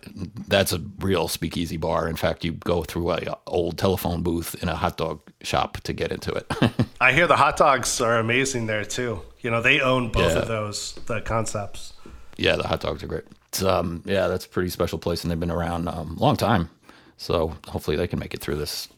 that's 0.49 0.73
a 0.73 0.81
real 0.99 1.29
speakeasy 1.29 1.77
bar. 1.77 2.09
In 2.09 2.17
fact, 2.17 2.45
you 2.45 2.53
go 2.53 2.83
through 2.83 3.13
a 3.13 3.37
old 3.47 3.79
telephone 3.79 4.23
booth 4.23 4.57
in 4.61 4.69
a 4.69 4.75
hot 4.75 4.97
dog 4.97 5.21
shop 5.43 5.77
to 5.83 5.93
get 5.93 6.11
into 6.11 6.33
it. 6.33 6.51
I 7.01 7.13
hear 7.13 7.29
the 7.29 7.37
hot 7.37 7.57
dogs 7.57 8.01
are 8.01 8.19
amazing 8.19 8.67
there 8.67 8.85
too. 8.85 9.21
You 9.43 9.53
know, 9.53 9.63
they 9.63 9.81
own 9.81 10.09
both 10.11 10.33
Yeah. 10.33 10.41
of 10.43 10.49
those 10.49 10.95
the 11.07 11.21
concepts. 11.21 11.93
yeah, 12.37 12.57
the 12.57 12.67
hot 12.67 12.81
dogs 12.81 13.05
are 13.05 13.07
great. 13.07 13.25
Um, 13.63 14.03
yeah, 14.05 14.29
that's 14.29 14.47
a 14.47 14.49
pretty 14.49 14.71
special 14.71 14.99
place, 14.99 15.23
and 15.23 15.31
they've 15.31 15.41
been 15.41 15.51
around 15.51 15.89
um, 15.89 16.17
a 16.17 16.21
long 16.21 16.37
time. 16.37 16.71
So 17.17 17.55
hopefully 17.69 17.97
they 17.97 18.07
can 18.07 18.19
make 18.19 18.35
it 18.35 18.41
through 18.41 18.57
this 18.57 18.89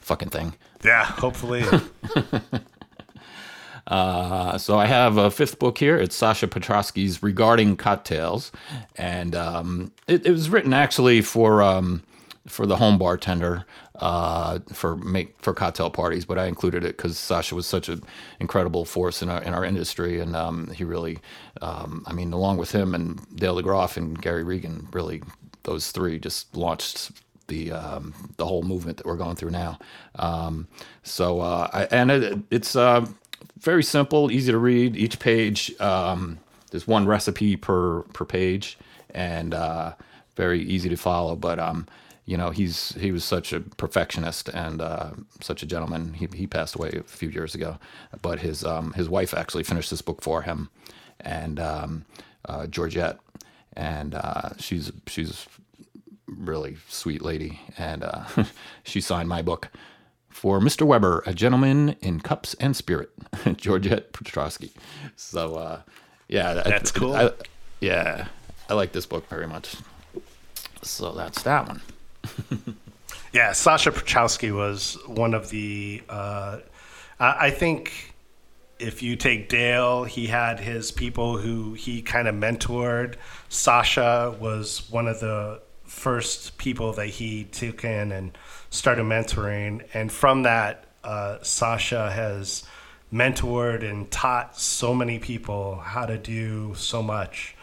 fucking 0.00 0.30
thing. 0.30 0.54
Yeah, 0.84 1.04
hopefully. 1.04 1.64
Uh, 3.88 4.58
so 4.58 4.78
I 4.78 4.84
have 4.86 5.16
a 5.16 5.30
fifth 5.30 5.58
book 5.58 5.78
here. 5.78 5.96
It's 5.96 6.14
Sasha 6.14 6.46
Petraske's 6.46 7.22
Regarding 7.22 7.74
Cocktails, 7.74 8.52
and 8.96 9.34
um, 9.34 9.92
it, 10.06 10.26
it 10.26 10.30
was 10.30 10.50
written 10.50 10.74
actually 10.74 11.22
for 11.22 11.62
um, 11.62 12.02
for 12.48 12.66
the 12.66 12.76
home 12.76 12.98
bartender 12.98 13.64
uh, 13.96 14.58
for 14.72 14.96
make 14.96 15.40
for 15.42 15.54
cocktail 15.54 15.90
parties. 15.90 16.24
But 16.24 16.38
I 16.38 16.46
included 16.46 16.84
it 16.84 16.96
because 16.96 17.18
Sasha 17.18 17.54
was 17.54 17.66
such 17.66 17.88
an 17.88 18.02
incredible 18.40 18.84
force 18.84 19.22
in 19.22 19.28
our 19.28 19.42
in 19.42 19.54
our 19.54 19.64
industry, 19.64 20.20
and 20.20 20.34
um, 20.34 20.68
he 20.68 20.84
really, 20.84 21.18
um, 21.60 22.04
I 22.06 22.12
mean, 22.12 22.32
along 22.32 22.58
with 22.58 22.72
him 22.72 22.94
and 22.94 23.20
Dale 23.36 23.60
DeGroff 23.60 23.96
and 23.96 24.20
Gary 24.20 24.44
Regan, 24.44 24.88
really 24.92 25.22
those 25.64 25.90
three 25.90 26.18
just 26.18 26.56
launched 26.56 27.12
the 27.48 27.72
um, 27.72 28.14
the 28.36 28.46
whole 28.46 28.62
movement 28.62 28.98
that 28.98 29.06
we're 29.06 29.16
going 29.16 29.36
through 29.36 29.50
now. 29.50 29.78
Um, 30.16 30.68
so 31.02 31.40
uh, 31.40 31.68
I, 31.72 31.84
and 31.84 32.10
it, 32.10 32.38
it's 32.50 32.76
uh, 32.76 33.06
very 33.58 33.82
simple, 33.82 34.30
easy 34.30 34.52
to 34.52 34.58
read. 34.58 34.96
Each 34.96 35.18
page 35.18 35.78
um, 35.80 36.38
there's 36.70 36.86
one 36.86 37.06
recipe 37.06 37.56
per 37.56 38.02
per 38.02 38.24
page, 38.24 38.78
and 39.10 39.54
uh, 39.54 39.92
very 40.36 40.60
easy 40.62 40.88
to 40.88 40.96
follow. 40.96 41.36
But 41.36 41.58
um, 41.58 41.86
you 42.28 42.36
know 42.36 42.50
he's 42.50 42.92
he 43.00 43.10
was 43.10 43.24
such 43.24 43.52
a 43.54 43.60
perfectionist 43.60 44.48
and 44.50 44.80
uh, 44.82 45.10
such 45.40 45.62
a 45.62 45.66
gentleman. 45.66 46.12
He 46.12 46.28
he 46.34 46.46
passed 46.46 46.74
away 46.74 46.90
a 47.00 47.02
few 47.02 47.30
years 47.30 47.54
ago, 47.54 47.78
but 48.22 48.40
his 48.40 48.64
um, 48.64 48.92
his 48.92 49.08
wife 49.08 49.32
actually 49.32 49.64
finished 49.64 49.90
this 49.90 50.02
book 50.02 50.20
for 50.22 50.42
him, 50.42 50.68
and 51.20 51.58
um, 51.58 52.04
uh, 52.44 52.66
Georgette, 52.66 53.18
and 53.74 54.14
uh, 54.14 54.50
she's 54.58 54.92
she's 55.06 55.46
really 56.26 56.76
sweet 56.88 57.22
lady, 57.22 57.60
and 57.78 58.04
uh, 58.04 58.24
she 58.84 59.00
signed 59.00 59.28
my 59.30 59.40
book 59.40 59.70
for 60.28 60.60
Mr. 60.60 60.86
Weber, 60.86 61.22
a 61.26 61.32
gentleman 61.32 61.96
in 62.02 62.20
cups 62.20 62.54
and 62.60 62.76
spirit, 62.76 63.10
Georgette 63.56 64.12
Petraske. 64.12 64.70
So, 65.16 65.54
uh, 65.56 65.80
yeah, 66.28 66.50
I- 66.64 66.68
That's 66.70 66.92
cool. 66.92 67.14
I, 67.16 67.30
yeah, 67.80 68.28
I 68.68 68.74
like 68.74 68.92
this 68.92 69.06
book 69.06 69.26
very 69.30 69.46
much. 69.48 69.76
So 70.82 71.12
that's 71.12 71.42
that 71.42 71.66
one. 71.66 71.80
Yeah, 73.32 73.52
Sasha 73.52 73.90
Petraske 73.90 74.54
was 74.54 74.96
one 75.06 75.34
of 75.34 75.50
the. 75.50 76.02
Uh, 76.08 76.60
I, 77.20 77.50
think 77.50 78.14
if 78.78 79.02
you 79.02 79.16
take 79.16 79.48
Dale, 79.50 80.04
he 80.04 80.28
had 80.28 80.60
his 80.60 80.90
people 80.90 81.36
who 81.36 81.74
he 81.74 82.00
kind 82.00 82.26
of 82.26 82.34
mentored. 82.34 83.16
Sasha 83.50 84.34
was 84.40 84.90
one 84.90 85.08
of 85.08 85.20
the 85.20 85.60
first 85.84 86.56
people 86.56 86.94
that 86.94 87.06
he 87.06 87.44
took 87.44 87.84
in 87.84 88.12
and 88.12 88.38
started 88.70 89.04
mentoring. 89.04 89.86
And 89.92 90.10
from 90.10 90.44
that, 90.44 90.86
uh, 91.04 91.38
Sasha 91.42 92.10
has 92.10 92.64
mentored 93.12 93.88
and 93.88 94.10
taught 94.10 94.58
so 94.58 94.94
many 94.94 95.18
people 95.18 95.76
how 95.76 96.06
to 96.06 96.16
do 96.16 96.74
so 96.76 97.02
much. 97.02 97.56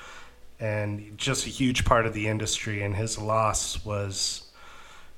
And 0.60 1.18
just 1.18 1.48
a 1.48 1.50
huge 1.50 1.86
part 1.86 2.06
of 2.06 2.13
the 2.13 2.28
industry. 2.28 2.84
And 2.84 2.96
his 2.96 3.18
loss 3.18 3.84
was 3.84 4.45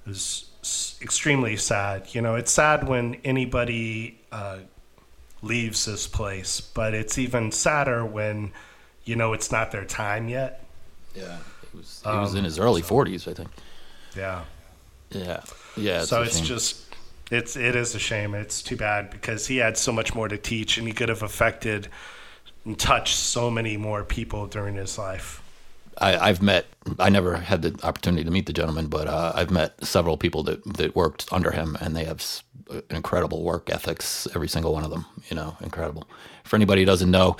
was 0.07 0.49
s- 0.61 0.97
extremely 1.01 1.57
sad. 1.57 2.07
You 2.13 2.21
know, 2.21 2.35
it's 2.35 2.51
sad 2.51 2.87
when 2.87 3.15
anybody 3.23 4.19
uh, 4.31 4.59
leaves 5.41 5.85
this 5.85 6.07
place, 6.07 6.61
but 6.61 6.93
it's 6.93 7.17
even 7.17 7.51
sadder 7.51 8.05
when 8.05 8.51
you 9.05 9.15
know 9.15 9.33
it's 9.33 9.51
not 9.51 9.71
their 9.71 9.85
time 9.85 10.27
yet. 10.29 10.63
Yeah, 11.15 11.37
he 11.71 11.77
was, 11.77 12.01
he 12.03 12.09
was 12.09 12.35
in 12.35 12.43
his 12.43 12.59
early 12.59 12.81
40s, 12.81 13.27
I 13.29 13.33
think. 13.33 13.49
Yeah. 14.15 14.43
Yeah, 15.11 15.41
yeah. 15.77 16.01
so 16.03 16.21
it's 16.21 16.37
shame. 16.37 16.45
just 16.45 16.83
it's 17.31 17.55
it 17.55 17.75
is 17.75 17.95
a 17.95 17.99
shame. 17.99 18.35
It's 18.35 18.61
too 18.61 18.75
bad 18.75 19.09
because 19.09 19.47
he 19.47 19.57
had 19.57 19.77
so 19.77 19.91
much 19.91 20.13
more 20.13 20.27
to 20.27 20.37
teach 20.37 20.77
and 20.77 20.85
he 20.85 20.93
could 20.93 21.07
have 21.09 21.23
affected 21.23 21.87
and 22.65 22.77
touched 22.77 23.15
so 23.15 23.49
many 23.49 23.77
more 23.77 24.03
people 24.03 24.47
during 24.47 24.75
his 24.75 24.97
life. 24.97 25.41
I, 25.99 26.17
I've 26.29 26.41
met. 26.41 26.67
I 26.99 27.09
never 27.09 27.35
had 27.37 27.61
the 27.61 27.79
opportunity 27.83 28.23
to 28.23 28.31
meet 28.31 28.45
the 28.45 28.53
gentleman, 28.53 28.87
but 28.87 29.07
uh, 29.07 29.33
I've 29.35 29.51
met 29.51 29.83
several 29.83 30.17
people 30.17 30.43
that 30.43 30.63
that 30.77 30.95
worked 30.95 31.31
under 31.31 31.51
him, 31.51 31.77
and 31.81 31.95
they 31.95 32.05
have 32.05 32.19
s- 32.19 32.43
incredible 32.89 33.43
work 33.43 33.69
ethics. 33.69 34.27
Every 34.35 34.47
single 34.47 34.73
one 34.73 34.83
of 34.83 34.91
them, 34.91 35.05
you 35.29 35.35
know, 35.35 35.57
incredible. 35.61 36.07
For 36.43 36.55
anybody 36.55 36.81
who 36.81 36.85
doesn't 36.85 37.11
know, 37.11 37.37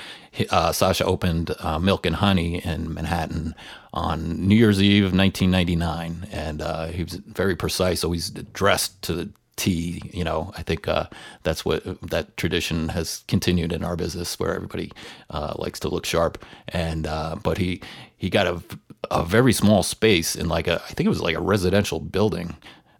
uh, 0.49 0.71
Sasha 0.71 1.05
opened 1.05 1.53
uh, 1.59 1.79
Milk 1.79 2.05
and 2.05 2.17
Honey 2.17 2.57
in 2.65 2.93
Manhattan 2.93 3.55
on 3.93 4.47
New 4.47 4.55
Year's 4.55 4.81
Eve, 4.81 5.05
of 5.05 5.13
1999, 5.13 6.27
and 6.31 6.61
uh, 6.61 6.87
he 6.87 7.03
was 7.03 7.13
very 7.13 7.55
precise, 7.55 8.03
always 8.03 8.29
dressed 8.29 9.01
to 9.03 9.13
the 9.13 9.29
tea. 9.57 10.01
You 10.13 10.23
know, 10.23 10.53
I 10.55 10.63
think 10.63 10.87
uh, 10.87 11.07
that's 11.43 11.65
what 11.65 11.83
that 12.09 12.37
tradition 12.37 12.89
has 12.89 13.23
continued 13.27 13.73
in 13.73 13.83
our 13.83 13.97
business, 13.97 14.39
where 14.39 14.55
everybody 14.55 14.91
uh, 15.29 15.53
likes 15.57 15.79
to 15.81 15.89
look 15.89 16.05
sharp. 16.05 16.43
And 16.69 17.05
uh, 17.05 17.35
but 17.43 17.57
he 17.57 17.81
he 18.15 18.29
got 18.29 18.47
a 18.47 18.63
a 19.11 19.23
very 19.23 19.53
small 19.53 19.83
space 19.83 20.35
in 20.35 20.47
like 20.47 20.67
a 20.67 20.75
I 20.75 20.93
think 20.93 21.05
it 21.05 21.09
was 21.09 21.21
like 21.21 21.35
a 21.35 21.41
residential 21.41 21.99
building, 21.99 22.55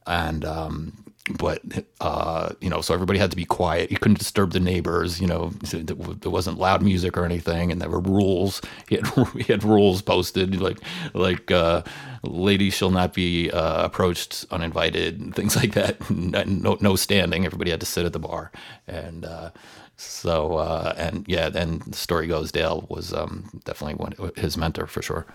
and 0.06 0.44
um, 0.44 1.06
but 1.30 1.62
uh, 2.00 2.50
you 2.62 2.70
know, 2.70 2.82
so 2.82 2.94
everybody 2.94 3.20
had 3.20 3.32
to 3.32 3.38
be 3.38 3.46
quiet. 3.46 3.92
You 3.92 3.98
couldn't 3.98 4.20
disturb 4.20 4.52
the 4.52 4.60
neighbors. 4.60 5.20
You 5.20 5.28
know, 5.28 5.50
there 5.72 6.32
wasn't 6.32 6.58
loud 6.58 6.82
music 6.82 7.18
or 7.18 7.26
anything, 7.26 7.72
and 7.72 7.82
there 7.82 7.90
were 7.90 8.00
rules. 8.00 8.62
He 8.88 8.96
had 8.96 9.08
he 9.38 9.44
had 9.52 9.64
rules 9.64 10.02
posted 10.02 10.60
like 10.62 10.80
like 11.14 11.52
uh, 11.52 11.84
ladies 12.24 12.74
shall 12.74 12.92
not 12.92 13.14
be 13.14 13.52
uh, 13.52 13.86
approached 13.86 14.46
uninvited 14.52 15.20
and 15.20 15.36
things 15.36 15.56
like 15.56 15.74
that. 15.74 15.98
No 16.48 16.78
no 16.82 16.96
standing. 16.96 17.46
Everybody 17.46 17.72
had 17.72 17.80
to 17.80 17.86
sit 17.86 18.06
at 18.06 18.14
the 18.14 18.20
bar, 18.20 18.52
and 18.88 19.26
uh, 19.26 19.52
so 19.98 20.58
uh, 20.58 20.94
and 20.96 21.26
yeah, 21.28 21.50
then 21.50 21.82
the 21.88 21.98
story 21.98 22.28
goes 22.28 22.52
Dale 22.52 22.86
was 22.88 23.14
um, 23.14 23.50
definitely 23.66 23.96
one 23.96 24.32
his 24.36 24.56
mentor 24.56 24.86
for 24.86 25.02
sure. 25.02 25.26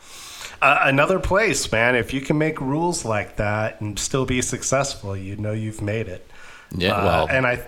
Uh, 0.60 0.78
another 0.82 1.18
place, 1.18 1.70
man. 1.72 1.96
If 1.96 2.14
you 2.14 2.20
can 2.20 2.38
make 2.38 2.60
rules 2.60 3.04
like 3.04 3.36
that 3.36 3.80
and 3.80 3.98
still 3.98 4.24
be 4.24 4.40
successful, 4.40 5.16
you 5.16 5.36
know 5.36 5.52
you've 5.52 5.82
made 5.82 6.06
it. 6.06 6.30
Yeah, 6.70 6.92
uh, 6.92 7.04
well, 7.04 7.28
and 7.28 7.46
I, 7.46 7.64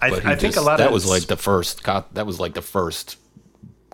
I, 0.00 0.08
I 0.24 0.36
think 0.36 0.56
a 0.56 0.60
lot 0.60 0.74
of 0.74 0.78
that 0.78 0.86
of 0.88 0.92
was 0.92 1.04
like 1.04 1.24
the 1.24 1.36
first. 1.36 1.82
That 1.84 2.26
was 2.26 2.38
like 2.38 2.54
the 2.54 2.62
first 2.62 3.18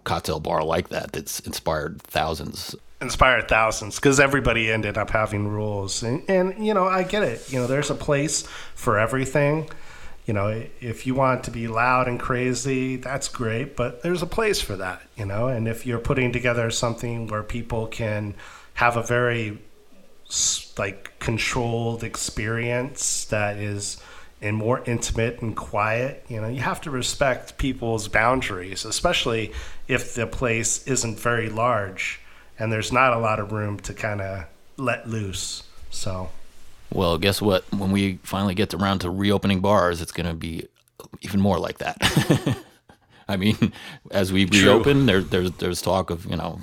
cocktail 0.04 0.40
bar 0.40 0.62
like 0.62 0.90
that 0.90 1.12
that's 1.12 1.40
inspired 1.40 2.02
thousands 2.02 2.74
inspired 3.00 3.48
thousands 3.48 3.96
because 3.96 4.20
everybody 4.20 4.70
ended 4.70 4.98
up 4.98 5.10
having 5.10 5.48
rules 5.48 6.02
and, 6.02 6.22
and 6.28 6.66
you 6.66 6.72
know 6.72 6.86
i 6.86 7.02
get 7.02 7.22
it 7.22 7.50
you 7.52 7.58
know 7.58 7.66
there's 7.66 7.90
a 7.90 7.94
place 7.94 8.46
for 8.74 8.98
everything 8.98 9.68
you 10.30 10.34
know, 10.34 10.64
if 10.80 11.08
you 11.08 11.14
want 11.16 11.42
to 11.42 11.50
be 11.50 11.66
loud 11.66 12.06
and 12.06 12.20
crazy, 12.20 12.94
that's 12.94 13.26
great, 13.26 13.74
but 13.74 14.04
there's 14.04 14.22
a 14.22 14.26
place 14.26 14.60
for 14.60 14.76
that, 14.76 15.02
you 15.16 15.26
know. 15.26 15.48
And 15.48 15.66
if 15.66 15.84
you're 15.84 15.98
putting 15.98 16.30
together 16.30 16.70
something 16.70 17.26
where 17.26 17.42
people 17.42 17.88
can 17.88 18.36
have 18.74 18.96
a 18.96 19.02
very 19.02 19.58
like 20.78 21.18
controlled 21.18 22.04
experience 22.04 23.24
that 23.24 23.56
is 23.56 24.00
and 24.40 24.56
more 24.56 24.84
intimate 24.86 25.42
and 25.42 25.56
quiet, 25.56 26.24
you 26.28 26.40
know, 26.40 26.46
you 26.46 26.60
have 26.60 26.80
to 26.82 26.92
respect 26.92 27.58
people's 27.58 28.06
boundaries, 28.06 28.84
especially 28.84 29.52
if 29.88 30.14
the 30.14 30.28
place 30.28 30.86
isn't 30.86 31.18
very 31.18 31.48
large 31.48 32.20
and 32.56 32.70
there's 32.70 32.92
not 32.92 33.14
a 33.14 33.18
lot 33.18 33.40
of 33.40 33.50
room 33.50 33.80
to 33.80 33.92
kind 33.92 34.20
of 34.20 34.44
let 34.76 35.08
loose. 35.08 35.64
So 35.90 36.30
well, 36.92 37.18
guess 37.18 37.40
what? 37.40 37.64
When 37.72 37.92
we 37.92 38.18
finally 38.22 38.54
get 38.54 38.74
around 38.74 39.00
to 39.00 39.10
reopening 39.10 39.60
bars, 39.60 40.00
it's 40.00 40.12
going 40.12 40.26
to 40.26 40.34
be 40.34 40.66
even 41.22 41.40
more 41.40 41.58
like 41.58 41.78
that. 41.78 42.56
I 43.28 43.36
mean, 43.36 43.72
as 44.10 44.32
we 44.32 44.46
True. 44.46 44.62
reopen, 44.62 45.06
there, 45.06 45.20
there's 45.20 45.52
there's 45.52 45.80
talk 45.80 46.10
of 46.10 46.26
you 46.26 46.36
know 46.36 46.58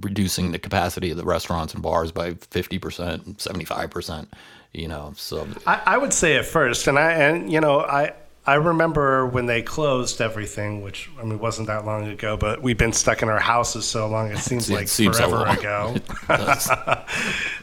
reducing 0.00 0.52
the 0.52 0.58
capacity 0.58 1.10
of 1.10 1.18
the 1.18 1.24
restaurants 1.24 1.74
and 1.74 1.82
bars 1.82 2.10
by 2.10 2.34
fifty 2.50 2.78
percent, 2.78 3.40
seventy 3.40 3.66
five 3.66 3.90
percent. 3.90 4.32
You 4.72 4.88
know, 4.88 5.12
so 5.16 5.46
I, 5.66 5.82
I 5.84 5.98
would 5.98 6.12
say 6.12 6.36
at 6.36 6.46
first, 6.46 6.86
and 6.86 6.98
I 6.98 7.12
and 7.12 7.52
you 7.52 7.60
know 7.60 7.80
I 7.80 8.14
I 8.50 8.54
remember 8.54 9.26
when 9.26 9.46
they 9.46 9.62
closed 9.62 10.20
everything, 10.20 10.82
which 10.82 11.08
I 11.20 11.22
mean 11.22 11.38
wasn't 11.38 11.68
that 11.68 11.84
long 11.84 12.08
ago, 12.08 12.36
but 12.36 12.60
we've 12.60 12.76
been 12.76 12.92
stuck 12.92 13.22
in 13.22 13.28
our 13.28 13.38
houses 13.38 13.84
so 13.84 14.08
long 14.08 14.32
it 14.32 14.38
seems 14.38 14.68
it 14.68 14.74
like 14.74 14.88
seems 14.88 15.20
forever 15.20 15.44
so 15.46 15.60
ago. 15.60 15.94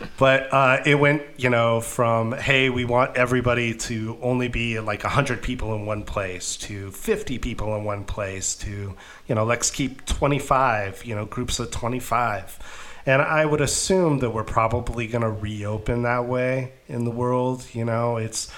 but 0.17 0.53
uh, 0.53 0.81
it 0.85 0.95
went, 0.95 1.23
you 1.35 1.49
know, 1.49 1.81
from 1.81 2.31
hey, 2.31 2.69
we 2.69 2.85
want 2.85 3.17
everybody 3.17 3.73
to 3.73 4.17
only 4.21 4.47
be 4.47 4.79
like 4.79 5.01
hundred 5.01 5.41
people 5.41 5.75
in 5.75 5.85
one 5.85 6.03
place 6.03 6.55
to 6.55 6.89
fifty 6.91 7.37
people 7.37 7.75
in 7.75 7.83
one 7.83 8.05
place 8.05 8.55
to 8.55 8.95
you 9.27 9.35
know 9.35 9.43
let's 9.43 9.69
keep 9.69 10.05
twenty 10.05 10.39
five, 10.39 11.03
you 11.03 11.13
know, 11.13 11.25
groups 11.25 11.59
of 11.59 11.69
twenty 11.69 11.99
five. 11.99 12.57
And 13.05 13.21
I 13.21 13.45
would 13.45 13.59
assume 13.59 14.19
that 14.19 14.29
we're 14.29 14.45
probably 14.45 15.07
going 15.07 15.21
to 15.21 15.31
reopen 15.31 16.03
that 16.03 16.27
way 16.27 16.71
in 16.87 17.03
the 17.03 17.11
world. 17.11 17.65
You 17.73 17.83
know, 17.83 18.15
it's 18.15 18.49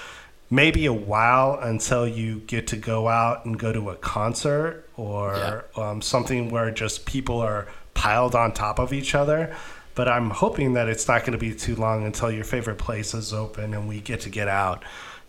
maybe 0.50 0.84
a 0.86 0.92
while 0.92 1.58
until 1.60 2.06
you 2.06 2.40
get 2.40 2.66
to 2.66 2.76
go 2.76 3.08
out 3.08 3.44
and 3.44 3.58
go 3.58 3.72
to 3.72 3.90
a 3.90 3.96
concert 3.96 4.84
or 4.96 5.34
yeah. 5.36 5.90
um, 5.90 6.02
something 6.02 6.50
where 6.50 6.70
just 6.72 7.06
people 7.06 7.40
are 7.40 7.68
piled 7.94 8.34
on 8.34 8.52
top 8.52 8.78
of 8.78 8.92
each 8.92 9.14
other. 9.14 9.54
But 9.94 10.08
I'm 10.08 10.30
hoping 10.30 10.74
that 10.74 10.88
it's 10.88 11.06
not 11.06 11.20
going 11.20 11.32
to 11.32 11.38
be 11.38 11.54
too 11.54 11.76
long 11.76 12.04
until 12.04 12.30
your 12.30 12.44
favorite 12.44 12.78
place 12.78 13.14
is 13.14 13.32
open 13.32 13.74
and 13.74 13.88
we 13.88 14.00
get 14.00 14.20
to 14.22 14.30
get 14.30 14.48
out 14.48 14.84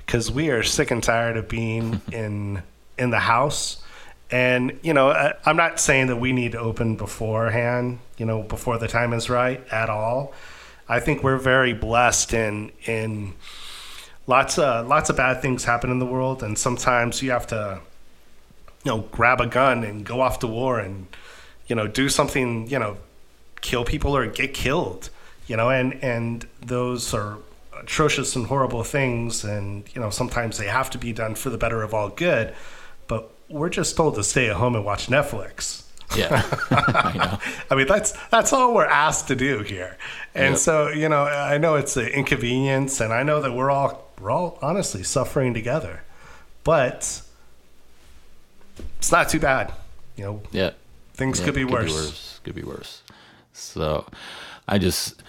because 0.06 0.32
we 0.32 0.50
are 0.50 0.64
sick 0.64 0.92
and 0.92 1.04
tired 1.04 1.38
of 1.38 1.48
being 1.48 2.02
in 2.12 2.64
in 2.98 3.10
the 3.12 3.20
house. 3.20 3.84
And 4.30 4.80
you 4.82 4.94
know, 4.94 5.12
I, 5.12 5.34
I'm 5.46 5.58
not 5.58 5.80
saying 5.80 6.08
that 6.08 6.18
we 6.18 6.32
need 6.32 6.54
to 6.54 6.60
open 6.60 6.96
beforehand, 6.96 8.00
you 8.18 8.26
know, 8.26 8.42
before 8.44 8.78
the 8.78 8.88
time 8.88 9.14
is 9.14 9.30
right 9.30 9.66
at 9.72 9.90
all. 9.90 10.34
I 10.88 11.00
think 11.00 11.24
we're 11.24 11.38
very 11.38 11.74
blessed 11.74 12.34
in 12.34 12.72
in 12.86 13.34
lots 14.28 14.58
of 14.58 14.88
lots 14.88 15.10
of 15.10 15.18
bad 15.18 15.42
things 15.42 15.64
happen 15.66 15.92
in 15.92 16.00
the 16.00 16.06
world, 16.06 16.44
and 16.44 16.58
sometimes 16.58 17.22
you 17.22 17.32
have 17.32 17.48
to, 17.48 17.80
you 18.84 18.92
know, 18.92 19.02
grab 19.12 19.42
a 19.42 19.48
gun 19.48 19.84
and 19.84 20.06
go 20.06 20.22
off 20.22 20.40
to 20.40 20.48
war 20.48 20.80
and, 20.80 21.08
you 21.68 21.76
know, 21.76 21.88
do 21.88 22.10
something, 22.10 22.68
you 22.68 22.80
know, 22.80 22.98
kill 23.62 23.86
people 23.86 24.16
or 24.16 24.26
get 24.28 24.54
killed, 24.54 25.10
you 25.48 25.56
know, 25.56 25.70
and 25.70 25.94
and 26.04 26.48
those 26.62 27.14
are 27.14 27.38
atrocious 27.82 28.36
and 28.36 28.48
horrible 28.48 28.84
things, 28.84 29.44
and 29.44 29.84
you 29.94 30.02
know 30.02 30.10
sometimes 30.10 30.58
they 30.58 30.68
have 30.68 30.90
to 30.92 30.98
be 30.98 31.14
done 31.14 31.36
for 31.36 31.50
the 31.50 31.58
better 31.58 31.82
of 31.84 31.94
all 31.94 32.10
good, 32.10 32.54
but 33.08 33.32
we're 33.50 33.70
just 33.70 33.96
told 33.96 34.16
to 34.16 34.24
stay 34.24 34.50
at 34.50 34.56
home 34.56 34.76
and 34.76 34.86
watch 34.86 35.08
Netflix. 35.08 35.84
Yeah, 36.16 36.42
I, 36.72 37.40
I, 37.70 37.76
mean 37.76 37.88
that's 37.88 38.14
that's 38.30 38.52
all 38.52 38.74
we're 38.74 38.86
asked 38.86 39.28
to 39.30 39.36
do 39.36 39.60
here, 39.60 39.98
and 40.36 40.54
yep. 40.54 40.58
so 40.58 40.90
you 40.90 41.08
know 41.10 41.24
I 41.24 41.58
know 41.58 41.76
it's 41.76 41.96
an 41.98 42.08
inconvenience, 42.08 43.00
and 43.00 43.14
I 43.14 43.24
know 43.24 43.42
that 43.42 43.54
we're 43.54 43.72
all 43.72 44.11
we're 44.22 44.32
all 44.32 44.58
honestly 44.62 45.04
suffering 45.04 45.54
together, 45.54 46.04
but 46.64 47.22
it's 48.98 49.12
not 49.12 49.30
too 49.30 49.40
bad. 49.40 49.74
You 50.16 50.24
know, 50.24 50.42
yeah, 50.52 50.72
things 51.14 51.40
yeah, 51.40 51.46
could, 51.46 51.56
be, 51.56 51.64
could 51.64 51.74
worse. 51.74 51.86
be 51.86 51.94
worse. 51.94 52.40
Could 52.44 52.56
be 52.56 52.64
worse. 52.64 53.02
So, 53.54 54.06
I 54.68 54.78
just 54.78 55.22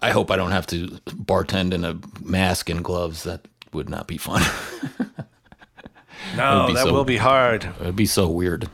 I 0.00 0.10
hope 0.10 0.30
I 0.30 0.36
don't 0.36 0.52
have 0.52 0.66
to 0.68 0.88
bartend 1.06 1.72
in 1.72 1.84
a 1.84 1.98
mask 2.22 2.70
and 2.70 2.84
gloves. 2.84 3.24
That 3.24 3.46
would 3.72 3.88
not 3.88 4.06
be 4.06 4.18
fun. 4.18 4.42
no, 6.36 6.72
that 6.72 6.84
so, 6.84 6.92
will 6.92 7.04
be 7.04 7.16
hard. 7.16 7.68
It'd 7.80 7.96
be 7.96 8.06
so 8.06 8.28
weird. 8.28 8.68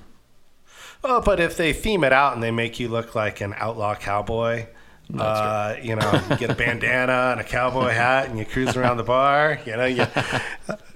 Well, 1.03 1.23
but 1.23 1.41
if 1.41 1.57
they 1.57 1.73
theme 1.73 2.05
it 2.05 2.13
out 2.13 2.35
and 2.35 2.43
they 2.43 2.51
make 2.51 2.79
you 2.79 2.89
look 2.89 3.15
like 3.15 3.41
an 3.41 3.55
outlaw 3.57 3.95
cowboy, 3.95 4.67
uh, 5.19 5.77
you 5.83 5.97
know, 5.97 6.23
you 6.31 6.37
get 6.37 6.51
a 6.51 6.55
bandana 6.55 7.31
and 7.33 7.41
a 7.41 7.45
cowboy 7.45 7.91
hat 7.91 8.29
and 8.29 8.39
you 8.39 8.45
cruise 8.45 8.77
around 8.77 8.97
the 8.97 9.03
bar, 9.03 9.59
you 9.67 9.77
know, 9.77 9.87
you, 9.87 10.07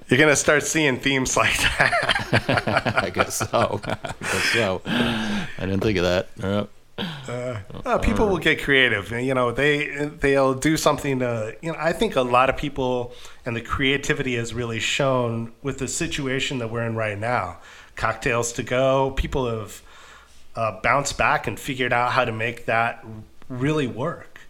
you're 0.08 0.18
going 0.18 0.30
to 0.30 0.36
start 0.36 0.62
seeing 0.62 0.98
themes 0.98 1.36
like 1.36 1.56
that. 1.58 3.00
I 3.04 3.10
guess 3.10 3.36
so. 3.36 3.80
I 3.84 3.96
guess 4.20 4.44
so. 4.52 4.82
I 4.86 5.46
didn't 5.60 5.80
think 5.80 5.98
of 5.98 6.04
that. 6.04 6.28
Yep. 6.36 6.70
Uh, 6.96 7.58
uh, 7.84 7.98
people 7.98 8.28
will 8.28 8.38
get 8.38 8.62
creative. 8.62 9.10
You 9.10 9.34
know, 9.34 9.50
they 9.50 10.06
they'll 10.20 10.54
do 10.54 10.76
something 10.76 11.18
to. 11.18 11.56
You 11.60 11.72
know, 11.72 11.78
I 11.78 11.92
think 11.92 12.14
a 12.14 12.22
lot 12.22 12.48
of 12.48 12.56
people 12.56 13.12
and 13.44 13.56
the 13.56 13.60
creativity 13.60 14.36
has 14.36 14.54
really 14.54 14.78
shown 14.78 15.52
with 15.62 15.78
the 15.78 15.88
situation 15.88 16.58
that 16.58 16.70
we're 16.70 16.86
in 16.86 16.94
right 16.94 17.18
now. 17.18 17.58
Cocktails 17.96 18.52
to 18.52 18.62
go. 18.62 19.10
People 19.12 19.48
have 19.48 19.82
uh, 20.56 20.80
bounced 20.82 21.18
back 21.18 21.46
and 21.46 21.58
figured 21.58 21.92
out 21.92 22.12
how 22.12 22.24
to 22.24 22.32
make 22.32 22.66
that 22.66 23.04
really 23.48 23.86
work. 23.86 24.40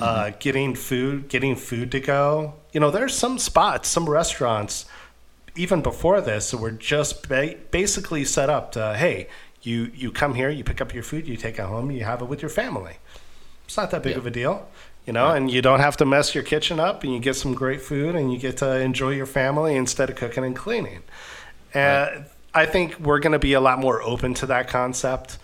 Uh. 0.00 0.04
Uh, 0.04 0.30
getting 0.40 0.74
food, 0.74 1.28
getting 1.28 1.54
food 1.54 1.92
to 1.92 2.00
go. 2.00 2.54
You 2.72 2.80
know, 2.80 2.90
there's 2.90 3.16
some 3.16 3.38
spots, 3.38 3.88
some 3.88 4.10
restaurants, 4.10 4.86
even 5.54 5.82
before 5.82 6.20
this, 6.20 6.52
were 6.52 6.72
just 6.72 7.28
ba- 7.28 7.54
basically 7.70 8.24
set 8.24 8.50
up 8.50 8.72
to, 8.72 8.96
hey, 8.96 9.28
you 9.62 9.92
you 9.94 10.10
come 10.10 10.34
here, 10.34 10.50
you 10.50 10.64
pick 10.64 10.80
up 10.80 10.92
your 10.92 11.04
food, 11.04 11.28
you 11.28 11.36
take 11.36 11.60
it 11.60 11.64
home, 11.64 11.92
you 11.92 12.02
have 12.02 12.22
it 12.22 12.24
with 12.24 12.42
your 12.42 12.48
family. 12.48 12.96
It's 13.66 13.76
not 13.76 13.92
that 13.92 14.02
big 14.02 14.12
yeah. 14.12 14.18
of 14.18 14.26
a 14.26 14.30
deal, 14.30 14.68
you 15.06 15.12
know, 15.12 15.28
yeah. 15.28 15.36
and 15.36 15.50
you 15.50 15.62
don't 15.62 15.80
have 15.80 15.96
to 15.98 16.04
mess 16.04 16.34
your 16.34 16.44
kitchen 16.44 16.80
up, 16.80 17.04
and 17.04 17.12
you 17.12 17.20
get 17.20 17.36
some 17.36 17.54
great 17.54 17.80
food, 17.80 18.16
and 18.16 18.32
you 18.32 18.38
get 18.38 18.56
to 18.58 18.80
enjoy 18.80 19.10
your 19.10 19.26
family 19.26 19.76
instead 19.76 20.10
of 20.10 20.16
cooking 20.16 20.44
and 20.44 20.56
cleaning. 20.56 21.02
And 21.72 22.16
right. 22.16 22.24
I 22.52 22.66
think 22.66 22.98
we're 22.98 23.20
going 23.20 23.32
to 23.32 23.38
be 23.38 23.52
a 23.52 23.60
lot 23.60 23.78
more 23.78 24.02
open 24.02 24.34
to 24.34 24.46
that 24.46 24.68
concept 24.68 25.38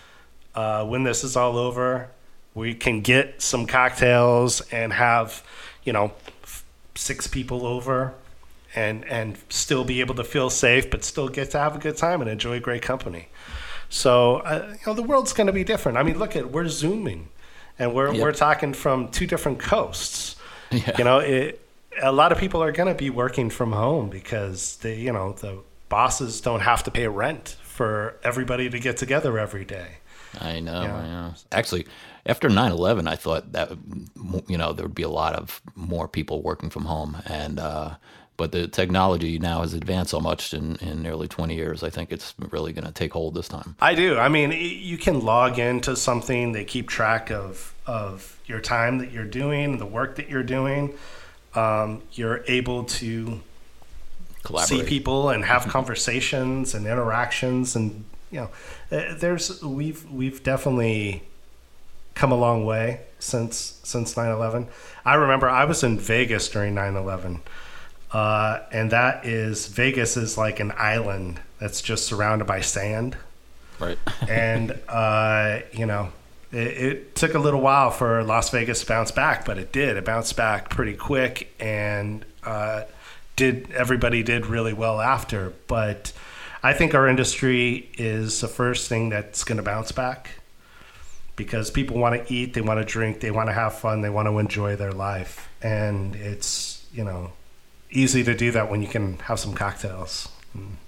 uh, 0.55 0.85
when 0.85 1.03
this 1.03 1.23
is 1.23 1.37
all 1.37 1.57
over 1.57 2.09
we 2.53 2.73
can 2.73 3.01
get 3.01 3.41
some 3.41 3.65
cocktails 3.65 4.61
and 4.71 4.93
have, 4.93 5.43
you 5.83 5.93
know, 5.93 6.11
f- 6.43 6.63
six 6.95 7.27
people 7.27 7.65
over 7.65 8.13
and 8.75 9.05
and 9.05 9.37
still 9.49 9.83
be 9.83 10.01
able 10.01 10.15
to 10.15 10.23
feel 10.23 10.49
safe, 10.49 10.89
but 10.89 11.03
still 11.03 11.27
get 11.27 11.51
to 11.51 11.59
have 11.59 11.75
a 11.75 11.79
good 11.79 11.97
time 11.97 12.21
and 12.21 12.29
enjoy 12.29 12.59
great 12.59 12.81
company. 12.81 13.27
So 13.89 14.37
uh, 14.37 14.67
you 14.71 14.87
know, 14.87 14.93
the 14.93 15.03
world's 15.03 15.33
going 15.33 15.47
to 15.47 15.53
be 15.53 15.63
different. 15.63 15.97
I 15.97 16.03
mean, 16.03 16.17
look 16.17 16.35
at 16.35 16.51
we're 16.51 16.67
zooming, 16.67 17.29
and 17.77 17.93
we're 17.93 18.13
yep. 18.13 18.21
we're 18.21 18.31
talking 18.33 18.73
from 18.73 19.09
two 19.09 19.27
different 19.27 19.59
coasts. 19.59 20.35
Yeah. 20.71 20.97
You 20.97 21.03
know, 21.03 21.19
it 21.19 21.61
a 22.01 22.11
lot 22.11 22.31
of 22.31 22.37
people 22.37 22.63
are 22.63 22.71
going 22.71 22.87
to 22.87 22.95
be 22.95 23.09
working 23.09 23.49
from 23.49 23.71
home 23.71 24.09
because 24.09 24.77
they, 24.77 24.95
you 24.95 25.11
know, 25.11 25.33
the 25.33 25.59
bosses 25.89 26.41
don't 26.41 26.61
have 26.61 26.83
to 26.83 26.91
pay 26.91 27.07
rent 27.07 27.57
for 27.63 28.15
everybody 28.23 28.69
to 28.69 28.79
get 28.79 28.97
together 28.97 29.37
every 29.37 29.65
day. 29.65 29.97
I 30.39 30.59
know, 30.61 30.81
Yeah. 30.81 30.95
I 30.95 31.07
know. 31.07 31.33
Actually, 31.51 31.87
after 32.25 32.49
9/11, 32.49 33.07
I 33.07 33.15
thought 33.15 33.51
that 33.53 33.71
you 34.47 34.57
know 34.57 34.73
there 34.73 34.85
would 34.85 34.95
be 34.95 35.03
a 35.03 35.09
lot 35.09 35.35
of 35.35 35.61
more 35.75 36.07
people 36.07 36.41
working 36.41 36.69
from 36.69 36.85
home, 36.85 37.17
and 37.25 37.59
uh, 37.59 37.95
but 38.41 38.51
the 38.51 38.67
technology 38.67 39.37
now 39.37 39.61
has 39.61 39.75
advanced 39.75 40.09
so 40.09 40.19
much 40.19 40.51
in, 40.51 40.75
in 40.77 41.03
nearly 41.03 41.27
20 41.27 41.53
years. 41.53 41.83
I 41.83 41.91
think 41.91 42.11
it's 42.11 42.33
really 42.49 42.73
going 42.73 42.87
to 42.87 42.91
take 42.91 43.13
hold 43.13 43.35
this 43.35 43.47
time. 43.47 43.75
I 43.79 43.93
do. 43.93 44.17
I 44.17 44.29
mean, 44.29 44.51
you 44.51 44.97
can 44.97 45.19
log 45.19 45.59
into 45.59 45.95
something. 45.95 46.51
They 46.51 46.63
keep 46.63 46.89
track 46.89 47.29
of 47.29 47.75
of 47.85 48.39
your 48.45 48.59
time 48.59 48.97
that 48.97 49.11
you're 49.11 49.25
doing, 49.25 49.77
the 49.77 49.85
work 49.85 50.15
that 50.15 50.29
you're 50.29 50.43
doing. 50.43 50.95
Um, 51.53 52.01
you're 52.13 52.43
able 52.47 52.85
to 52.85 53.41
see 54.65 54.83
people 54.83 55.29
and 55.29 55.45
have 55.45 55.67
conversations 55.67 56.73
and 56.73 56.87
interactions, 56.87 57.75
and 57.75 58.05
you 58.31 58.39
know, 58.39 58.49
uh, 58.91 59.15
there's 59.19 59.61
we've 59.61 60.09
we've 60.09 60.41
definitely 60.41 61.23
come 62.15 62.31
a 62.31 62.37
long 62.37 62.65
way 62.65 63.01
since 63.19 63.79
since 63.83 64.15
9/11. 64.15 64.67
I 65.05 65.15
remember 65.15 65.49
I 65.49 65.65
was 65.65 65.83
in 65.83 65.99
Vegas 65.99 66.49
during 66.49 66.75
9/11. 66.75 67.41
Uh, 68.11 68.59
and 68.71 68.91
that 68.91 69.25
is 69.25 69.67
Vegas 69.67 70.17
is 70.17 70.37
like 70.37 70.59
an 70.59 70.73
island 70.75 71.39
that's 71.59 71.81
just 71.81 72.05
surrounded 72.05 72.45
by 72.45 72.59
sand 72.59 73.15
Right. 73.81 73.97
and 74.29 74.79
uh, 74.87 75.59
you 75.73 75.85
know 75.85 76.09
it, 76.51 76.57
it 76.57 77.15
took 77.15 77.33
a 77.33 77.39
little 77.39 77.61
while 77.61 77.91
for 77.91 78.23
Las 78.23 78.49
Vegas 78.51 78.81
to 78.81 78.85
bounce 78.85 79.11
back, 79.11 79.43
but 79.43 79.57
it 79.57 79.71
did. 79.73 79.97
It 79.97 80.05
bounced 80.05 80.37
back 80.37 80.69
pretty 80.69 80.93
quick, 80.93 81.53
and 81.59 82.23
uh, 82.43 82.83
did 83.35 83.71
everybody 83.71 84.23
did 84.23 84.45
really 84.45 84.73
well 84.73 85.01
after. 85.01 85.53
But 85.67 86.13
I 86.61 86.73
think 86.73 86.93
our 86.93 87.07
industry 87.07 87.89
is 87.97 88.41
the 88.41 88.47
first 88.47 88.87
thing 88.87 89.09
that's 89.09 89.43
going 89.43 89.57
to 89.57 89.63
bounce 89.63 89.91
back 89.91 90.29
because 91.43 91.71
people 91.71 91.97
want 91.97 92.13
to 92.27 92.31
eat, 92.31 92.53
they 92.53 92.61
want 92.61 92.79
to 92.79 92.85
drink, 92.85 93.19
they 93.19 93.31
want 93.31 93.49
to 93.49 93.53
have 93.53 93.73
fun, 93.73 94.01
they 94.01 94.11
want 94.11 94.27
to 94.27 94.37
enjoy 94.37 94.75
their 94.75 94.91
life, 94.91 95.49
and 95.63 96.15
it's 96.15 96.85
you 96.93 97.03
know 97.03 97.31
easy 97.89 98.23
to 98.23 98.35
do 98.35 98.51
that 98.51 98.69
when 98.69 98.83
you 98.83 98.87
can 98.87 99.17
have 99.19 99.39
some 99.39 99.55
cocktails, 99.55 100.29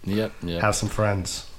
Yep. 0.03 0.31
Yep. 0.43 0.61
have 0.61 0.75
some 0.75 0.89
friends. 0.89 1.49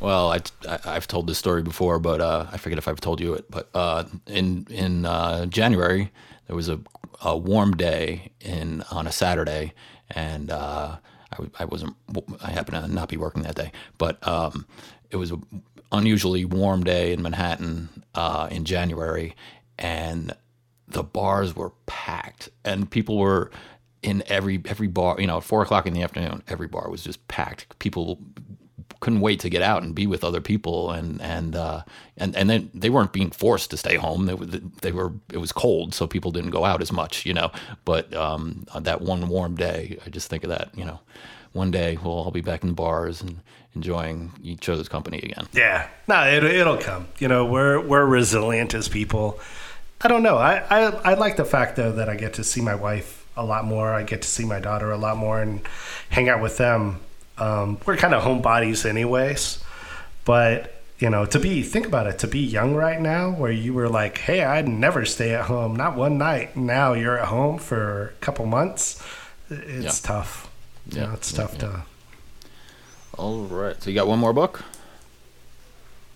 Well, 0.00 0.32
I, 0.32 0.38
I 0.66 0.94
have 0.94 1.06
told 1.06 1.26
this 1.26 1.36
story 1.36 1.62
before, 1.62 1.98
but 1.98 2.22
uh, 2.22 2.46
I 2.50 2.56
forget 2.56 2.78
if 2.78 2.88
I've 2.88 3.00
told 3.02 3.20
you 3.20 3.34
it. 3.34 3.50
But 3.50 3.68
uh, 3.74 4.04
in 4.26 4.66
in 4.70 5.04
uh, 5.04 5.44
January, 5.44 6.10
there 6.46 6.56
was 6.56 6.70
a, 6.70 6.80
a 7.20 7.36
warm 7.36 7.76
day 7.76 8.32
in 8.40 8.82
on 8.90 9.06
a 9.06 9.12
Saturday, 9.12 9.74
and 10.08 10.50
uh, 10.50 10.96
I, 11.38 11.62
I 11.62 11.64
wasn't. 11.66 11.96
I 12.42 12.50
happened 12.50 12.82
to 12.82 12.90
not 12.90 13.10
be 13.10 13.18
working 13.18 13.42
that 13.42 13.56
day, 13.56 13.72
but 13.98 14.26
um, 14.26 14.66
it 15.10 15.16
was 15.16 15.30
an 15.32 15.42
unusually 15.92 16.44
warm 16.44 16.82
day 16.82 17.12
in 17.12 17.22
Manhattan 17.22 17.88
uh, 18.14 18.48
in 18.50 18.64
January, 18.64 19.34
and 19.78 20.34
the 20.88 21.02
bars 21.02 21.54
were 21.54 21.72
packed, 21.86 22.48
and 22.64 22.90
people 22.90 23.18
were 23.18 23.50
in 24.02 24.22
every 24.26 24.62
every 24.66 24.88
bar. 24.88 25.20
You 25.20 25.26
know, 25.26 25.38
at 25.38 25.44
four 25.44 25.62
o'clock 25.62 25.86
in 25.86 25.94
the 25.94 26.02
afternoon, 26.02 26.42
every 26.48 26.68
bar 26.68 26.90
was 26.90 27.04
just 27.04 27.26
packed. 27.28 27.78
People 27.78 28.18
couldn't 29.00 29.20
wait 29.20 29.40
to 29.40 29.50
get 29.50 29.62
out 29.62 29.82
and 29.82 29.96
be 29.96 30.06
with 30.06 30.22
other 30.22 30.40
people 30.40 30.90
and 30.92 31.20
and 31.20 31.56
uh, 31.56 31.82
and 32.16 32.36
and 32.36 32.48
then 32.48 32.70
they 32.72 32.90
weren't 32.90 33.12
being 33.12 33.30
forced 33.30 33.70
to 33.70 33.76
stay 33.76 33.96
home. 33.96 34.26
They 34.26 34.34
were 34.34 34.46
they 34.46 34.92
were 34.92 35.12
it 35.32 35.38
was 35.38 35.52
cold, 35.52 35.94
so 35.94 36.06
people 36.06 36.30
didn't 36.30 36.50
go 36.50 36.64
out 36.64 36.80
as 36.80 36.92
much, 36.92 37.26
you 37.26 37.34
know. 37.34 37.50
But 37.84 38.14
um, 38.14 38.64
that 38.78 39.02
one 39.02 39.28
warm 39.28 39.56
day, 39.56 39.98
I 40.06 40.10
just 40.10 40.28
think 40.28 40.44
of 40.44 40.50
that, 40.50 40.70
you 40.76 40.84
know. 40.84 41.00
One 41.52 41.70
day 41.70 41.98
we'll 42.02 42.14
all 42.14 42.30
be 42.30 42.40
back 42.40 42.62
in 42.62 42.70
the 42.70 42.74
bars 42.74 43.20
and 43.20 43.42
enjoying 43.74 44.32
each 44.42 44.68
other's 44.68 44.88
company 44.88 45.18
again. 45.18 45.46
Yeah, 45.52 45.88
no, 46.08 46.22
it, 46.26 46.44
it'll 46.44 46.76
come. 46.78 47.08
You 47.18 47.28
know, 47.28 47.44
we're 47.44 47.80
we're 47.80 48.04
resilient 48.06 48.74
as 48.74 48.88
people. 48.88 49.38
I 50.00 50.08
don't 50.08 50.22
know. 50.22 50.36
I, 50.36 50.62
I 50.70 50.80
I 51.12 51.14
like 51.14 51.36
the 51.36 51.44
fact 51.44 51.76
though 51.76 51.92
that 51.92 52.08
I 52.08 52.16
get 52.16 52.34
to 52.34 52.44
see 52.44 52.60
my 52.60 52.74
wife 52.74 53.26
a 53.36 53.44
lot 53.44 53.64
more. 53.64 53.92
I 53.94 54.02
get 54.02 54.22
to 54.22 54.28
see 54.28 54.44
my 54.44 54.60
daughter 54.60 54.90
a 54.90 54.98
lot 54.98 55.16
more 55.16 55.40
and 55.40 55.60
hang 56.10 56.28
out 56.28 56.42
with 56.42 56.58
them. 56.58 57.00
Um, 57.38 57.78
we're 57.86 57.96
kind 57.96 58.12
of 58.14 58.22
homebodies, 58.22 58.84
anyways. 58.84 59.62
But 60.24 60.74
you 60.98 61.10
know, 61.10 61.24
to 61.26 61.38
be 61.40 61.62
think 61.62 61.86
about 61.86 62.06
it, 62.06 62.18
to 62.20 62.28
be 62.28 62.38
young 62.40 62.74
right 62.74 63.00
now, 63.00 63.30
where 63.30 63.50
you 63.50 63.72
were 63.74 63.88
like, 63.88 64.18
"Hey, 64.18 64.44
I'd 64.44 64.68
never 64.68 65.04
stay 65.04 65.34
at 65.34 65.46
home, 65.46 65.74
not 65.76 65.96
one 65.96 66.18
night." 66.18 66.56
Now 66.56 66.92
you're 66.92 67.18
at 67.18 67.28
home 67.28 67.58
for 67.58 68.08
a 68.08 68.20
couple 68.20 68.46
months. 68.46 69.02
It's 69.50 70.02
Yeah. 70.02 70.06
tough. 70.08 70.48
Yeah, 70.88 71.02
Yeah, 71.02 71.14
it's 71.14 71.32
yeah, 71.32 71.36
tough 71.38 71.52
yeah. 71.54 71.58
to. 71.60 71.82
All 73.18 73.42
right. 73.44 73.80
So 73.82 73.90
you 73.90 73.94
got 73.96 74.06
one 74.08 74.18
more 74.18 74.32
book? 74.32 74.64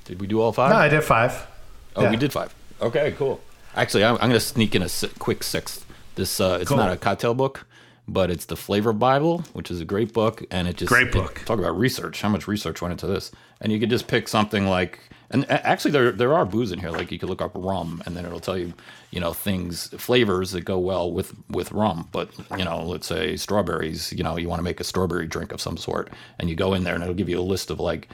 Did 0.05 0.21
we 0.21 0.27
do 0.27 0.41
all 0.41 0.53
five? 0.53 0.71
No, 0.71 0.77
I 0.77 0.89
did 0.89 1.03
five. 1.03 1.47
Oh, 1.95 2.03
Yeah. 2.03 2.11
we 2.11 2.17
did 2.17 2.33
five. 2.33 2.55
Okay, 2.81 3.15
cool. 3.19 3.41
Actually, 3.75 4.05
I'm, 4.05 4.15
I'm 4.15 4.21
going 4.29 4.33
to 4.33 4.41
sneak 4.41 4.75
in 4.75 4.83
a 4.83 4.89
quick 5.19 5.43
sixth. 5.43 5.85
This 6.15 6.41
uh, 6.41 6.59
it's 6.61 6.69
Cool. 6.69 6.79
not 6.79 6.93
a 6.93 6.97
cocktail 6.97 7.35
book, 7.35 7.67
but 8.09 8.31
it's 8.31 8.47
the 8.47 8.57
Flavor 8.57 8.93
Bible, 8.93 9.45
which 9.53 9.71
is 9.71 9.81
a 9.81 9.85
great 9.85 10.13
book, 10.13 10.45
and 10.51 10.67
it 10.69 10.77
just 10.77 10.89
Great 10.89 11.09
it- 11.09 11.13
book. 11.13 11.43
talk 11.45 11.59
about 11.59 11.77
research. 11.79 12.23
How 12.23 12.29
much 12.29 12.49
research 12.49 12.81
went 12.81 12.93
into 12.93 13.07
this? 13.07 13.31
And 13.61 13.73
you 13.73 13.81
could 13.81 13.91
just 13.91 14.07
pick 14.07 14.29
something 14.29 14.67
like, 14.67 15.01
and 15.31 15.51
actually 15.51 15.91
there 15.91 16.13
there 16.13 16.35
are 16.35 16.45
booze 16.45 16.73
in 16.73 16.79
here. 16.79 16.91
Like 16.91 17.11
you 17.11 17.19
could 17.19 17.29
look 17.29 17.43
up 17.43 17.53
rum, 17.55 18.03
and 18.07 18.17
then 18.17 18.25
it'll 18.25 18.41
tell 18.41 18.59
you, 18.59 18.73
you 19.11 19.21
know, 19.21 19.33
things 19.33 19.89
flavors 20.01 20.53
that 20.53 20.63
go 20.63 20.79
well 20.79 21.11
with 21.11 21.35
with 21.49 21.73
rum. 21.73 22.09
But 22.13 22.31
you 22.57 22.65
know, 22.65 22.83
let's 22.85 23.07
say 23.07 23.37
strawberries. 23.37 24.13
You 24.13 24.23
know, 24.23 24.37
you 24.37 24.49
want 24.49 24.61
to 24.61 24.65
make 24.65 24.81
a 24.81 24.85
strawberry 24.85 25.27
drink 25.27 25.53
of 25.53 25.61
some 25.61 25.77
sort, 25.77 26.11
and 26.39 26.49
you 26.49 26.57
go 26.57 26.75
in 26.75 26.85
there, 26.85 26.95
and 26.95 27.03
it'll 27.03 27.15
give 27.15 27.29
you 27.29 27.41
a 27.41 27.43
list 27.43 27.71
of 27.71 27.81
like 27.81 28.09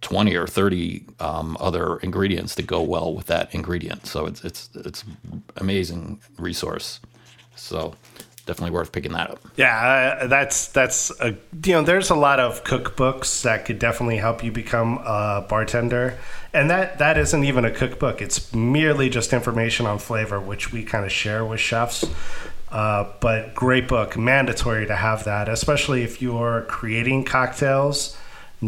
20 0.00 0.34
or 0.36 0.46
30 0.46 1.06
um, 1.20 1.56
other 1.60 1.96
ingredients 1.98 2.54
that 2.56 2.66
go 2.66 2.82
well 2.82 3.14
with 3.14 3.26
that 3.26 3.54
ingredient. 3.54 4.06
So 4.06 4.26
it's 4.26 4.44
it's 4.44 4.70
it's 4.74 5.04
amazing 5.56 6.20
resource. 6.38 7.00
So 7.56 7.94
definitely 8.44 8.74
worth 8.74 8.92
picking 8.92 9.12
that 9.12 9.30
up. 9.30 9.40
Yeah, 9.56 10.26
that's 10.26 10.68
that's 10.68 11.10
a 11.20 11.36
you 11.64 11.72
know 11.72 11.82
there's 11.82 12.10
a 12.10 12.14
lot 12.14 12.40
of 12.40 12.64
cookbooks 12.64 13.42
that 13.42 13.64
could 13.64 13.78
definitely 13.78 14.18
help 14.18 14.44
you 14.44 14.52
become 14.52 14.98
a 14.98 15.44
bartender, 15.48 16.18
and 16.52 16.70
that 16.70 16.98
that 16.98 17.18
isn't 17.18 17.44
even 17.44 17.64
a 17.64 17.70
cookbook. 17.70 18.20
It's 18.20 18.54
merely 18.54 19.08
just 19.08 19.32
information 19.32 19.86
on 19.86 19.98
flavor, 19.98 20.40
which 20.40 20.72
we 20.72 20.84
kind 20.84 21.04
of 21.04 21.12
share 21.12 21.44
with 21.44 21.60
chefs. 21.60 22.04
Uh, 22.70 23.08
but 23.20 23.54
great 23.54 23.86
book, 23.86 24.16
mandatory 24.16 24.84
to 24.84 24.96
have 24.96 25.24
that, 25.24 25.48
especially 25.48 26.02
if 26.02 26.20
you're 26.20 26.62
creating 26.62 27.24
cocktails, 27.24 28.18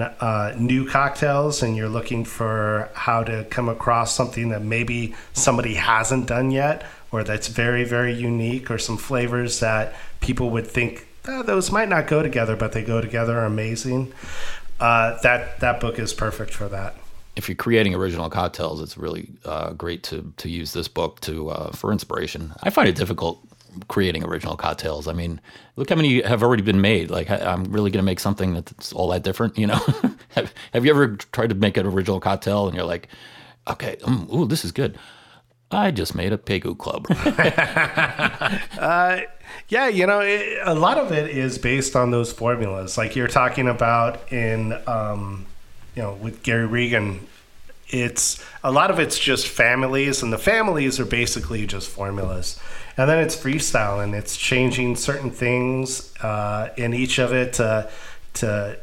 uh, 0.01 0.55
new 0.57 0.89
cocktails, 0.89 1.61
and 1.61 1.77
you're 1.77 1.89
looking 1.89 2.25
for 2.25 2.89
how 2.95 3.25
to 3.25 3.45
come 3.51 3.69
across 3.69 4.15
something 4.15 4.51
that 4.51 4.63
maybe 4.63 5.13
somebody 5.33 5.75
hasn't 5.75 6.27
done 6.27 6.53
yet, 6.53 6.87
or 7.13 7.25
that's 7.25 7.49
very, 7.49 7.85
very 7.85 8.13
unique, 8.13 8.71
or 8.71 8.79
some 8.79 8.97
flavors 8.97 9.61
that 9.61 9.95
people 10.21 10.51
would 10.51 10.67
think 10.67 11.07
"Ah, 11.27 11.43
those 11.43 11.71
might 11.71 11.89
not 11.89 12.07
go 12.07 12.23
together, 12.23 12.57
but 12.57 12.73
they 12.73 12.83
go 12.83 13.01
together 13.01 13.39
amazing. 13.41 14.13
Uh, 14.79 15.21
that 15.23 15.61
that 15.61 15.81
book 15.81 15.99
is 15.99 16.13
perfect 16.13 16.53
for 16.53 16.69
that. 16.69 16.95
If 17.35 17.49
you're 17.49 17.57
creating 17.57 17.95
original 17.95 18.31
cocktails, 18.31 18.81
it's 18.81 18.97
really 18.97 19.31
uh, 19.45 19.73
great 19.73 20.03
to 20.05 20.33
to 20.39 20.49
use 20.49 20.73
this 20.73 20.89
book 20.89 21.21
to 21.21 21.51
uh, 21.51 21.71
for 21.73 21.93
inspiration. 21.93 22.53
I 22.63 22.71
find 22.71 22.89
it 22.89 22.97
difficult 22.97 23.41
creating 23.89 24.25
original 24.25 24.57
cocktails. 24.57 25.07
I 25.09 25.13
mean, 25.13 25.41
look 25.77 25.91
how 25.91 25.97
many 25.97 26.23
have 26.23 26.43
already 26.43 26.63
been 26.63 26.81
made. 26.81 27.11
Like 27.11 27.31
I'm 27.31 27.65
really 27.65 27.91
going 27.91 28.03
to 28.03 28.07
make 28.07 28.21
something 28.21 28.55
that's 28.55 28.93
all 28.93 29.09
that 29.09 29.23
different. 29.23 29.59
You 29.59 29.69
know, 29.69 29.75
have, 30.31 30.53
have 30.73 30.85
you 30.85 30.91
ever 30.91 31.17
tried 31.17 31.51
to 31.51 31.55
make 31.55 31.77
an 31.77 31.87
original 31.87 32.21
cocktail 32.21 32.67
and 32.67 32.77
you're 32.77 32.87
like, 32.87 33.09
okay, 33.69 33.97
um, 34.05 34.29
ooh, 34.33 34.47
this 34.47 34.65
is 34.65 34.73
good. 34.73 34.99
I 35.71 35.91
just 35.91 36.15
made 36.15 36.33
a 36.33 36.39
Pegu 36.39 36.77
Club. 36.79 37.07
Yeah, 39.69 39.89
you 39.89 40.07
know, 40.07 40.21
it, 40.21 40.59
a 40.65 40.75
lot 40.75 40.97
of 40.97 41.11
it 41.11 41.31
is 41.31 41.59
based 41.59 41.97
on 41.97 42.13
those 42.13 42.33
formulas, 42.33 42.97
like 42.97 43.17
you're 43.17 43.27
talking 43.27 43.69
about 43.69 44.33
in, 44.33 44.79
um, 44.87 45.47
you 45.97 46.03
know, 46.03 46.15
with 46.15 46.43
Gary 46.45 46.67
Regan. 46.67 47.27
It's 47.89 48.43
a 48.63 48.71
lot 48.71 48.91
of 48.91 48.99
it's 49.01 49.19
just 49.19 49.49
families, 49.49 50.23
and 50.23 50.33
the 50.33 50.39
families 50.39 51.01
are 51.01 51.05
basically 51.05 51.67
just 51.67 51.89
formulas, 51.89 52.61
and 52.97 53.09
then 53.09 53.19
it's 53.19 53.37
freestyle, 53.37 54.03
and 54.03 54.15
it's 54.15 54.37
changing 54.37 54.97
certain 54.97 55.31
things 55.31 56.13
uh, 56.23 56.71
in 56.77 56.95
each 56.95 57.19
of 57.19 57.33
it 57.33 57.55
to 57.55 57.91
to 58.35 58.79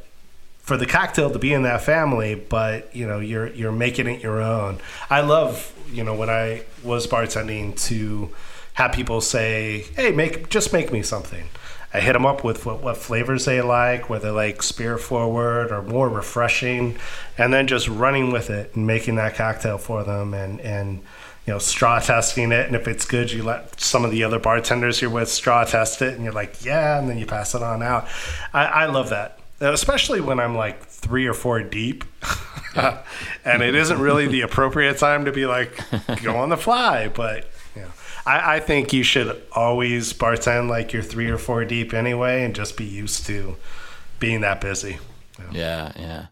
for 0.64 0.78
the 0.78 0.86
cocktail 0.86 1.30
to 1.30 1.38
be 1.38 1.53
in 1.53 1.64
that 1.64 1.82
family, 1.82 2.36
but 2.36 2.93
you 2.95 3.05
know 3.05 3.20
you're 3.20 3.47
you're 3.47 3.72
making 3.72 4.07
it 4.07 4.24
your 4.24 4.41
own. 4.41 4.80
I 5.09 5.22
love 5.22 5.72
you 5.91 6.03
know 6.03 6.16
when 6.16 6.30
I 6.30 6.64
was 6.84 7.05
bartending 7.05 7.80
to 7.88 8.30
have 8.74 8.93
people 8.93 9.22
say, 9.22 9.86
"Hey, 9.95 10.11
make 10.11 10.49
just 10.49 10.74
make 10.74 10.91
me 10.91 11.03
something." 11.03 11.49
I 11.95 11.99
hit 11.99 12.14
them 12.14 12.26
up 12.26 12.43
with 12.43 12.66
what, 12.66 12.82
what 12.82 12.97
flavors 12.97 13.45
they 13.45 13.61
like, 13.61 14.09
whether 14.09 14.32
like 14.32 14.64
spirit 14.64 14.97
forward 14.97 15.72
or 15.72 15.84
more 15.84 16.09
refreshing, 16.09 16.97
and 17.38 17.53
then 17.53 17.68
just 17.68 17.88
running 17.88 18.32
with 18.32 18.49
it 18.49 18.76
and 18.76 18.88
making 18.88 19.14
that 19.16 19.36
cocktail 19.36 19.78
for 19.78 20.03
them. 20.03 20.34
And 20.34 20.59
and 20.61 21.03
you 21.45 21.53
know, 21.53 21.59
straw 21.59 21.99
testing 21.99 22.51
it. 22.51 22.68
And 22.68 22.76
if 22.76 22.88
it's 22.88 23.05
good, 23.05 23.32
you 23.32 23.43
let 23.43 23.80
some 23.80 24.05
of 24.05 24.11
the 24.11 24.24
other 24.24 24.39
bartenders 24.39 25.01
you're 25.01 25.11
with 25.11 25.30
straw 25.30 25.66
test 25.66 26.01
it, 26.01 26.14
and 26.14 26.24
you're 26.24 26.34
like, 26.34 26.64
yeah, 26.64 26.97
and 26.97 27.09
then 27.09 27.18
you 27.18 27.26
pass 27.26 27.53
it 27.53 27.61
on 27.61 27.84
out. 27.84 28.07
I, 28.53 28.66
I 28.66 28.86
love 28.86 29.09
that, 29.09 29.39
Uh, 29.64 29.72
especially 29.72 30.20
when 30.20 30.39
I'm 30.39 30.55
like 30.55 30.84
three 30.86 31.26
or 31.26 31.34
four 31.34 31.64
deep, 31.64 32.03
and 32.76 33.64
it 33.64 33.76
isn't 33.76 33.99
really 33.99 34.28
the 34.28 34.41
appropriate 34.41 34.97
time 34.97 35.24
to 35.26 35.32
be 35.32 35.45
like 35.45 35.80
go 36.22 36.36
on 36.36 36.49
the 36.49 36.57
fly, 36.57 37.07
but. 37.07 37.47
You 37.76 37.82
know, 37.82 37.88
I, 38.26 38.57
I 38.57 38.59
think 38.59 38.93
you 38.93 39.01
should 39.01 39.41
always 39.51 40.14
bartend 40.14 40.70
like 40.70 40.93
you're 40.93 41.01
three 41.01 41.30
or 41.30 41.39
four 41.39 41.66
deep 41.66 41.93
anyway, 41.93 42.43
and 42.43 42.53
just 42.53 42.78
be 42.78 42.86
used 42.86 43.26
to 43.26 43.55
being 44.20 44.41
that 44.41 44.61
busy. 44.61 44.99
Yeah, 45.51 45.91
yeah. 45.95 46.26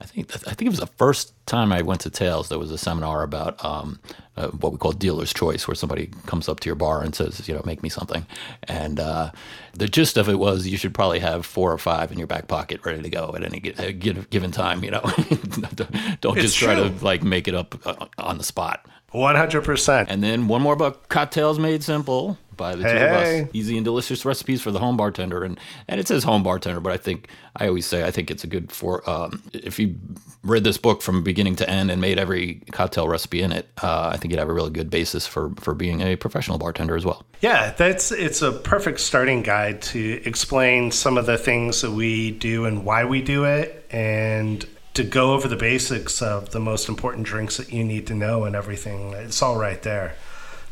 I 0.00 0.04
think 0.04 0.32
I 0.32 0.54
think 0.54 0.62
it 0.62 0.70
was 0.70 0.78
the 0.78 0.86
first 0.86 1.34
time 1.46 1.72
I 1.72 1.82
went 1.82 2.02
to 2.02 2.10
Tales. 2.10 2.48
There 2.48 2.58
was 2.58 2.70
a 2.70 2.78
seminar 2.78 3.24
about 3.24 3.62
um, 3.64 3.98
uh, 4.36 4.48
what 4.48 4.70
we 4.70 4.78
call 4.78 4.92
dealer's 4.92 5.32
choice, 5.32 5.66
where 5.66 5.74
somebody 5.74 6.10
comes 6.26 6.48
up 6.48 6.60
to 6.60 6.66
your 6.68 6.76
bar 6.76 7.02
and 7.02 7.14
says, 7.14 7.48
you 7.48 7.54
know, 7.54 7.62
make 7.64 7.82
me 7.82 7.88
something. 7.88 8.24
And 8.64 9.00
uh, 9.00 9.32
the 9.74 9.88
gist 9.88 10.16
of 10.16 10.28
it 10.28 10.36
was 10.38 10.68
you 10.68 10.76
should 10.76 10.94
probably 10.94 11.18
have 11.18 11.44
four 11.44 11.72
or 11.72 11.78
five 11.78 12.12
in 12.12 12.18
your 12.18 12.28
back 12.28 12.46
pocket 12.46 12.80
ready 12.84 13.02
to 13.02 13.10
go 13.10 13.34
at 13.34 13.42
any 13.42 13.58
given 13.58 14.52
time. 14.52 14.84
You 14.84 14.92
know, 14.92 15.00
don't 16.20 16.38
just 16.38 16.56
try 16.56 16.76
to 16.76 16.92
like 17.04 17.24
make 17.24 17.48
it 17.48 17.56
up 17.56 17.84
uh, 17.84 18.06
on 18.18 18.38
the 18.38 18.44
spot. 18.44 18.86
One 19.10 19.34
hundred 19.34 19.64
percent. 19.64 20.10
And 20.10 20.22
then 20.22 20.46
one 20.46 20.62
more 20.62 20.74
about 20.74 21.08
cocktails 21.08 21.58
made 21.58 21.82
simple 21.82 22.38
by 22.58 22.74
the 22.74 22.82
two 22.82 22.88
Hey, 22.88 23.06
of 23.06 23.46
us. 23.46 23.50
Easy 23.54 23.76
and 23.76 23.84
delicious 23.84 24.26
recipes 24.26 24.60
for 24.60 24.70
the 24.70 24.78
home 24.78 24.98
bartender, 24.98 25.42
and 25.42 25.58
and 25.88 25.98
it 25.98 26.06
says 26.06 26.24
home 26.24 26.42
bartender, 26.42 26.80
but 26.80 26.92
I 26.92 26.98
think 26.98 27.28
I 27.56 27.68
always 27.68 27.86
say 27.86 28.04
I 28.04 28.10
think 28.10 28.30
it's 28.30 28.44
a 28.44 28.46
good 28.46 28.70
for 28.70 29.08
um, 29.08 29.42
if 29.54 29.78
you 29.78 29.94
read 30.42 30.64
this 30.64 30.76
book 30.76 31.00
from 31.00 31.22
beginning 31.22 31.56
to 31.56 31.70
end 31.70 31.90
and 31.90 32.00
made 32.00 32.18
every 32.18 32.62
cocktail 32.72 33.08
recipe 33.08 33.40
in 33.40 33.52
it. 33.52 33.68
Uh, 33.82 34.10
I 34.12 34.18
think 34.18 34.32
you'd 34.32 34.40
have 34.40 34.50
a 34.50 34.52
really 34.52 34.70
good 34.70 34.90
basis 34.90 35.26
for 35.26 35.54
for 35.56 35.72
being 35.72 36.02
a 36.02 36.16
professional 36.16 36.58
bartender 36.58 36.96
as 36.96 37.06
well. 37.06 37.24
Yeah, 37.40 37.72
that's 37.72 38.12
it's 38.12 38.42
a 38.42 38.52
perfect 38.52 39.00
starting 39.00 39.42
guide 39.42 39.80
to 39.82 40.20
explain 40.26 40.90
some 40.90 41.16
of 41.16 41.24
the 41.24 41.38
things 41.38 41.80
that 41.80 41.92
we 41.92 42.32
do 42.32 42.66
and 42.66 42.84
why 42.84 43.04
we 43.04 43.22
do 43.22 43.44
it, 43.44 43.86
and 43.90 44.66
to 44.94 45.04
go 45.04 45.32
over 45.34 45.46
the 45.46 45.56
basics 45.56 46.20
of 46.20 46.50
the 46.50 46.58
most 46.58 46.88
important 46.88 47.24
drinks 47.24 47.56
that 47.58 47.72
you 47.72 47.84
need 47.84 48.08
to 48.08 48.14
know 48.14 48.44
and 48.44 48.56
everything. 48.56 49.12
It's 49.12 49.40
all 49.40 49.56
right 49.56 49.80
there. 49.82 50.16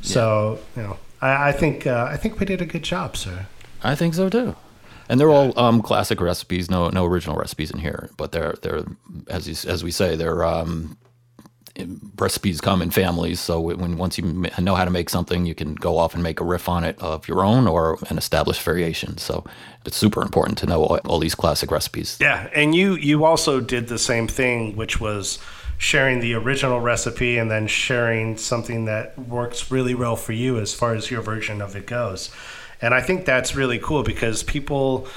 So 0.01 0.59
you 0.76 0.82
know, 0.82 0.99
I, 1.20 1.48
I 1.48 1.52
think 1.52 1.86
uh, 1.86 2.08
I 2.10 2.16
think 2.16 2.40
we 2.40 2.46
did 2.46 2.60
a 2.60 2.66
good 2.66 2.82
job, 2.82 3.16
sir. 3.16 3.46
I 3.82 3.94
think 3.94 4.14
so 4.14 4.28
too. 4.28 4.56
And 5.08 5.20
they're 5.20 5.30
all 5.30 5.56
um, 5.58 5.82
classic 5.82 6.20
recipes, 6.20 6.70
no 6.70 6.88
no 6.88 7.04
original 7.04 7.36
recipes 7.36 7.70
in 7.70 7.78
here, 7.78 8.10
but 8.16 8.32
they're 8.32 8.54
they're 8.62 8.84
as 9.28 9.46
you, 9.46 9.70
as 9.70 9.84
we 9.84 9.90
say 9.90 10.16
they're 10.16 10.44
um, 10.44 10.96
recipes 12.18 12.60
come 12.60 12.82
in 12.82 12.90
families. 12.90 13.40
So 13.40 13.60
when 13.60 13.96
once 13.98 14.18
you 14.18 14.24
know 14.60 14.74
how 14.74 14.84
to 14.84 14.90
make 14.90 15.10
something, 15.10 15.46
you 15.46 15.54
can 15.54 15.74
go 15.74 15.98
off 15.98 16.14
and 16.14 16.22
make 16.22 16.40
a 16.40 16.44
riff 16.44 16.68
on 16.68 16.84
it 16.84 16.98
of 17.00 17.28
your 17.28 17.44
own 17.44 17.66
or 17.66 17.98
an 18.08 18.18
established 18.18 18.62
variation. 18.62 19.18
So 19.18 19.44
it's 19.84 19.96
super 19.96 20.22
important 20.22 20.58
to 20.58 20.66
know 20.66 20.82
all, 20.82 20.98
all 21.06 21.18
these 21.18 21.34
classic 21.34 21.70
recipes. 21.70 22.18
Yeah, 22.20 22.48
and 22.54 22.74
you 22.74 22.94
you 22.94 23.24
also 23.24 23.60
did 23.60 23.88
the 23.88 23.98
same 23.98 24.26
thing, 24.26 24.76
which 24.76 25.00
was 25.00 25.38
sharing 25.79 26.20
the 26.20 26.35
original 26.35 26.81
recipe 26.81 27.39
and 27.39 27.51
then 27.51 27.66
sharing 27.66 28.37
something 28.37 28.87
that 28.87 29.18
works 29.18 29.70
really 29.70 29.95
well 29.95 30.16
for 30.16 30.33
you 30.33 30.59
as 30.59 30.74
far 30.74 30.95
as 30.95 31.11
your 31.11 31.22
version 31.22 31.61
of 31.61 31.77
it 31.77 31.87
goes. 31.87 32.31
And 32.81 32.93
I 32.95 33.01
think 33.01 33.24
that's 33.24 33.55
really 33.55 33.79
cool 33.79 34.03
because 34.03 34.43
people 34.43 35.09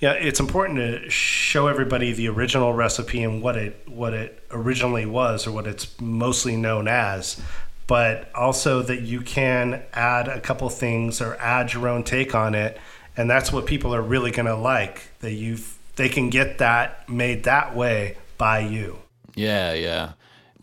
yeah, 0.00 0.12
it's 0.12 0.38
important 0.38 0.78
to 0.78 1.10
show 1.10 1.66
everybody 1.66 2.12
the 2.12 2.28
original 2.28 2.72
recipe 2.72 3.22
and 3.22 3.42
what 3.42 3.56
it 3.56 3.82
what 3.86 4.14
it 4.14 4.44
originally 4.50 5.06
was 5.06 5.46
or 5.46 5.52
what 5.52 5.66
it's 5.66 6.00
mostly 6.00 6.56
known 6.56 6.86
as, 6.86 7.40
but 7.88 8.32
also 8.34 8.82
that 8.82 9.02
you 9.02 9.22
can 9.22 9.82
add 9.92 10.28
a 10.28 10.40
couple 10.40 10.68
things 10.68 11.20
or 11.20 11.34
add 11.36 11.72
your 11.72 11.88
own 11.88 12.04
take 12.04 12.34
on 12.34 12.54
it, 12.54 12.78
and 13.16 13.28
that's 13.28 13.52
what 13.52 13.66
people 13.66 13.92
are 13.92 14.02
really 14.02 14.30
going 14.30 14.46
to 14.46 14.54
like. 14.54 15.18
That 15.18 15.32
you 15.32 15.58
they 15.96 16.08
can 16.08 16.30
get 16.30 16.58
that 16.58 17.08
made 17.08 17.42
that 17.44 17.74
way 17.74 18.16
by 18.36 18.60
you. 18.60 19.00
Yeah, 19.38 19.72
yeah. 19.72 20.12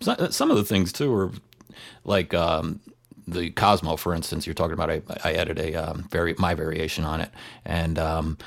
Some 0.02 0.52
of 0.52 0.58
the 0.58 0.66
things 0.66 0.92
too 0.92 1.14
are 1.14 1.32
like 2.04 2.34
um, 2.34 2.82
the 3.26 3.50
Cosmo, 3.52 3.96
for 3.96 4.14
instance. 4.14 4.46
You're 4.46 4.54
talking 4.54 4.74
about. 4.74 4.90
I, 4.90 5.02
I 5.24 5.34
added 5.34 5.58
a 5.60 5.76
um, 5.76 6.10
my 6.38 6.54
variation 6.54 7.06
on 7.06 7.22
it, 7.22 7.32
and 7.64 7.98
um, 7.98 8.38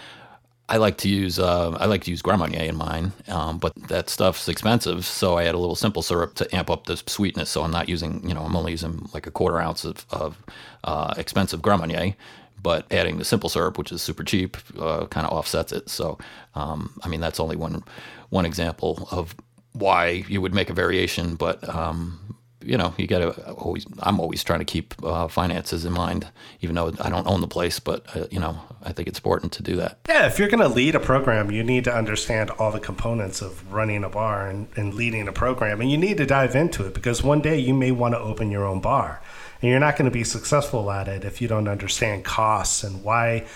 I 0.69 0.77
like 0.77 0.99
to 0.99 1.09
use 1.09 1.39
uh, 1.39 1.71
I 1.81 1.87
like 1.87 2.05
to 2.05 2.11
use 2.11 2.21
Grand 2.21 2.41
Marnier 2.41 2.65
in 2.65 2.77
mine, 2.77 3.13
um, 3.29 3.57
but 3.57 3.75
that 3.89 4.11
stuff's 4.11 4.49
expensive, 4.51 5.07
so 5.07 5.39
I 5.39 5.45
add 5.45 5.55
a 5.55 5.59
little 5.59 5.75
simple 5.75 6.03
syrup 6.03 6.35
to 6.35 6.55
amp 6.55 6.69
up 6.69 6.85
the 6.85 6.99
sweetness. 7.07 7.49
So 7.49 7.63
I'm 7.63 7.71
not 7.71 7.89
using, 7.89 8.29
you 8.29 8.35
know, 8.35 8.43
I'm 8.43 8.55
only 8.55 8.73
using 8.73 9.09
like 9.15 9.27
a 9.27 9.31
quarter 9.31 9.59
ounce 9.59 9.87
of, 9.87 10.05
of 10.11 10.37
uh, 10.85 11.15
expensive 11.17 11.63
Grand 11.63 11.81
Marnier, 11.81 12.15
but 12.63 12.85
adding 12.93 13.17
the 13.17 13.25
simple 13.25 13.49
syrup, 13.49 13.79
which 13.79 13.93
is 13.93 14.03
super 14.03 14.25
cheap, 14.25 14.59
uh, 14.79 15.07
kind 15.07 15.27
of 15.27 15.33
offsets 15.33 15.73
it. 15.73 15.89
So 15.89 16.19
um, 16.55 16.93
I 17.03 17.09
mean, 17.09 17.21
that's 17.21 17.41
only 17.41 17.57
one 17.57 17.83
one 18.29 18.45
example 18.45 19.09
of 19.11 19.35
why 19.79 20.25
you 20.29 20.41
would 20.41 20.55
make 20.55 20.71
a 20.71 20.75
variation, 20.75 21.35
but 21.35 21.67
um, 21.69 22.29
you 22.69 22.77
know, 22.77 22.93
you 22.99 23.07
got 23.07 23.21
to 23.21 23.53
always. 23.53 23.87
I'm 24.01 24.21
always 24.21 24.43
trying 24.45 24.59
to 24.59 24.65
keep 24.65 24.95
uh, 25.03 25.29
finances 25.29 25.85
in 25.85 25.93
mind, 25.93 26.29
even 26.61 26.75
though 26.75 26.93
I 27.01 27.09
don't 27.09 27.27
own 27.27 27.41
the 27.41 27.49
place. 27.49 27.81
But 27.81 28.05
uh, 28.15 28.27
you 28.31 28.39
know, 28.39 28.61
I 28.83 28.93
think 28.93 29.09
it's 29.09 29.19
important 29.19 29.53
to 29.55 29.63
do 29.63 29.77
that. 29.77 29.99
Yeah, 30.09 30.27
if 30.27 30.39
you're 30.39 30.49
going 30.49 30.61
to 30.61 30.69
lead 30.69 30.95
a 30.95 31.01
program, 31.01 31.51
you 31.51 31.63
need 31.63 31.85
to 31.85 31.95
understand 31.95 32.51
all 32.51 32.71
the 32.73 32.81
components 32.81 33.41
of 33.41 33.73
running 33.73 34.05
a 34.05 34.09
bar 34.09 34.49
and, 34.49 34.69
and 34.77 34.93
leading 34.93 35.29
a 35.29 35.33
program. 35.33 35.81
And 35.81 35.91
you 35.91 35.97
need 35.97 36.17
to 36.19 36.27
dive 36.27 36.55
into 36.57 36.85
it 36.85 36.95
because 36.95 37.23
one 37.23 37.41
day 37.41 37.59
you 37.59 37.75
may 37.75 37.93
want 37.93 38.15
to 38.15 38.19
open 38.19 38.51
your 38.51 38.67
own 38.67 38.81
bar. 38.81 39.23
And 39.63 39.71
you're 39.71 39.81
not 39.81 39.97
going 39.97 40.11
to 40.11 40.17
be 40.17 40.25
successful 40.25 40.91
at 40.91 41.09
it 41.09 41.25
if 41.25 41.41
you 41.41 41.49
don't 41.49 41.69
understand 41.69 42.25
costs 42.25 42.85
and 42.85 43.03
why 43.03 43.47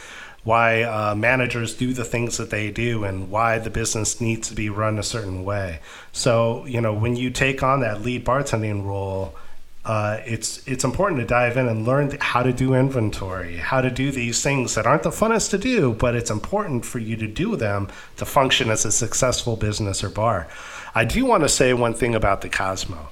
why 0.45 0.83
uh, 0.83 1.15
managers 1.15 1.75
do 1.75 1.93
the 1.93 2.05
things 2.05 2.37
that 2.37 2.51
they 2.51 2.71
do 2.71 3.05
and 3.05 3.31
why 3.31 3.59
the 3.59 3.71
business 3.71 4.21
needs 4.21 4.49
to 4.49 4.55
be 4.55 4.69
run 4.69 4.99
a 4.99 5.03
certain 5.03 5.45
way. 5.45 5.79
So, 6.11 6.67
you 6.67 6.81
know, 6.81 6.93
when 6.93 7.15
you 7.15 7.31
take 7.31 7.63
on 7.63 7.81
that 7.81 8.03
lead 8.03 8.25
bartending 8.25 8.85
role, 8.85 9.37
uh, 9.85 10.21
it's 10.25 10.67
it's 10.69 10.85
important 10.85 11.21
to 11.21 11.27
dive 11.27 11.57
in 11.57 11.67
and 11.67 11.85
learn 11.85 12.17
how 12.21 12.43
to 12.43 12.53
do 12.53 12.75
inventory, 12.75 13.57
how 13.57 13.81
to 13.81 13.91
do 13.91 14.13
these 14.13 14.41
things 14.41 14.77
that 14.77 14.87
aren't 14.87 15.03
the 15.03 15.11
funnest 15.11 15.51
to 15.51 15.59
do, 15.59 15.93
but 15.93 16.15
it's 16.15 16.31
important 16.31 16.85
for 16.85 17.01
you 17.01 17.17
to 17.17 17.27
do 17.27 17.57
them 17.57 17.89
to 18.17 18.25
function 18.25 18.71
as 18.71 18.85
a 18.85 18.93
successful 18.93 19.57
business 19.57 20.05
or 20.05 20.09
bar. 20.09 20.47
I 20.95 21.05
do 21.05 21.25
want 21.25 21.43
to 21.43 21.49
say 21.49 21.73
one 21.73 21.95
thing 21.95 22.15
about 22.15 22.43
the 22.43 22.49
Cosmo. 22.49 23.09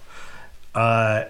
Uh, 0.72 1.24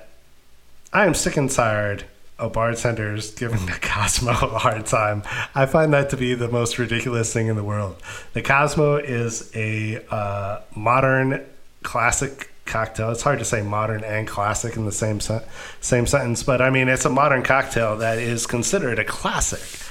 I 0.92 1.06
am 1.06 1.14
sick 1.14 1.36
and 1.38 1.50
tired 1.50 2.04
of 2.40 2.52
bartenders 2.54 3.30
giving 3.32 3.64
the 3.66 3.72
Cosmo 3.82 4.32
a 4.32 4.58
hard 4.58 4.86
time. 4.86 5.22
I 5.54 5.66
find 5.66 5.92
that 5.92 6.10
to 6.10 6.16
be 6.16 6.34
the 6.34 6.48
most 6.48 6.78
ridiculous 6.78 7.32
thing 7.32 7.46
in 7.46 7.56
the 7.56 7.64
world. 7.64 7.96
The 8.32 8.42
Cosmo 8.42 8.96
is 8.96 9.50
a 9.54 10.04
uh, 10.10 10.62
modern 10.74 11.44
classic 11.82 12.50
cocktail. 12.64 13.10
It's 13.10 13.22
hard 13.22 13.38
to 13.40 13.44
say 13.44 13.62
modern 13.62 14.04
and 14.04 14.26
classic 14.26 14.76
in 14.76 14.86
the 14.86 14.92
same 14.92 15.20
sen- 15.20 15.42
same 15.80 16.06
sentence, 16.06 16.42
but 16.42 16.62
I 16.62 16.70
mean 16.70 16.88
it's 16.88 17.04
a 17.04 17.10
modern 17.10 17.42
cocktail 17.42 17.96
that 17.98 18.18
is 18.18 18.46
considered 18.46 18.98
a 18.98 19.04
classic, 19.04 19.86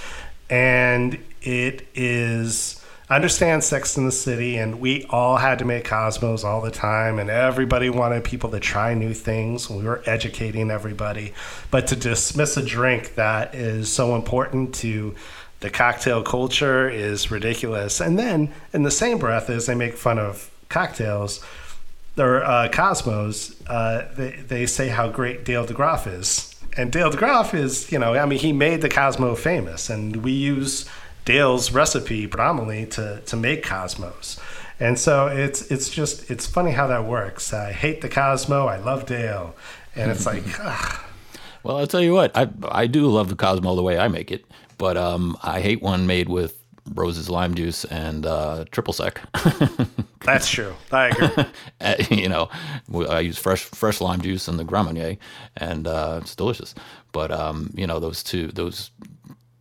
and 0.50 1.20
it 1.42 1.88
is. 1.94 2.79
Understand 3.12 3.64
Sex 3.64 3.98
in 3.98 4.06
the 4.06 4.12
City, 4.12 4.58
and 4.58 4.80
we 4.80 5.04
all 5.10 5.38
had 5.38 5.58
to 5.60 5.66
make 5.66 5.84
Cosmos 5.84 6.44
all 6.44 6.62
the 6.62 6.70
time, 6.70 7.18
and 7.18 7.28
everybody 7.28 7.90
wanted 7.90 8.24
people 8.24 8.52
to 8.52 8.60
try 8.60 8.94
new 8.94 9.16
things. 9.16 9.68
We 9.68 9.84
were 9.84 10.04
educating 10.06 10.70
everybody, 10.70 11.34
but 11.72 11.88
to 11.88 11.96
dismiss 11.96 12.56
a 12.56 12.64
drink 12.64 13.16
that 13.16 13.56
is 13.56 13.92
so 13.92 14.16
important 14.16 14.76
to 14.76 15.16
the 15.62 15.72
cocktail 15.72 16.22
culture 16.22 16.88
is 16.88 17.32
ridiculous. 17.32 18.00
And 18.00 18.20
then, 18.20 18.54
in 18.74 18.84
the 18.84 18.92
same 18.92 19.18
breath 19.18 19.50
as 19.50 19.66
they 19.66 19.74
make 19.74 19.98
fun 19.98 20.20
of 20.20 20.52
cocktails, 20.70 21.44
or 22.16 22.44
uh, 22.44 22.70
Cosmos, 22.72 23.60
uh, 23.68 24.08
they, 24.16 24.32
they 24.48 24.66
say 24.68 24.90
how 24.90 25.10
great 25.10 25.44
Dale 25.46 25.66
DeGroff 25.66 26.06
is. 26.06 26.56
And 26.78 26.92
Dale 26.92 27.10
DeGroff 27.10 27.56
is, 27.56 27.92
you 27.92 27.98
know, 27.98 28.14
I 28.14 28.28
mean, 28.28 28.38
he 28.38 28.54
made 28.54 28.82
the 28.82 28.90
Cosmo 28.90 29.34
famous, 29.34 29.90
and 29.90 30.18
we 30.18 30.32
use 30.32 30.88
Dale's 31.30 31.72
recipe 31.72 32.26
predominantly 32.26 32.88
to, 32.88 33.22
to 33.28 33.36
make 33.36 33.64
Cosmos. 33.64 34.40
And 34.80 34.98
so 34.98 35.28
it's 35.28 35.70
it's 35.70 35.88
just 35.88 36.32
it's 36.32 36.48
funny 36.48 36.72
how 36.72 36.88
that 36.88 37.06
works. 37.06 37.54
I 37.54 37.72
hate 37.72 38.02
the 38.02 38.10
Cosmo, 38.10 38.66
I 38.66 38.78
love 38.78 39.06
Dale, 39.06 39.56
and 39.96 40.10
it's 40.10 40.26
like, 40.26 40.44
ugh. 40.60 41.00
Well, 41.62 41.78
I'll 41.78 41.86
tell 41.86 42.02
you 42.02 42.14
what, 42.14 42.36
I 42.36 42.50
I 42.64 42.88
do 42.88 43.06
love 43.06 43.30
the 43.30 43.36
Cosmo 43.36 43.76
the 43.76 43.84
way 43.84 44.00
I 44.00 44.08
make 44.08 44.32
it, 44.32 44.44
but 44.80 44.98
um, 44.98 45.38
I 45.44 45.62
hate 45.62 45.84
one 45.84 46.08
made 46.08 46.30
with 46.30 46.60
Rose's 46.96 47.30
lime 47.30 47.54
juice 47.54 47.86
and 47.86 48.26
uh, 48.26 48.66
triple 48.72 48.94
sec. 48.94 49.22
that's 50.26 50.50
true. 50.50 50.74
I 50.92 51.10
agree. 51.10 51.46
Uh, 51.82 51.96
you 52.10 52.28
know, 52.28 52.50
I 53.08 53.22
use 53.22 53.38
fresh 53.38 53.64
fresh 53.64 54.02
lime 54.02 54.22
juice 54.22 54.50
and 54.50 54.60
the 54.60 54.66
Grand 54.66 54.86
Marnier, 54.88 55.18
and 55.56 55.88
uh, 55.88 56.20
it's 56.22 56.36
delicious. 56.36 56.76
But 57.14 57.32
um, 57.32 57.72
you 57.74 57.88
know, 57.88 58.00
those 58.00 58.22
two, 58.22 58.48
those, 58.48 58.92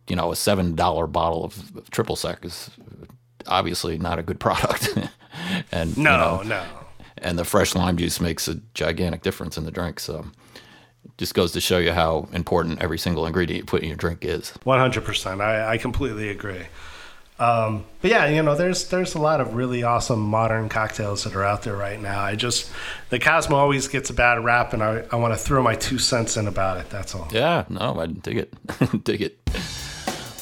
you 0.09 0.15
know, 0.15 0.31
a 0.31 0.35
seven 0.35 0.75
dollar 0.75 1.07
bottle 1.07 1.43
of, 1.45 1.87
triple 1.91 2.15
sec 2.15 2.43
is 2.43 2.69
obviously 3.47 3.97
not 3.97 4.19
a 4.19 4.23
good 4.23 4.39
product. 4.39 4.97
and 5.71 5.95
you 5.95 6.03
No, 6.03 6.17
know, 6.17 6.41
no. 6.43 6.63
and 7.19 7.37
the 7.39 7.45
fresh 7.45 7.75
lime 7.75 7.95
juice 7.97 8.19
makes 8.19 8.47
a 8.47 8.55
gigantic 8.73 9.21
difference 9.21 9.57
in 9.57 9.65
the 9.65 9.71
drink. 9.71 9.99
So 9.99 10.25
just 11.17 11.33
goes 11.33 11.51
to 11.53 11.61
show 11.61 11.77
you 11.77 11.91
how 11.93 12.27
important 12.33 12.81
every 12.81 12.97
single 12.97 13.25
ingredient 13.25 13.59
you 13.61 13.65
put 13.65 13.81
in 13.81 13.87
your 13.87 13.97
drink 13.97 14.25
is. 14.25 14.51
100%. 14.65 15.41
I, 15.41 15.73
I 15.73 15.77
completely 15.77 16.29
agree. 16.29 16.63
Um, 17.39 17.85
but 18.01 18.11
yeah, 18.11 18.25
you 18.27 18.43
know, 18.43 18.53
there's 18.53 18.89
there's 18.89 19.15
a 19.15 19.17
lot 19.17 19.39
of 19.39 19.53
really 19.55 19.81
awesome 19.81 20.19
modern 20.19 20.67
cocktails 20.67 21.23
that 21.23 21.35
are 21.37 21.43
out 21.45 21.61
there 21.63 21.75
right 21.77 21.97
now. 22.01 22.21
I 22.21 22.35
just 22.35 22.69
the 23.11 23.17
Cosmo 23.17 23.55
always 23.55 23.87
gets 23.87 24.09
a 24.09 24.13
bad 24.13 24.43
rap, 24.43 24.73
and 24.73 24.83
I, 24.83 25.05
I 25.09 25.15
want 25.15 25.33
to 25.33 25.37
throw 25.39 25.63
my 25.63 25.75
two 25.75 25.99
cents 25.99 26.35
in 26.35 26.47
about 26.49 26.79
it. 26.79 26.89
That's 26.89 27.15
all. 27.15 27.29
Yeah, 27.31 27.63
no, 27.69 27.97
I 27.97 28.07
dig 28.07 28.37
it, 28.39 28.53
dig 29.05 29.21
it. 29.21 29.39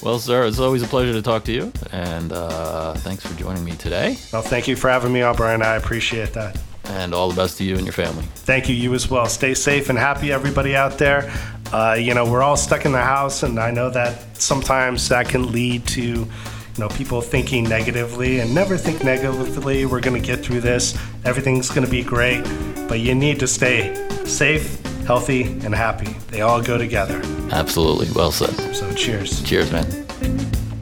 Well, 0.01 0.19
sir, 0.19 0.45
it's 0.45 0.59
always 0.59 0.83
a 0.83 0.87
pleasure 0.87 1.13
to 1.13 1.21
talk 1.21 1.43
to 1.45 1.51
you, 1.51 1.73
and 1.91 2.31
uh, 2.31 2.93
thanks 2.95 3.25
for 3.25 3.37
joining 3.37 3.65
me 3.65 3.71
today. 3.71 4.17
Well, 4.31 4.43
thank 4.43 4.67
you 4.67 4.75
for 4.75 4.89
having 4.89 5.11
me 5.11 5.21
on, 5.21 5.35
Brian. 5.35 5.61
I 5.61 5.75
appreciate 5.75 6.33
that. 6.33 6.57
And 6.85 7.13
all 7.13 7.29
the 7.29 7.35
best 7.35 7.57
to 7.57 7.63
you 7.63 7.75
and 7.75 7.83
your 7.83 7.93
family. 7.93 8.23
Thank 8.35 8.69
you, 8.69 8.75
you 8.75 8.93
as 8.93 9.09
well. 9.09 9.25
Stay 9.25 9.53
safe 9.53 9.89
and 9.89 9.97
happy, 9.97 10.31
everybody 10.31 10.75
out 10.75 10.97
there. 10.97 11.31
Uh, 11.73 11.97
you 11.99 12.13
know, 12.13 12.29
we're 12.29 12.43
all 12.43 12.55
stuck 12.55 12.85
in 12.85 12.91
the 12.91 13.01
house, 13.01 13.43
and 13.43 13.59
I 13.59 13.71
know 13.71 13.89
that 13.89 14.37
sometimes 14.37 15.09
that 15.09 15.27
can 15.27 15.51
lead 15.51 15.85
to 15.87 16.01
you 16.01 16.27
know, 16.77 16.89
people 16.89 17.19
thinking 17.19 17.63
negatively 17.63 18.39
and 18.39 18.53
never 18.53 18.77
think 18.77 19.03
negatively. 19.03 19.85
We're 19.85 19.99
going 19.99 20.21
to 20.21 20.25
get 20.25 20.45
through 20.45 20.61
this. 20.61 20.97
Everything's 21.25 21.69
going 21.69 21.85
to 21.85 21.91
be 21.91 22.03
great. 22.03 22.43
But 22.87 22.99
you 22.99 23.15
need 23.15 23.39
to 23.39 23.47
stay 23.47 23.95
safe, 24.25 24.79
healthy, 25.07 25.43
and 25.43 25.73
happy. 25.73 26.13
They 26.29 26.41
all 26.41 26.61
go 26.61 26.77
together. 26.77 27.21
Absolutely. 27.51 28.07
Well 28.13 28.31
said. 28.31 28.53
So 28.75 28.93
cheers. 28.93 29.41
Cheers, 29.43 29.71
man. 29.71 30.05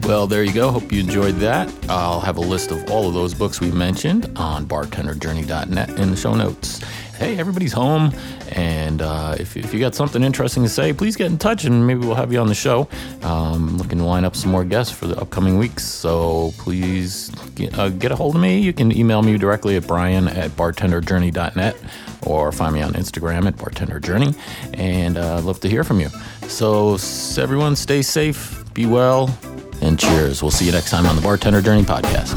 Well, 0.02 0.26
there 0.26 0.42
you 0.42 0.52
go. 0.52 0.70
Hope 0.70 0.92
you 0.92 1.00
enjoyed 1.00 1.36
that. 1.36 1.72
I'll 1.88 2.20
have 2.20 2.36
a 2.36 2.40
list 2.40 2.72
of 2.72 2.90
all 2.90 3.06
of 3.08 3.14
those 3.14 3.34
books 3.34 3.60
we 3.60 3.70
mentioned 3.70 4.30
on 4.36 4.66
bartenderjourney.net 4.66 5.90
in 5.98 6.10
the 6.10 6.16
show 6.16 6.34
notes 6.34 6.80
hey, 7.16 7.38
everybody's 7.38 7.72
home. 7.72 8.12
And 8.52 9.02
uh, 9.02 9.36
if, 9.38 9.56
if 9.56 9.74
you 9.74 9.80
got 9.80 9.94
something 9.94 10.22
interesting 10.22 10.62
to 10.62 10.68
say, 10.68 10.92
please 10.92 11.16
get 11.16 11.30
in 11.30 11.38
touch 11.38 11.64
and 11.64 11.86
maybe 11.86 12.00
we'll 12.00 12.14
have 12.14 12.32
you 12.32 12.38
on 12.38 12.46
the 12.46 12.54
show. 12.54 12.88
Um, 13.22 13.76
looking 13.78 13.98
to 13.98 14.04
line 14.04 14.24
up 14.24 14.36
some 14.36 14.50
more 14.50 14.64
guests 14.64 14.92
for 14.92 15.06
the 15.06 15.18
upcoming 15.20 15.58
weeks. 15.58 15.84
So 15.84 16.52
please 16.58 17.30
get, 17.54 17.78
uh, 17.78 17.88
get 17.90 18.12
a 18.12 18.16
hold 18.16 18.34
of 18.34 18.40
me. 18.40 18.60
You 18.60 18.72
can 18.72 18.96
email 18.96 19.22
me 19.22 19.36
directly 19.38 19.76
at 19.76 19.86
brian 19.86 20.28
at 20.28 20.50
bartenderjourney.net 20.52 21.76
or 22.22 22.52
find 22.52 22.74
me 22.74 22.82
on 22.82 22.92
Instagram 22.94 23.46
at 23.46 23.56
bartenderjourney. 23.56 24.36
And 24.74 25.18
uh, 25.18 25.38
I'd 25.38 25.44
love 25.44 25.60
to 25.60 25.68
hear 25.68 25.84
from 25.84 26.00
you. 26.00 26.08
So, 26.48 26.98
everyone, 27.38 27.76
stay 27.76 28.02
safe, 28.02 28.64
be 28.72 28.86
well, 28.86 29.36
and 29.80 29.98
cheers. 29.98 30.42
We'll 30.42 30.50
see 30.50 30.66
you 30.66 30.72
next 30.72 30.90
time 30.90 31.06
on 31.06 31.16
the 31.16 31.22
Bartender 31.22 31.60
Journey 31.60 31.82
podcast. 31.82 32.36